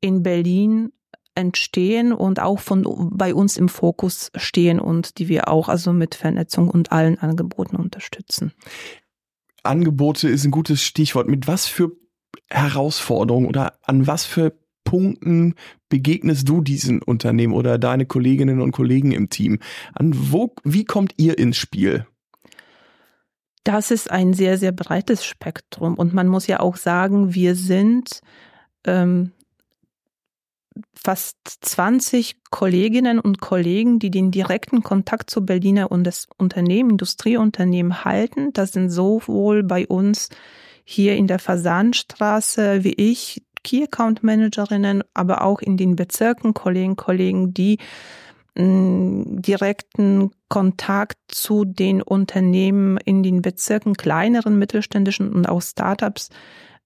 in 0.03 0.21
Berlin 0.21 0.91
entstehen 1.33 2.11
und 2.11 2.41
auch 2.41 2.59
von 2.59 3.09
bei 3.13 3.33
uns 3.33 3.57
im 3.57 3.69
Fokus 3.69 4.31
stehen 4.35 4.79
und 4.79 5.17
die 5.17 5.29
wir 5.29 5.47
auch 5.47 5.69
also 5.69 5.93
mit 5.93 6.13
Vernetzung 6.13 6.69
und 6.69 6.91
allen 6.91 7.17
Angeboten 7.17 7.77
unterstützen. 7.77 8.51
Angebote 9.63 10.27
ist 10.27 10.43
ein 10.43 10.51
gutes 10.51 10.83
Stichwort. 10.83 11.29
Mit 11.29 11.47
was 11.47 11.67
für 11.67 11.93
Herausforderungen 12.49 13.47
oder 13.47 13.79
an 13.81 14.05
was 14.05 14.25
für 14.25 14.59
Punkten 14.83 15.55
begegnest 15.87 16.47
du 16.49 16.59
diesen 16.59 17.01
Unternehmen 17.01 17.53
oder 17.53 17.77
deine 17.77 18.05
Kolleginnen 18.05 18.59
und 18.59 18.73
Kollegen 18.73 19.13
im 19.13 19.29
Team? 19.29 19.59
An 19.93 20.11
wo, 20.13 20.53
wie 20.65 20.83
kommt 20.83 21.13
ihr 21.15 21.37
ins 21.37 21.55
Spiel? 21.55 22.05
Das 23.63 23.89
ist 23.89 24.11
ein 24.11 24.33
sehr, 24.33 24.57
sehr 24.57 24.73
breites 24.73 25.25
Spektrum 25.25 25.95
und 25.95 26.13
man 26.13 26.27
muss 26.27 26.47
ja 26.47 26.59
auch 26.59 26.75
sagen, 26.75 27.33
wir 27.33 27.55
sind 27.55 28.19
ähm, 28.85 29.31
fast 30.93 31.37
20 31.45 32.37
Kolleginnen 32.49 33.19
und 33.19 33.41
Kollegen, 33.41 33.99
die 33.99 34.11
den 34.11 34.31
direkten 34.31 34.83
Kontakt 34.83 35.29
zu 35.29 35.45
Berliner 35.45 35.91
und 35.91 36.03
das 36.05 36.27
Unternehmen, 36.37 36.91
Industrieunternehmen 36.91 38.05
halten. 38.05 38.53
Das 38.53 38.71
sind 38.71 38.89
sowohl 38.89 39.63
bei 39.63 39.87
uns 39.87 40.29
hier 40.85 41.15
in 41.15 41.27
der 41.27 41.39
Fasanstraße 41.39 42.83
wie 42.83 42.93
ich, 42.93 43.43
Key 43.63 43.83
Account 43.83 44.23
Managerinnen, 44.23 45.03
aber 45.13 45.43
auch 45.43 45.61
in 45.61 45.77
den 45.77 45.95
Bezirken 45.95 46.53
Kollegen, 46.53 46.95
Kollegen, 46.95 47.53
die 47.53 47.79
mm, 48.55 49.41
direkten 49.41 50.31
Kontakt 50.49 51.17
zu 51.29 51.63
den 51.65 52.01
Unternehmen 52.01 52.97
in 52.97 53.23
den 53.23 53.41
Bezirken, 53.41 53.93
kleineren, 53.93 54.59
mittelständischen 54.59 55.31
und 55.31 55.47
auch 55.47 55.61
Startups 55.61 56.29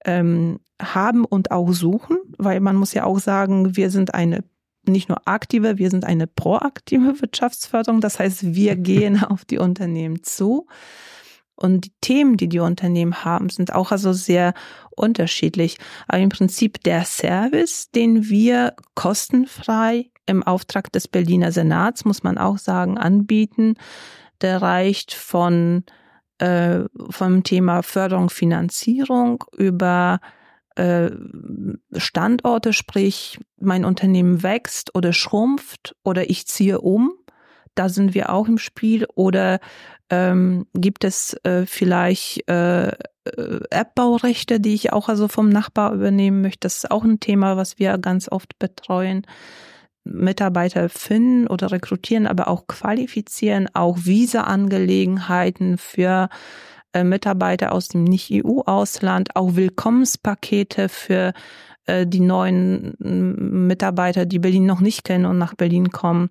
ähm, 0.06 0.60
haben 0.82 1.26
und 1.26 1.52
auch 1.52 1.72
suchen, 1.72 2.18
weil 2.38 2.60
man 2.60 2.76
muss 2.76 2.94
ja 2.94 3.04
auch 3.04 3.20
sagen, 3.20 3.76
wir 3.76 3.90
sind 3.90 4.14
eine 4.14 4.44
nicht 4.88 5.10
nur 5.10 5.28
aktive, 5.28 5.78
wir 5.78 5.90
sind 5.90 6.06
eine 6.06 6.28
proaktive 6.28 7.20
Wirtschaftsförderung. 7.22 8.02
Das 8.02 8.20
heißt, 8.20 8.56
wir 8.56 8.76
gehen 8.78 9.24
auf 9.24 9.46
die 9.46 9.58
Unternehmen 9.58 10.24
zu. 10.24 10.68
Und 11.56 11.86
die 11.86 11.94
Themen, 12.02 12.38
die 12.38 12.50
die 12.50 12.60
Unternehmen 12.60 13.26
haben, 13.26 13.50
sind 13.50 13.74
auch 13.74 13.92
also 13.92 14.14
sehr 14.14 14.54
unterschiedlich. 14.92 15.78
Aber 16.08 16.20
im 16.20 16.30
Prinzip 16.30 16.84
der 16.84 17.04
Service, 17.04 17.90
den 17.90 18.30
wir 18.30 18.76
kostenfrei 18.94 20.12
im 20.28 20.44
Auftrag 20.44 20.92
des 20.92 21.08
Berliner 21.08 21.52
Senats, 21.52 22.06
muss 22.06 22.22
man 22.22 22.38
auch 22.38 22.60
sagen, 22.60 23.00
anbieten, 23.00 23.76
der 24.42 24.62
reicht 24.62 25.14
von 25.14 25.84
äh, 26.40 26.82
vom 27.10 27.44
Thema 27.44 27.84
Förderung, 27.84 28.30
Finanzierung 28.30 29.44
über 29.58 30.20
äh, 30.76 31.10
Standorte, 31.96 32.74
sprich 32.74 33.40
mein 33.60 33.86
Unternehmen 33.86 34.44
wächst 34.44 34.94
oder 34.96 35.14
schrumpft 35.14 35.96
oder 36.04 36.30
ich 36.30 36.48
ziehe 36.48 36.82
um, 36.82 37.14
da 37.76 37.90
sind 37.90 38.14
wir 38.14 38.32
auch 38.32 38.48
im 38.48 38.58
Spiel 38.58 39.06
oder 39.16 39.60
ähm, 40.10 40.68
gibt 40.74 41.04
es 41.04 41.34
äh, 41.44 41.66
vielleicht 41.66 42.48
äh, 42.50 42.88
äh, 42.88 43.60
App-Baurechte, 43.70 44.60
die 44.60 44.74
ich 44.74 44.94
auch 44.94 45.10
also 45.10 45.28
vom 45.28 45.50
Nachbar 45.50 45.94
übernehmen 45.94 46.42
möchte. 46.42 46.62
Das 46.62 46.78
ist 46.78 46.92
auch 46.92 47.04
ein 47.04 47.20
Thema, 47.20 47.58
was 47.58 47.78
wir 47.78 47.98
ganz 47.98 48.32
oft 48.32 48.58
betreuen. 48.60 49.26
Mitarbeiter 50.12 50.90
finden 50.90 51.48
oder 51.48 51.72
rekrutieren, 51.72 52.28
aber 52.28 52.48
auch 52.48 52.68
qualifizieren, 52.68 53.68
auch 53.74 53.98
Visa-Angelegenheiten 54.00 55.78
für 55.78 56.30
äh, 56.94 57.04
Mitarbeiter 57.04 57.72
aus 57.72 57.90
dem 57.90 58.04
Nicht-EU-Ausland, 58.04 59.36
auch 59.36 59.56
Willkommenspakete 59.56 60.90
für 60.90 61.34
äh, 61.86 62.06
die 62.06 62.20
neuen 62.20 62.96
Mitarbeiter, 63.00 64.26
die 64.26 64.40
Berlin 64.40 64.66
noch 64.66 64.82
nicht 64.82 65.04
kennen 65.04 65.26
und 65.26 65.38
nach 65.38 65.56
Berlin 65.56 65.90
kommen. 65.90 66.30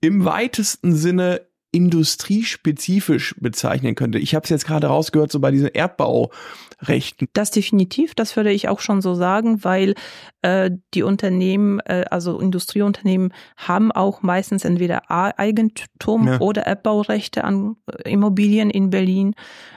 im 0.00 0.24
weitesten 0.24 0.94
Sinne 0.96 1.46
industriespezifisch 1.72 3.36
bezeichnen 3.38 3.94
könnte. 3.94 4.18
Ich 4.18 4.34
habe 4.34 4.44
es 4.44 4.50
jetzt 4.50 4.66
gerade 4.66 4.88
rausgehört, 4.88 5.30
so 5.30 5.38
bei 5.38 5.52
diesen 5.52 5.68
Erdbaurechten. 5.68 7.28
Das 7.32 7.52
definitiv, 7.52 8.14
das 8.14 8.34
würde 8.36 8.50
ich 8.50 8.68
auch 8.68 8.80
schon 8.80 9.00
so 9.00 9.14
sagen, 9.14 9.62
weil 9.62 9.94
äh, 10.42 10.70
die 10.94 11.04
Unternehmen, 11.04 11.78
äh, 11.80 12.04
also 12.10 12.40
Industrieunternehmen, 12.40 13.32
haben 13.56 13.92
auch 13.92 14.22
meistens 14.22 14.64
entweder 14.64 15.10
Eigentum 15.10 16.26
ja. 16.26 16.40
oder 16.40 16.66
Erdbaurechte 16.66 17.44
an 17.44 17.76
äh, 17.86 18.10
Immobilien 18.10 18.70
in 18.70 18.90
Berlin. 18.90 19.34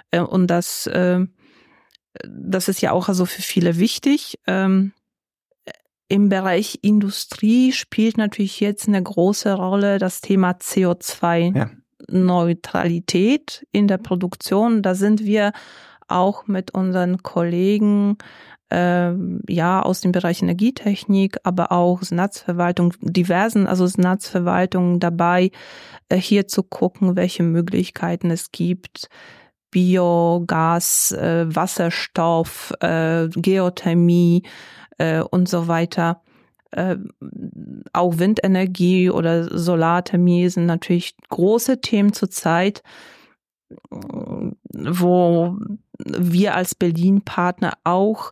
Äh, 0.10 0.22
und 0.22 0.48
das, 0.48 0.88
äh, 0.88 1.20
das 2.24 2.70
ist 2.70 2.82
ja 2.82 2.92
auch 2.92 3.08
also 3.08 3.26
für 3.26 3.44
viele 3.44 3.78
wichtig. 3.78 4.40
Ähm, 4.48 4.94
im 6.08 6.30
Bereich 6.30 6.80
Industrie 6.82 7.72
spielt 7.72 8.18
natürlich 8.18 8.60
jetzt 8.60 8.88
eine 8.88 9.02
große 9.02 9.54
Rolle 9.54 10.00
das 10.00 10.22
Thema 10.22 10.52
CO2 10.52 11.58
ja. 11.58 11.72
Neutralität 12.14 13.66
in 13.72 13.88
der 13.88 13.98
Produktion. 13.98 14.82
Da 14.82 14.96
sind 14.96 15.26
wir 15.26 15.52
auch 16.08 16.48
mit 16.48 16.74
unseren 16.74 17.24
Kollegen 17.24 18.18
äh, 18.72 19.14
ja 19.48 19.82
aus 19.82 20.02
dem 20.02 20.12
Bereich 20.12 20.42
Energietechnik, 20.42 21.38
aber 21.44 21.72
auch 21.72 22.02
Netzverwaltung, 22.10 22.94
diversen 23.02 23.68
also 23.68 23.88
Netzverwaltungen 23.98 25.00
dabei, 25.00 25.52
äh, 26.10 26.18
hier 26.18 26.48
zu 26.48 26.64
gucken, 26.64 27.16
welche 27.16 27.44
Möglichkeiten 27.44 28.32
es 28.32 28.52
gibt. 28.52 29.10
Biogas, 29.72 31.12
äh, 31.14 31.46
Wasserstoff, 31.48 32.74
äh, 32.80 33.28
Geothermie, 33.30 34.44
äh, 34.98 35.22
und 35.22 35.50
so 35.50 35.68
weiter. 35.68 36.22
Äh, 36.74 36.98
auch 37.94 38.18
Windenergie 38.18 39.10
oder 39.10 39.58
Solarthermie 39.58 40.50
sind 40.50 40.66
natürlich 40.66 41.16
große 41.30 41.82
Themen 41.82 42.14
zurzeit, 42.14 42.82
wo 43.90 45.58
wir 46.00 46.56
als 46.56 46.76
Berlin-Partner 46.76 47.74
auch 47.84 48.32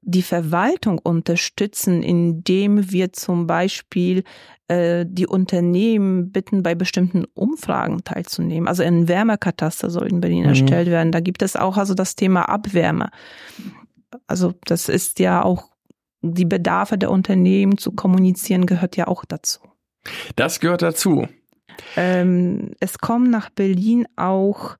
die 0.00 0.22
Verwaltung 0.22 0.98
unterstützen, 0.98 2.02
indem 2.02 2.90
wir 2.90 3.12
zum 3.12 3.46
Beispiel 3.46 4.24
äh, 4.68 5.04
die 5.08 5.26
Unternehmen 5.26 6.32
bitten, 6.32 6.62
bei 6.62 6.74
bestimmten 6.74 7.24
Umfragen 7.34 8.04
teilzunehmen. 8.04 8.68
Also 8.68 8.82
ein 8.82 9.08
Wärmekataster 9.08 9.90
soll 9.90 10.08
in 10.08 10.20
Berlin 10.20 10.42
mhm. 10.42 10.48
erstellt 10.50 10.88
werden. 10.88 11.12
Da 11.12 11.20
gibt 11.20 11.42
es 11.42 11.56
auch 11.56 11.76
also 11.76 11.94
das 11.94 12.16
Thema 12.16 12.48
Abwärme. 12.48 13.10
Also 14.26 14.54
das 14.64 14.88
ist 14.88 15.18
ja 15.18 15.42
auch 15.42 15.71
die 16.22 16.44
Bedarfe 16.44 16.98
der 16.98 17.10
Unternehmen 17.10 17.78
zu 17.78 17.92
kommunizieren, 17.92 18.66
gehört 18.66 18.96
ja 18.96 19.06
auch 19.08 19.24
dazu. 19.24 19.60
Das 20.36 20.60
gehört 20.60 20.82
dazu. 20.82 21.26
Ähm, 21.96 22.74
es 22.80 22.98
kommen 22.98 23.30
nach 23.30 23.48
Berlin 23.50 24.06
auch 24.16 24.76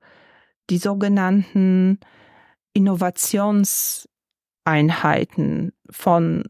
die 0.69 0.77
sogenannten 0.77 1.99
Innovationseinheiten 2.73 5.73
von 5.89 6.45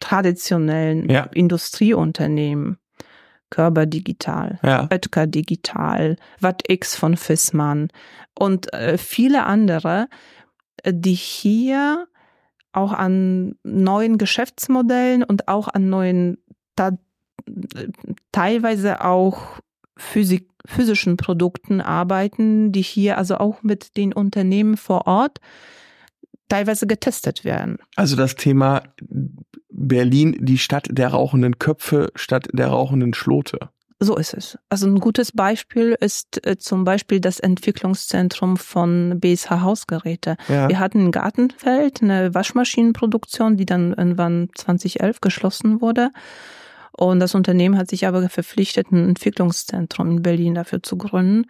traditionellen 0.00 1.08
ja. 1.10 1.24
Industrieunternehmen. 1.34 2.78
Körper 3.50 3.84
Digital, 3.86 4.58
ja. 4.64 4.88
Oetker 4.90 5.28
Digital, 5.28 6.16
WattX 6.40 6.96
von 6.96 7.16
Fissmann 7.16 7.86
und 8.36 8.72
äh, 8.72 8.98
viele 8.98 9.44
andere, 9.44 10.08
äh, 10.82 10.92
die 10.92 11.14
hier 11.14 12.08
auch 12.76 12.92
an 12.92 13.56
neuen 13.62 14.18
Geschäftsmodellen 14.18 15.22
und 15.22 15.48
auch 15.48 15.68
an 15.68 15.88
neuen, 15.88 16.38
teilweise 18.32 19.04
auch 19.04 19.60
Physik, 19.96 20.48
physischen 20.66 21.16
Produkten 21.16 21.80
arbeiten, 21.80 22.72
die 22.72 22.82
hier 22.82 23.18
also 23.18 23.36
auch 23.36 23.62
mit 23.62 23.96
den 23.96 24.12
Unternehmen 24.12 24.76
vor 24.76 25.06
Ort 25.06 25.40
teilweise 26.48 26.86
getestet 26.86 27.44
werden. 27.44 27.78
Also 27.96 28.16
das 28.16 28.34
Thema 28.34 28.82
Berlin, 29.70 30.36
die 30.40 30.58
Stadt 30.58 30.88
der 30.90 31.08
rauchenden 31.08 31.58
Köpfe 31.58 32.10
statt 32.14 32.48
der 32.52 32.68
rauchenden 32.68 33.14
Schlote. 33.14 33.70
So 34.00 34.16
ist 34.16 34.34
es. 34.34 34.58
Also 34.68 34.86
ein 34.86 34.98
gutes 34.98 35.32
Beispiel 35.32 35.96
ist 35.98 36.44
äh, 36.46 36.58
zum 36.58 36.84
Beispiel 36.84 37.20
das 37.20 37.40
Entwicklungszentrum 37.40 38.56
von 38.56 39.18
BSH 39.20 39.50
Hausgeräte. 39.50 40.36
Ja. 40.48 40.68
Wir 40.68 40.78
hatten 40.78 41.00
in 41.00 41.12
Gartenfeld 41.12 42.02
eine 42.02 42.34
Waschmaschinenproduktion, 42.34 43.56
die 43.56 43.66
dann 43.66 43.92
irgendwann 43.94 44.48
2011 44.54 45.20
geschlossen 45.20 45.80
wurde. 45.80 46.10
Und 46.96 47.20
das 47.20 47.34
Unternehmen 47.34 47.76
hat 47.76 47.88
sich 47.88 48.06
aber 48.06 48.28
verpflichtet, 48.28 48.92
ein 48.92 49.08
Entwicklungszentrum 49.10 50.10
in 50.10 50.22
Berlin 50.22 50.54
dafür 50.54 50.82
zu 50.82 50.96
gründen, 50.96 51.46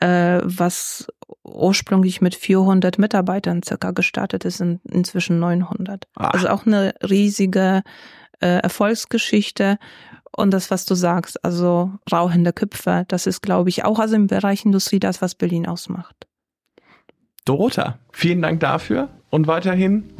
äh, 0.00 0.40
was 0.42 1.08
ursprünglich 1.42 2.20
mit 2.20 2.34
400 2.34 2.98
Mitarbeitern 2.98 3.62
circa 3.62 3.90
gestartet 3.90 4.44
ist, 4.44 4.60
in, 4.60 4.80
inzwischen 4.90 5.38
900. 5.40 6.06
Ach. 6.14 6.34
Also 6.34 6.48
auch 6.48 6.66
eine 6.66 6.94
riesige 7.02 7.82
äh, 8.40 8.60
Erfolgsgeschichte. 8.60 9.78
Und 10.36 10.52
das, 10.52 10.70
was 10.70 10.84
du 10.84 10.94
sagst, 10.94 11.44
also 11.44 11.92
rauchende 12.10 12.52
Köpfe, 12.52 13.04
das 13.08 13.26
ist, 13.26 13.42
glaube 13.42 13.68
ich, 13.70 13.84
auch 13.84 13.98
also 13.98 14.16
im 14.16 14.26
Bereich 14.26 14.64
Industrie 14.64 15.00
das, 15.00 15.20
was 15.20 15.34
Berlin 15.34 15.66
ausmacht. 15.66 16.26
Dorota, 17.44 17.98
vielen 18.12 18.42
Dank 18.42 18.60
dafür 18.60 19.08
und 19.30 19.46
weiterhin 19.46 20.10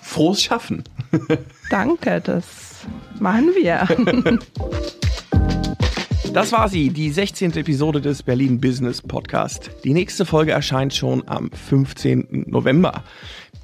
frohes 0.00 0.42
Schaffen. 0.42 0.84
Danke, 1.70 2.20
das 2.20 2.86
machen 3.18 3.50
wir. 3.54 4.38
Das 6.32 6.50
war 6.50 6.70
sie, 6.70 6.88
die 6.88 7.10
16. 7.10 7.58
Episode 7.58 8.00
des 8.00 8.22
Berlin 8.22 8.58
Business 8.58 9.02
Podcast. 9.02 9.70
Die 9.84 9.92
nächste 9.92 10.24
Folge 10.24 10.52
erscheint 10.52 10.94
schon 10.94 11.28
am 11.28 11.50
15. 11.50 12.46
November. 12.46 13.04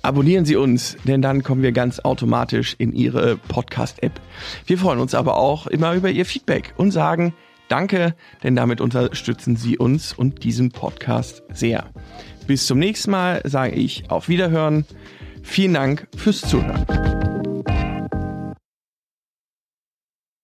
Abonnieren 0.03 0.45
Sie 0.45 0.57
uns, 0.57 0.97
denn 1.05 1.23
dann 1.23 1.43
kommen 1.43 1.63
wir 1.63 1.73
ganz 1.73 2.01
automatisch 2.01 2.75
in 2.79 2.93
Ihre 2.93 3.37
Podcast-App. 3.37 4.21
Wir 4.67 4.79
freuen 4.79 5.01
uns 5.01 5.15
aber 5.15 5.37
auch 5.37 5.67
immer 5.67 5.95
über 5.95 6.11
Ihr 6.11 6.25
Feedback 6.25 6.75
und 6.77 6.91
sagen 6.91 7.35
Danke, 7.69 8.15
denn 8.43 8.57
damit 8.57 8.81
unterstützen 8.81 9.57
Sie 9.57 9.77
uns 9.77 10.13
und 10.15 10.43
diesen 10.43 10.71
Podcast 10.71 11.43
sehr. 11.53 11.85
Bis 12.47 12.67
zum 12.67 12.79
nächsten 12.79 13.11
Mal 13.11 13.43
sage 13.45 13.75
ich 13.75 14.11
auf 14.11 14.29
Wiederhören. 14.29 14.87
Vielen 15.43 15.75
Dank 15.75 16.09
fürs 16.17 16.41
Zuhören. 16.41 17.18